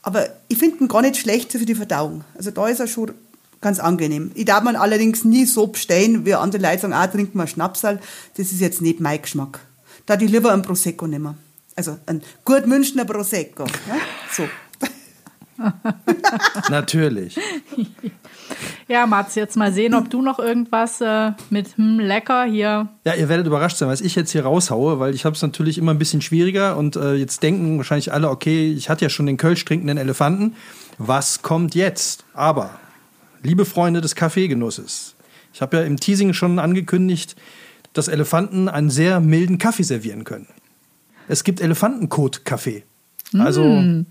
Aber 0.01 0.27
ich 0.49 0.57
finde 0.57 0.83
ihn 0.83 0.87
gar 0.89 1.01
nicht 1.01 1.15
schlecht 1.15 1.53
für 1.53 1.65
die 1.65 1.75
Verdauung. 1.75 2.25
Also 2.35 2.51
da 2.51 2.67
ist 2.67 2.81
er 2.81 2.87
schon 2.87 3.13
ganz 3.61 3.79
angenehm. 3.79 4.31
Ich 4.35 4.45
darf 4.45 4.63
man 4.63 4.75
allerdings 4.75 5.23
nie 5.23 5.45
so 5.45 5.67
bestellen, 5.67 6.25
wie 6.25 6.33
andere 6.33 6.61
Leute 6.61 6.79
sagen, 6.79 6.93
ah, 6.93 7.07
trinken 7.07 7.37
wir 7.37 7.47
Schnapsal. 7.47 8.01
Das 8.35 8.51
ist 8.51 8.59
jetzt 8.59 8.81
nicht 8.81 8.99
mein 8.99 9.21
Geschmack. 9.21 9.61
Da 10.05 10.17
die 10.17 10.27
lieber 10.27 10.51
einen 10.51 10.63
Prosecco 10.63 11.07
nehmen. 11.07 11.35
Also 11.77 11.97
ein 12.07 12.21
gut 12.43 12.67
Münchner 12.67 13.05
Prosecco. 13.05 13.63
Ja? 13.63 13.95
So. 14.35 14.43
Natürlich. 16.69 17.37
Ja, 18.87 19.05
Mats, 19.05 19.35
jetzt 19.35 19.55
mal 19.55 19.71
sehen, 19.71 19.93
ob 19.93 20.09
du 20.09 20.21
noch 20.21 20.39
irgendwas 20.39 20.99
äh, 21.01 21.31
mit 21.49 21.77
hm, 21.77 21.99
lecker 21.99 22.43
hier. 22.43 22.89
Ja, 23.05 23.13
ihr 23.15 23.29
werdet 23.29 23.47
überrascht 23.47 23.77
sein, 23.77 23.87
was 23.87 24.01
ich 24.01 24.15
jetzt 24.15 24.31
hier 24.31 24.43
raushaue, 24.43 24.99
weil 24.99 25.13
ich 25.15 25.23
habe 25.25 25.35
es 25.35 25.41
natürlich 25.41 25.77
immer 25.77 25.91
ein 25.91 25.99
bisschen 25.99 26.21
schwieriger 26.21 26.77
und 26.77 26.95
äh, 26.95 27.13
jetzt 27.13 27.43
denken 27.43 27.77
wahrscheinlich 27.77 28.11
alle, 28.11 28.29
okay, 28.29 28.71
ich 28.71 28.89
hatte 28.89 29.05
ja 29.05 29.09
schon 29.09 29.25
den 29.27 29.37
Kölsch 29.37 29.63
trinkenden 29.63 29.97
Elefanten. 29.97 30.55
Was 30.97 31.41
kommt 31.41 31.73
jetzt? 31.75 32.25
Aber, 32.33 32.71
liebe 33.43 33.65
Freunde 33.65 34.01
des 34.01 34.15
Kaffeegenusses, 34.15 35.15
ich 35.53 35.61
habe 35.61 35.77
ja 35.77 35.83
im 35.83 35.97
Teasing 35.97 36.33
schon 36.33 36.59
angekündigt, 36.59 37.35
dass 37.93 38.07
Elefanten 38.07 38.69
einen 38.69 38.89
sehr 38.89 39.19
milden 39.19 39.57
Kaffee 39.57 39.83
servieren 39.83 40.23
können. 40.23 40.47
Es 41.27 41.43
gibt 41.43 41.61
Elefantenkot-Kaffee. 41.61 42.83
Also 43.37 43.63
Mm. 43.63 44.05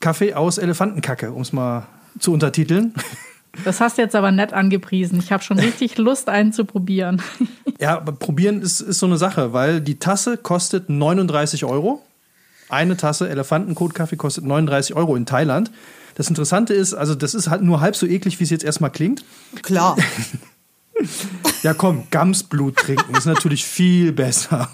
Kaffee 0.00 0.34
aus 0.34 0.58
Elefantenkacke, 0.58 1.32
um 1.32 1.42
es 1.42 1.52
mal 1.52 1.86
zu 2.18 2.32
untertiteln. 2.32 2.94
Das 3.64 3.80
hast 3.80 3.98
du 3.98 4.02
jetzt 4.02 4.14
aber 4.14 4.30
nett 4.30 4.52
angepriesen. 4.52 5.18
Ich 5.18 5.32
habe 5.32 5.42
schon 5.42 5.58
richtig 5.58 5.98
Lust, 5.98 6.28
einen 6.28 6.52
zu 6.52 6.64
probieren. 6.64 7.20
Ja, 7.80 7.96
aber 7.96 8.12
probieren 8.12 8.62
ist, 8.62 8.80
ist 8.80 8.98
so 8.98 9.06
eine 9.06 9.16
Sache, 9.16 9.52
weil 9.52 9.80
die 9.80 9.98
Tasse 9.98 10.36
kostet 10.36 10.88
39 10.88 11.64
Euro. 11.64 12.02
Eine 12.68 12.96
Tasse 12.96 13.28
Elefantenkot-Kaffee 13.28 14.16
kostet 14.16 14.44
39 14.44 14.94
Euro 14.94 15.16
in 15.16 15.26
Thailand. 15.26 15.70
Das 16.14 16.28
Interessante 16.28 16.74
ist, 16.74 16.94
also 16.94 17.14
das 17.14 17.34
ist 17.34 17.50
halt 17.50 17.62
nur 17.62 17.80
halb 17.80 17.96
so 17.96 18.06
eklig, 18.06 18.38
wie 18.38 18.44
es 18.44 18.50
jetzt 18.50 18.64
erstmal 18.64 18.90
klingt. 18.90 19.24
Klar. 19.62 19.96
Ja, 21.62 21.72
komm, 21.72 22.04
Gamsblut 22.10 22.76
trinken 22.76 23.14
ist 23.14 23.24
natürlich 23.24 23.64
viel 23.64 24.12
besser. 24.12 24.68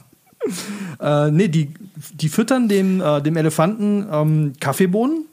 Äh, 1.01 1.30
nee, 1.30 1.49
die, 1.49 1.74
die 2.14 2.28
füttern 2.28 2.68
dem, 2.68 3.01
äh, 3.01 3.20
dem 3.20 3.36
Elefanten 3.36 4.07
ähm, 4.11 4.53
Kaffeebohnen 4.61 5.26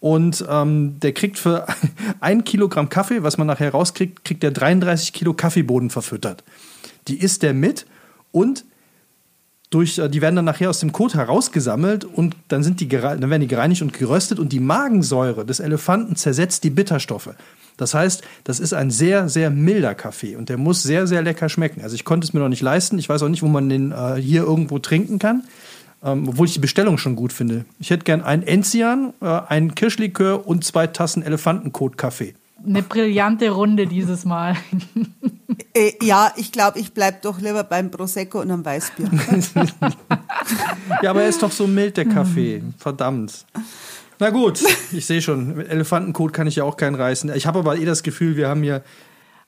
und 0.00 0.44
ähm, 0.48 0.98
der 1.00 1.12
kriegt 1.12 1.38
für 1.38 1.66
ein 2.20 2.44
Kilogramm 2.44 2.88
Kaffee, 2.88 3.22
was 3.22 3.38
man 3.38 3.46
nachher 3.46 3.70
rauskriegt, 3.70 4.24
kriegt 4.24 4.42
der 4.42 4.50
33 4.50 5.12
Kilo 5.12 5.34
Kaffeebohnen 5.34 5.90
verfüttert. 5.90 6.44
Die 7.08 7.18
isst 7.18 7.42
der 7.42 7.54
mit 7.54 7.86
und 8.32 8.64
durch, 9.70 9.98
äh, 9.98 10.08
die 10.08 10.20
werden 10.20 10.36
dann 10.36 10.44
nachher 10.44 10.70
aus 10.70 10.80
dem 10.80 10.92
Kot 10.92 11.14
herausgesammelt 11.14 12.04
und 12.04 12.36
dann, 12.48 12.62
sind 12.62 12.80
die, 12.80 12.88
dann 12.88 13.30
werden 13.30 13.40
die 13.40 13.46
gereinigt 13.46 13.82
und 13.82 13.92
geröstet 13.92 14.38
und 14.38 14.52
die 14.52 14.60
Magensäure 14.60 15.44
des 15.44 15.60
Elefanten 15.60 16.16
zersetzt 16.16 16.64
die 16.64 16.70
Bitterstoffe. 16.70 17.30
Das 17.76 17.92
heißt, 17.92 18.22
das 18.44 18.58
ist 18.58 18.72
ein 18.72 18.90
sehr, 18.90 19.28
sehr 19.28 19.50
milder 19.50 19.94
Kaffee 19.94 20.36
und 20.36 20.48
der 20.48 20.56
muss 20.56 20.82
sehr, 20.82 21.06
sehr 21.06 21.22
lecker 21.22 21.48
schmecken. 21.48 21.82
Also 21.82 21.94
ich 21.94 22.04
konnte 22.04 22.26
es 22.26 22.32
mir 22.32 22.40
noch 22.40 22.48
nicht 22.48 22.62
leisten. 22.62 22.98
Ich 22.98 23.08
weiß 23.08 23.22
auch 23.22 23.28
nicht, 23.28 23.42
wo 23.42 23.48
man 23.48 23.68
den 23.68 23.92
äh, 23.92 24.14
hier 24.14 24.42
irgendwo 24.42 24.78
trinken 24.78 25.18
kann, 25.18 25.44
ähm, 26.02 26.28
obwohl 26.28 26.46
ich 26.46 26.54
die 26.54 26.60
Bestellung 26.60 26.96
schon 26.96 27.16
gut 27.16 27.32
finde. 27.32 27.66
Ich 27.78 27.90
hätte 27.90 28.04
gern 28.04 28.22
einen 28.22 28.42
Enzian, 28.42 29.12
äh, 29.20 29.26
einen 29.26 29.74
Kirschlikör 29.74 30.46
und 30.46 30.64
zwei 30.64 30.86
Tassen 30.86 31.22
Elefantenkot-Kaffee. 31.22 32.34
Eine 32.64 32.82
brillante 32.82 33.50
Runde 33.50 33.86
dieses 33.86 34.24
Mal. 34.24 34.56
Äh, 35.74 35.92
ja, 36.02 36.32
ich 36.36 36.52
glaube, 36.52 36.78
ich 36.78 36.94
bleib 36.94 37.22
doch 37.22 37.38
lieber 37.38 37.62
beim 37.62 37.90
Prosecco 37.90 38.40
und 38.40 38.50
einem 38.50 38.64
Weißbier. 38.64 39.10
Ja, 41.02 41.10
aber 41.10 41.22
er 41.22 41.28
ist 41.28 41.42
doch 41.42 41.50
so 41.50 41.66
mild, 41.66 41.96
der 41.96 42.06
Kaffee. 42.06 42.62
Verdammt. 42.78 43.44
Na 44.18 44.30
gut, 44.30 44.62
ich 44.92 45.04
sehe 45.04 45.20
schon, 45.20 45.56
mit 45.56 45.68
Elefantenkot 45.68 46.32
kann 46.32 46.46
ich 46.46 46.56
ja 46.56 46.64
auch 46.64 46.76
keinen 46.76 46.94
reißen. 46.94 47.34
Ich 47.34 47.46
habe 47.46 47.58
aber 47.58 47.76
eh 47.76 47.84
das 47.84 48.02
Gefühl, 48.02 48.36
wir 48.36 48.48
haben 48.48 48.62
hier 48.62 48.82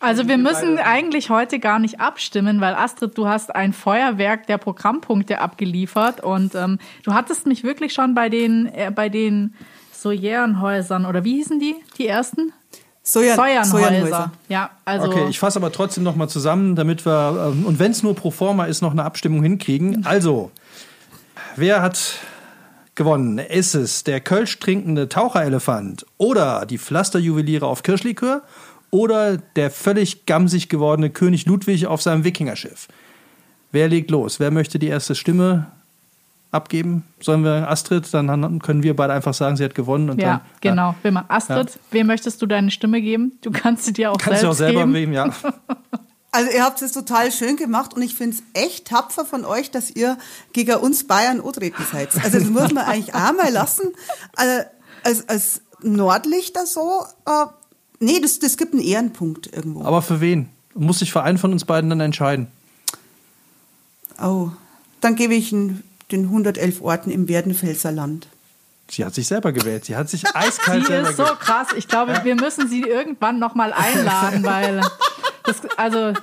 Also 0.01 0.29
wir 0.29 0.37
müssen 0.37 0.79
eigentlich 0.79 1.31
heute 1.31 1.59
gar 1.59 1.79
nicht 1.79 2.01
abstimmen, 2.01 2.61
weil 2.61 2.75
Astrid, 2.75 3.17
du 3.17 3.29
hast 3.29 3.55
ein 3.55 3.73
Feuerwerk 3.73 4.47
der 4.47 4.59
Programmpunkte 4.59 5.41
abgeliefert 5.41 6.23
und 6.23 6.55
ähm, 6.55 6.79
du 7.05 7.15
hattest 7.15 7.47
mich 7.47 7.65
wirklich 7.65 7.93
schon 7.93 8.15
bei 8.15 8.29
den 8.29 8.67
äh, 8.67 8.91
bei 8.95 9.09
den 9.09 9.55
Sojerenhäusern 9.93 11.07
oder 11.07 11.25
wie 11.25 11.37
hießen 11.37 11.59
die 11.59 11.77
die 11.97 12.07
ersten 12.07 12.53
Säuernhäuser. 13.13 13.65
Sojanhäuser. 13.65 14.33
Ja, 14.49 14.71
also 14.85 15.07
Okay, 15.09 15.27
ich 15.31 15.39
fasse 15.39 15.59
aber 15.59 15.73
trotzdem 15.73 16.05
noch 16.05 16.15
mal 16.15 16.29
zusammen, 16.29 16.77
damit 16.77 17.07
wir, 17.07 17.53
ähm, 17.53 17.65
und 17.65 17.79
wenn 17.79 17.91
es 17.91 18.03
nur 18.03 18.15
pro 18.15 18.31
forma 18.31 18.67
ist, 18.67 18.83
noch 18.83 18.93
eine 18.93 19.05
Abstimmung 19.05 19.43
hinkriegen. 19.43 20.05
Also, 20.05 20.51
wer 21.57 21.81
hat 21.81 22.19
gewonnen? 22.95 23.39
Ist 23.39 23.75
es 23.75 24.05
der 24.05 24.21
Kölsch 24.21 24.59
trinkende 24.59 25.09
Taucherelefant 25.09 26.05
oder 26.19 26.67
die 26.67 26.77
Pflasterjuweliere 26.77 27.67
auf 27.67 27.83
Kirschlikör 27.83 28.43
oder 28.91 29.39
der 29.39 29.71
völlig 29.71 30.27
gamsig 30.27 30.69
gewordene 30.69 31.09
König 31.09 31.47
Ludwig 31.47 31.87
auf 31.87 32.03
seinem 32.03 32.25
Wikingerschiff? 32.25 32.89
Wer 33.73 33.89
legt 33.89 34.11
los? 34.11 34.39
Wer 34.39 34.51
möchte 34.51 34.79
die 34.79 34.89
erste 34.89 35.15
Stimme 35.15 35.67
abgeben? 36.51 37.05
Sollen 37.21 37.45
wir 37.45 37.69
Astrid? 37.69 38.13
Dann 38.13 38.61
können 38.61 38.83
wir 38.83 38.97
beide 38.97 39.13
einfach 39.13 39.35
sagen, 39.35 39.57
sie 39.57 39.65
hat 39.65 39.75
gewonnen. 39.75 40.11
Und 40.11 40.21
ja, 40.21 40.29
dann, 40.29 40.41
genau. 40.61 40.95
Will 41.03 41.13
mal. 41.13 41.25
Astrid, 41.29 41.79
wem 41.91 42.07
möchtest 42.07 42.41
du 42.43 42.47
deine 42.47 42.71
Stimme 42.71 43.01
geben? 43.01 43.33
Du 43.43 43.51
kannst 43.51 43.85
sie 43.85 43.93
dir 43.93 44.11
auch 44.11 44.19
Kannst 44.19 44.41
selbst 44.41 44.43
du 44.43 44.49
auch 44.49 44.55
selber 44.55 44.81
geben. 44.81 44.95
wem, 44.95 45.13
ja. 45.13 45.31
Also 46.31 46.51
ihr 46.51 46.63
habt 46.63 46.83
es 46.83 46.93
total 46.93 47.33
schön 47.33 47.57
gemacht 47.57 47.95
und 47.95 48.03
ich 48.03 48.15
finde 48.15 48.37
es 48.37 48.43
echt 48.53 48.89
tapfer 48.89 49.25
von 49.25 49.47
euch, 49.47 49.71
dass 49.71 49.91
ihr 49.91 50.19
gegen 50.53 50.77
uns 50.77 51.07
Bayern 51.07 51.41
antreten 51.41 51.83
seid. 51.91 52.15
Also 52.23 52.39
das 52.39 52.51
muss 52.51 52.73
man 52.73 52.85
eigentlich 52.87 53.15
auch 53.15 53.33
mal 53.33 53.51
lassen. 53.51 53.95
Also, 54.37 54.69
als, 55.05 55.29
als 55.29 55.63
Nordlichter 55.83 56.67
so, 56.67 57.03
äh, 57.25 57.47
nee, 57.99 58.21
das, 58.21 58.41
das 58.41 58.59
gibt 58.59 58.75
einen 58.75 58.83
Ehrenpunkt 58.83 59.53
irgendwo. 59.55 59.85
Aber 59.85 60.03
für 60.03 60.21
wen? 60.21 60.51
Muss 60.75 60.99
sich 60.99 61.13
für 61.13 61.23
einen 61.23 61.39
von 61.39 61.51
uns 61.51 61.65
beiden 61.65 61.89
dann 61.89 62.01
entscheiden. 62.01 62.49
Oh, 64.23 64.51
dann 65.01 65.17
gebe 65.17 65.35
ich 65.35 65.51
ihn 65.51 65.83
den 66.11 66.25
111 66.25 66.81
Orten 66.81 67.11
im 67.11 67.29
Werdenfelser 67.29 67.93
Land. 67.93 68.29
Sie 68.91 69.05
hat 69.05 69.15
sich 69.15 69.27
selber 69.27 69.53
gewählt. 69.53 69.85
Sie 69.85 69.97
hat 69.97 70.09
sich 70.09 70.25
eiskalt 70.35 70.87
Sie 70.87 70.93
selber 70.93 71.11
ist 71.11 71.17
so 71.17 71.23
gewählt. 71.25 71.41
krass. 71.41 71.69
Ich 71.77 71.89
glaube, 71.89 72.21
wir 72.25 72.35
müssen 72.35 72.69
sie 72.69 72.83
irgendwann 72.83 73.39
noch 73.39 73.55
mal 73.55 73.73
einladen, 73.73 74.43
weil 74.45 74.81
das, 75.45 75.61
also 75.77 76.15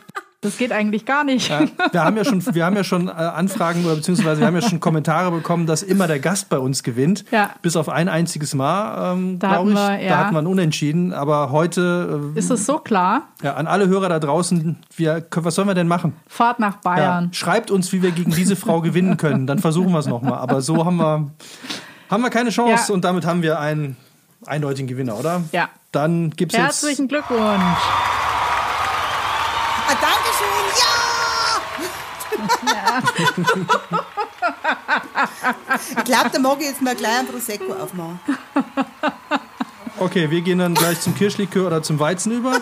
das 0.46 0.58
geht 0.58 0.72
eigentlich 0.72 1.06
gar 1.06 1.24
nicht. 1.24 1.50
Ja, 1.50 1.62
wir 1.92 2.04
haben 2.04 2.16
ja 2.18 2.24
schon, 2.24 2.44
wir 2.56 2.66
haben 2.66 2.76
ja 2.76 2.84
schon 2.84 3.08
äh, 3.08 3.12
Anfragen 3.12 3.84
oder 3.86 3.96
beziehungsweise 3.96 4.40
wir 4.42 4.48
haben 4.48 4.56
ja 4.56 4.62
schon 4.62 4.80
Kommentare 4.80 5.32
bekommen, 5.32 5.66
dass 5.66 5.84
immer 5.84 6.08
der 6.08 6.20
Gast 6.20 6.50
bei 6.50 6.58
uns 6.60 6.84
gewinnt. 6.84 7.26
Ja. 7.32 7.50
Bis 7.62 7.76
auf 7.76 7.90
ein 7.90 8.08
einziges 8.10 8.54
Mal, 8.54 9.14
ähm, 9.14 9.40
Da 9.40 9.50
glaube 9.50 9.72
ich. 9.72 9.76
wir, 9.76 9.82
Da 9.90 10.00
ja. 10.00 10.18
hatten 10.18 10.34
wir 10.34 10.40
einen 10.40 10.48
Unentschieden. 10.48 11.14
Aber 11.14 11.52
heute 11.52 12.32
äh, 12.36 12.40
Ist 12.40 12.52
es 12.52 12.66
so 12.66 12.78
klar? 12.78 13.24
ja, 13.44 13.56
an 13.56 13.68
alle 13.68 13.88
Hörer 13.88 14.10
da 14.10 14.20
draußen, 14.20 14.78
wir, 14.96 15.26
was 15.36 15.56
sollen 15.56 15.68
wir 15.68 15.76
denn 15.76 15.88
machen? 15.88 16.14
Fahrt 16.28 16.60
nach 16.60 16.76
Ja, 16.76 16.80
Bayern. 16.84 17.34
schreibt 17.34 17.72
uns, 17.72 17.92
wie 17.92 18.02
wir 18.02 18.12
gegen 18.12 18.32
diese 18.32 18.56
Frau 18.56 18.82
gewinnen 18.82 19.18
können. 19.18 19.48
Dann 19.48 19.60
versuchen 19.60 19.92
wir 19.92 20.00
es 20.00 20.08
nochmal. 20.08 20.40
Aber 20.40 20.62
so 20.62 20.86
haben 20.86 20.98
wir, 20.98 21.32
haben 22.10 22.24
wir 22.24 22.30
keine 22.30 22.52
Chance 22.52 22.86
Ja. 22.90 22.94
und 22.94 23.04
damit 23.04 23.26
haben 23.26 23.42
wir 23.42 23.60
einen 23.60 23.98
eindeutigen 24.46 24.88
Gewinner, 24.88 25.18
oder? 25.20 25.42
Ja. 25.52 25.70
Dann 25.92 26.30
gibt's 26.32 26.56
jetzt. 26.56 26.64
Herzlichen 26.64 27.08
Glückwunsch. 27.08 28.35
Ich 35.98 36.04
glaube, 36.04 36.30
da 36.32 36.40
mag 36.40 36.58
ich 36.60 36.68
jetzt 36.68 36.82
mal 36.82 36.96
gleich 36.96 37.20
ein 37.20 37.28
Prosecco 37.28 37.74
aufmachen. 37.74 38.20
Okay, 39.98 40.30
wir 40.30 40.42
gehen 40.42 40.60
dann 40.60 40.74
gleich 40.74 41.00
zum 41.00 41.16
Kirschlikör 41.16 41.68
oder 41.68 41.82
zum 41.82 42.00
Weizen 42.00 42.34
über. 42.34 42.62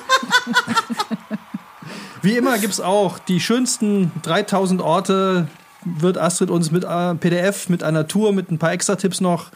Wie 2.22 2.38
immer 2.38 2.58
gibt 2.60 2.74
es 2.74 2.80
auch 2.80 3.20
die 3.20 3.40
schönsten 3.40 4.12
3000 4.22 4.82
Orte, 4.82 5.48
wird 5.84 6.18
Astrid 6.18 6.50
uns 6.50 6.72
mit 6.72 6.84
äh, 6.84 7.16
PDF, 7.16 7.70
mit 7.70 7.84
einer 7.84 8.08
Tour, 8.08 8.34
mit 8.34 8.52
ein 8.52 8.60
paar 8.60 8.72
Extra-Tipps 8.72 9.20
noch 9.20 9.52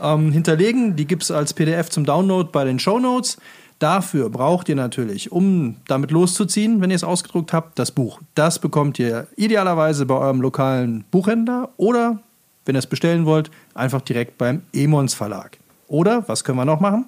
ähm, 0.00 0.32
hinterlegen. 0.32 0.96
Die 0.96 1.06
gibt 1.06 1.24
es 1.24 1.30
als 1.30 1.52
PDF 1.52 1.90
zum 1.90 2.04
Download 2.04 2.48
bei 2.50 2.64
den 2.64 2.78
Show 2.78 2.98
Notes. 2.98 3.36
Dafür 3.78 4.30
braucht 4.30 4.68
ihr 4.70 4.74
natürlich, 4.74 5.32
um 5.32 5.76
damit 5.86 6.10
loszuziehen, 6.10 6.80
wenn 6.80 6.90
ihr 6.90 6.96
es 6.96 7.04
ausgedruckt 7.04 7.52
habt, 7.52 7.78
das 7.78 7.90
Buch. 7.90 8.20
Das 8.34 8.58
bekommt 8.58 8.98
ihr 8.98 9.26
idealerweise 9.36 10.06
bei 10.06 10.14
eurem 10.14 10.40
lokalen 10.40 11.04
Buchhändler 11.10 11.68
oder, 11.76 12.20
wenn 12.64 12.74
ihr 12.74 12.78
es 12.78 12.86
bestellen 12.86 13.26
wollt, 13.26 13.50
einfach 13.74 14.00
direkt 14.00 14.38
beim 14.38 14.62
Emons 14.72 15.12
Verlag. 15.12 15.58
Oder, 15.88 16.26
was 16.26 16.42
können 16.42 16.58
wir 16.58 16.64
noch 16.64 16.80
machen? 16.80 17.04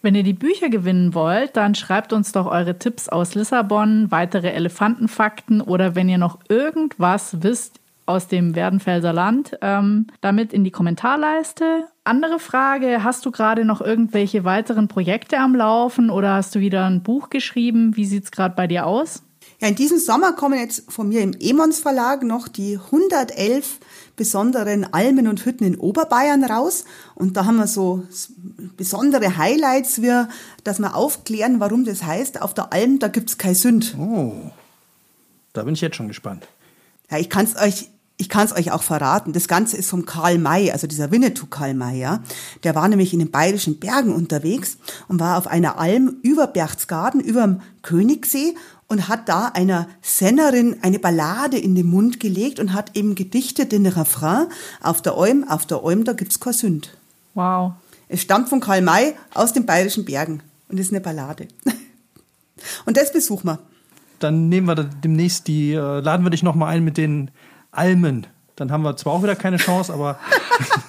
Wenn 0.00 0.14
ihr 0.14 0.22
die 0.22 0.32
Bücher 0.32 0.68
gewinnen 0.68 1.14
wollt, 1.14 1.56
dann 1.56 1.74
schreibt 1.74 2.12
uns 2.12 2.30
doch 2.30 2.46
eure 2.46 2.78
Tipps 2.78 3.08
aus 3.08 3.34
Lissabon, 3.34 4.12
weitere 4.12 4.50
Elefantenfakten 4.50 5.60
oder 5.60 5.96
wenn 5.96 6.08
ihr 6.08 6.18
noch 6.18 6.38
irgendwas 6.48 7.42
wisst 7.42 7.80
aus 8.08 8.26
dem 8.26 8.54
Werdenfelser 8.54 9.12
Land, 9.12 9.58
ähm, 9.60 10.06
damit 10.22 10.52
in 10.54 10.64
die 10.64 10.70
Kommentarleiste. 10.70 11.86
Andere 12.04 12.38
Frage, 12.38 13.04
hast 13.04 13.26
du 13.26 13.30
gerade 13.30 13.66
noch 13.66 13.82
irgendwelche 13.82 14.44
weiteren 14.44 14.88
Projekte 14.88 15.38
am 15.38 15.54
Laufen 15.54 16.08
oder 16.08 16.32
hast 16.32 16.54
du 16.54 16.60
wieder 16.60 16.86
ein 16.86 17.02
Buch 17.02 17.28
geschrieben? 17.28 17.96
Wie 17.96 18.06
sieht 18.06 18.24
es 18.24 18.30
gerade 18.30 18.54
bei 18.54 18.66
dir 18.66 18.86
aus? 18.86 19.22
Ja, 19.60 19.68
in 19.68 19.74
diesem 19.74 19.98
Sommer 19.98 20.32
kommen 20.32 20.58
jetzt 20.58 20.90
von 20.90 21.08
mir 21.08 21.20
im 21.20 21.34
Emons 21.38 21.80
Verlag 21.80 22.22
noch 22.22 22.48
die 22.48 22.78
111 22.78 23.78
besonderen 24.16 24.92
Almen 24.92 25.28
und 25.28 25.44
Hütten 25.44 25.64
in 25.64 25.76
Oberbayern 25.76 26.44
raus. 26.44 26.84
Und 27.14 27.36
da 27.36 27.44
haben 27.44 27.56
wir 27.56 27.66
so 27.66 28.04
besondere 28.76 29.36
Highlights, 29.36 30.00
wie, 30.00 30.24
dass 30.64 30.78
wir 30.78 30.94
aufklären, 30.94 31.60
warum 31.60 31.84
das 31.84 32.04
heißt, 32.04 32.40
auf 32.40 32.54
der 32.54 32.72
Alm, 32.72 33.00
da 33.00 33.08
gibt's 33.08 33.36
kein 33.36 33.54
Sünd. 33.54 33.96
Oh, 33.98 34.50
da 35.52 35.64
bin 35.64 35.74
ich 35.74 35.80
jetzt 35.80 35.96
schon 35.96 36.08
gespannt. 36.08 36.46
Ja, 37.10 37.18
ich 37.18 37.28
kann 37.28 37.44
es 37.44 37.56
euch 37.56 37.90
ich 38.18 38.28
kann 38.28 38.44
es 38.44 38.54
euch 38.54 38.72
auch 38.72 38.82
verraten. 38.82 39.32
Das 39.32 39.46
Ganze 39.46 39.76
ist 39.76 39.88
vom 39.88 40.04
Karl 40.04 40.38
May, 40.38 40.72
also 40.72 40.86
dieser 40.88 41.12
Winnetou 41.12 41.46
Karl 41.46 41.72
May, 41.72 42.00
ja. 42.00 42.20
Der 42.64 42.74
war 42.74 42.88
nämlich 42.88 43.12
in 43.12 43.20
den 43.20 43.30
bayerischen 43.30 43.78
Bergen 43.78 44.12
unterwegs 44.12 44.76
und 45.06 45.20
war 45.20 45.38
auf 45.38 45.46
einer 45.46 45.78
Alm 45.78 46.16
über 46.22 46.48
Berchtesgaden, 46.48 47.20
über 47.20 47.42
dem 47.42 47.60
Königssee 47.82 48.56
und 48.88 49.08
hat 49.08 49.28
da 49.28 49.46
einer 49.54 49.88
Sennerin 50.02 50.78
eine 50.82 50.98
Ballade 50.98 51.58
in 51.58 51.76
den 51.76 51.86
Mund 51.86 52.18
gelegt 52.18 52.58
und 52.58 52.74
hat 52.74 52.96
eben 52.96 53.14
gedichtet 53.14 53.70
den 53.70 53.86
Refrain 53.86 54.48
auf 54.82 55.00
der 55.00 55.14
Alm, 55.14 55.44
auf 55.48 55.64
der 55.64 55.84
Alm, 55.84 56.02
da 56.02 56.12
gibt's 56.12 56.40
kein 56.40 56.54
Sünd. 56.54 56.90
Wow. 57.34 57.74
Es 58.08 58.22
stammt 58.22 58.48
von 58.48 58.58
Karl 58.58 58.82
May 58.82 59.14
aus 59.32 59.52
den 59.52 59.64
bayerischen 59.64 60.04
Bergen 60.04 60.42
und 60.68 60.80
ist 60.80 60.90
eine 60.90 61.00
Ballade. 61.00 61.46
und 62.84 62.96
das 62.96 63.12
besuchen 63.12 63.46
wir. 63.46 63.58
Dann 64.18 64.48
nehmen 64.48 64.66
wir 64.66 64.74
demnächst 64.74 65.46
die, 65.46 65.72
äh, 65.72 66.00
laden 66.00 66.24
wir 66.24 66.30
dich 66.30 66.42
nochmal 66.42 66.74
ein 66.74 66.82
mit 66.82 66.96
den 66.96 67.30
Almen. 67.70 68.26
Dann 68.56 68.72
haben 68.72 68.82
wir 68.82 68.96
zwar 68.96 69.12
auch 69.12 69.22
wieder 69.22 69.36
keine 69.36 69.56
Chance, 69.56 69.92
aber. 69.92 70.18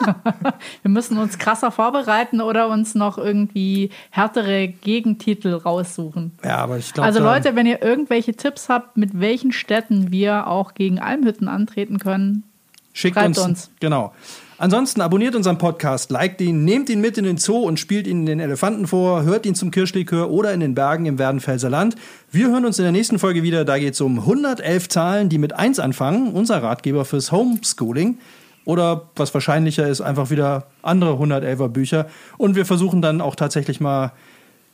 wir 0.82 0.90
müssen 0.90 1.20
uns 1.20 1.38
krasser 1.38 1.72
vorbereiten 1.72 2.42
oder 2.42 2.68
uns 2.68 2.96
noch 2.96 3.20
irgendwie 3.20 3.92
härtere 4.10 4.68
Gegentitel 4.68 5.54
raussuchen. 5.54 6.32
Ja, 6.44 6.58
aber 6.58 6.80
ich 6.80 6.92
glaube. 6.92 7.06
Also, 7.06 7.20
Leute, 7.20 7.56
wenn 7.56 7.68
ihr 7.68 7.84
irgendwelche 7.84 8.34
Tipps 8.34 8.70
habt, 8.70 8.98
mit 8.98 9.20
welchen 9.20 9.52
Städten 9.52 10.12
wir 10.12 10.48
auch 10.48 10.74
gegen 10.74 11.00
Almhütten 11.00 11.48
antreten 11.48 12.00
können, 12.00 12.44
schickt 12.92 13.18
uns, 13.18 13.38
uns. 13.38 13.72
Genau. 13.80 14.14
Ansonsten 14.60 15.00
abonniert 15.00 15.36
unseren 15.36 15.58
Podcast, 15.58 16.12
liked 16.12 16.42
ihn, 16.42 16.66
nehmt 16.66 16.90
ihn 16.90 17.00
mit 17.00 17.18
in 17.18 17.24
den 17.24 17.38
Zoo 17.38 17.60
und 17.60 17.80
spielt 17.80 18.06
ihn 18.06 18.26
den 18.26 18.42
Elefanten 18.42 18.88
vor, 18.88 19.24
hört 19.24 19.46
ihn 19.46 19.56
zum 19.56 19.72
Kirschlikör 19.72 20.30
oder 20.30 20.54
in 20.54 20.60
den 20.60 20.76
Bergen 20.76 21.06
im 21.06 21.18
Werdenfelser 21.18 21.70
Land. 21.70 21.96
Wir 22.30 22.50
hören 22.50 22.66
uns 22.66 22.78
in 22.78 22.84
der 22.84 22.92
nächsten 22.92 23.20
Folge 23.20 23.42
wieder. 23.42 23.64
Da 23.64 23.80
geht 23.80 23.94
es 23.94 24.02
um 24.02 24.20
111 24.20 24.90
Zahlen, 24.90 25.30
die 25.30 25.38
mit 25.38 25.54
1 25.54 25.80
anfangen. 25.80 26.34
Unser 26.34 26.62
Ratgeber 26.62 27.06
fürs 27.06 27.32
Homeschooling. 27.32 28.18
Oder 28.66 29.04
was 29.16 29.34
wahrscheinlicher 29.34 29.88
ist, 29.88 30.02
einfach 30.02 30.30
wieder 30.30 30.68
andere 30.82 31.14
111er 31.14 31.70
Bücher. 31.70 32.08
Und 32.38 32.58
wir 32.58 32.66
versuchen 32.66 33.02
dann 33.02 33.22
auch 33.22 33.36
tatsächlich 33.36 33.80
mal 33.80 34.12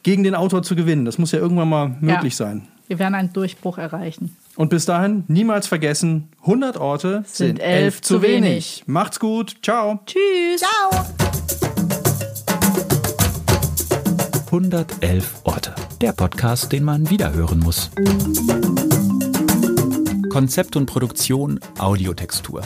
gegen 0.01 0.23
den 0.23 0.33
Autor 0.33 0.63
zu 0.63 0.75
gewinnen. 0.75 1.05
Das 1.05 1.19
muss 1.19 1.31
ja 1.31 1.37
irgendwann 1.37 1.69
mal 1.69 1.95
möglich 2.01 2.33
ja. 2.39 2.47
sein. 2.47 2.67
Wir 2.87 2.99
werden 2.99 3.15
einen 3.15 3.33
Durchbruch 3.33 3.77
erreichen. 3.77 4.35
Und 4.55 4.69
bis 4.69 4.85
dahin 4.85 5.23
niemals 5.27 5.67
vergessen, 5.67 6.29
100 6.41 6.77
Orte 6.77 7.23
sind, 7.25 7.47
sind 7.47 7.59
elf 7.59 8.01
zu 8.01 8.21
wenig. 8.21 8.43
wenig. 8.43 8.83
Macht's 8.85 9.19
gut. 9.19 9.57
Ciao. 9.63 9.99
Tschüss. 10.05 10.61
Ciao. 10.61 11.05
111 14.45 15.41
Orte. 15.43 15.75
Der 16.01 16.13
Podcast, 16.13 16.71
den 16.71 16.83
man 16.83 17.09
wiederhören 17.09 17.59
muss. 17.59 17.89
Konzept 20.29 20.75
und 20.75 20.85
Produktion 20.85 21.59
Audiotextur. 21.79 22.61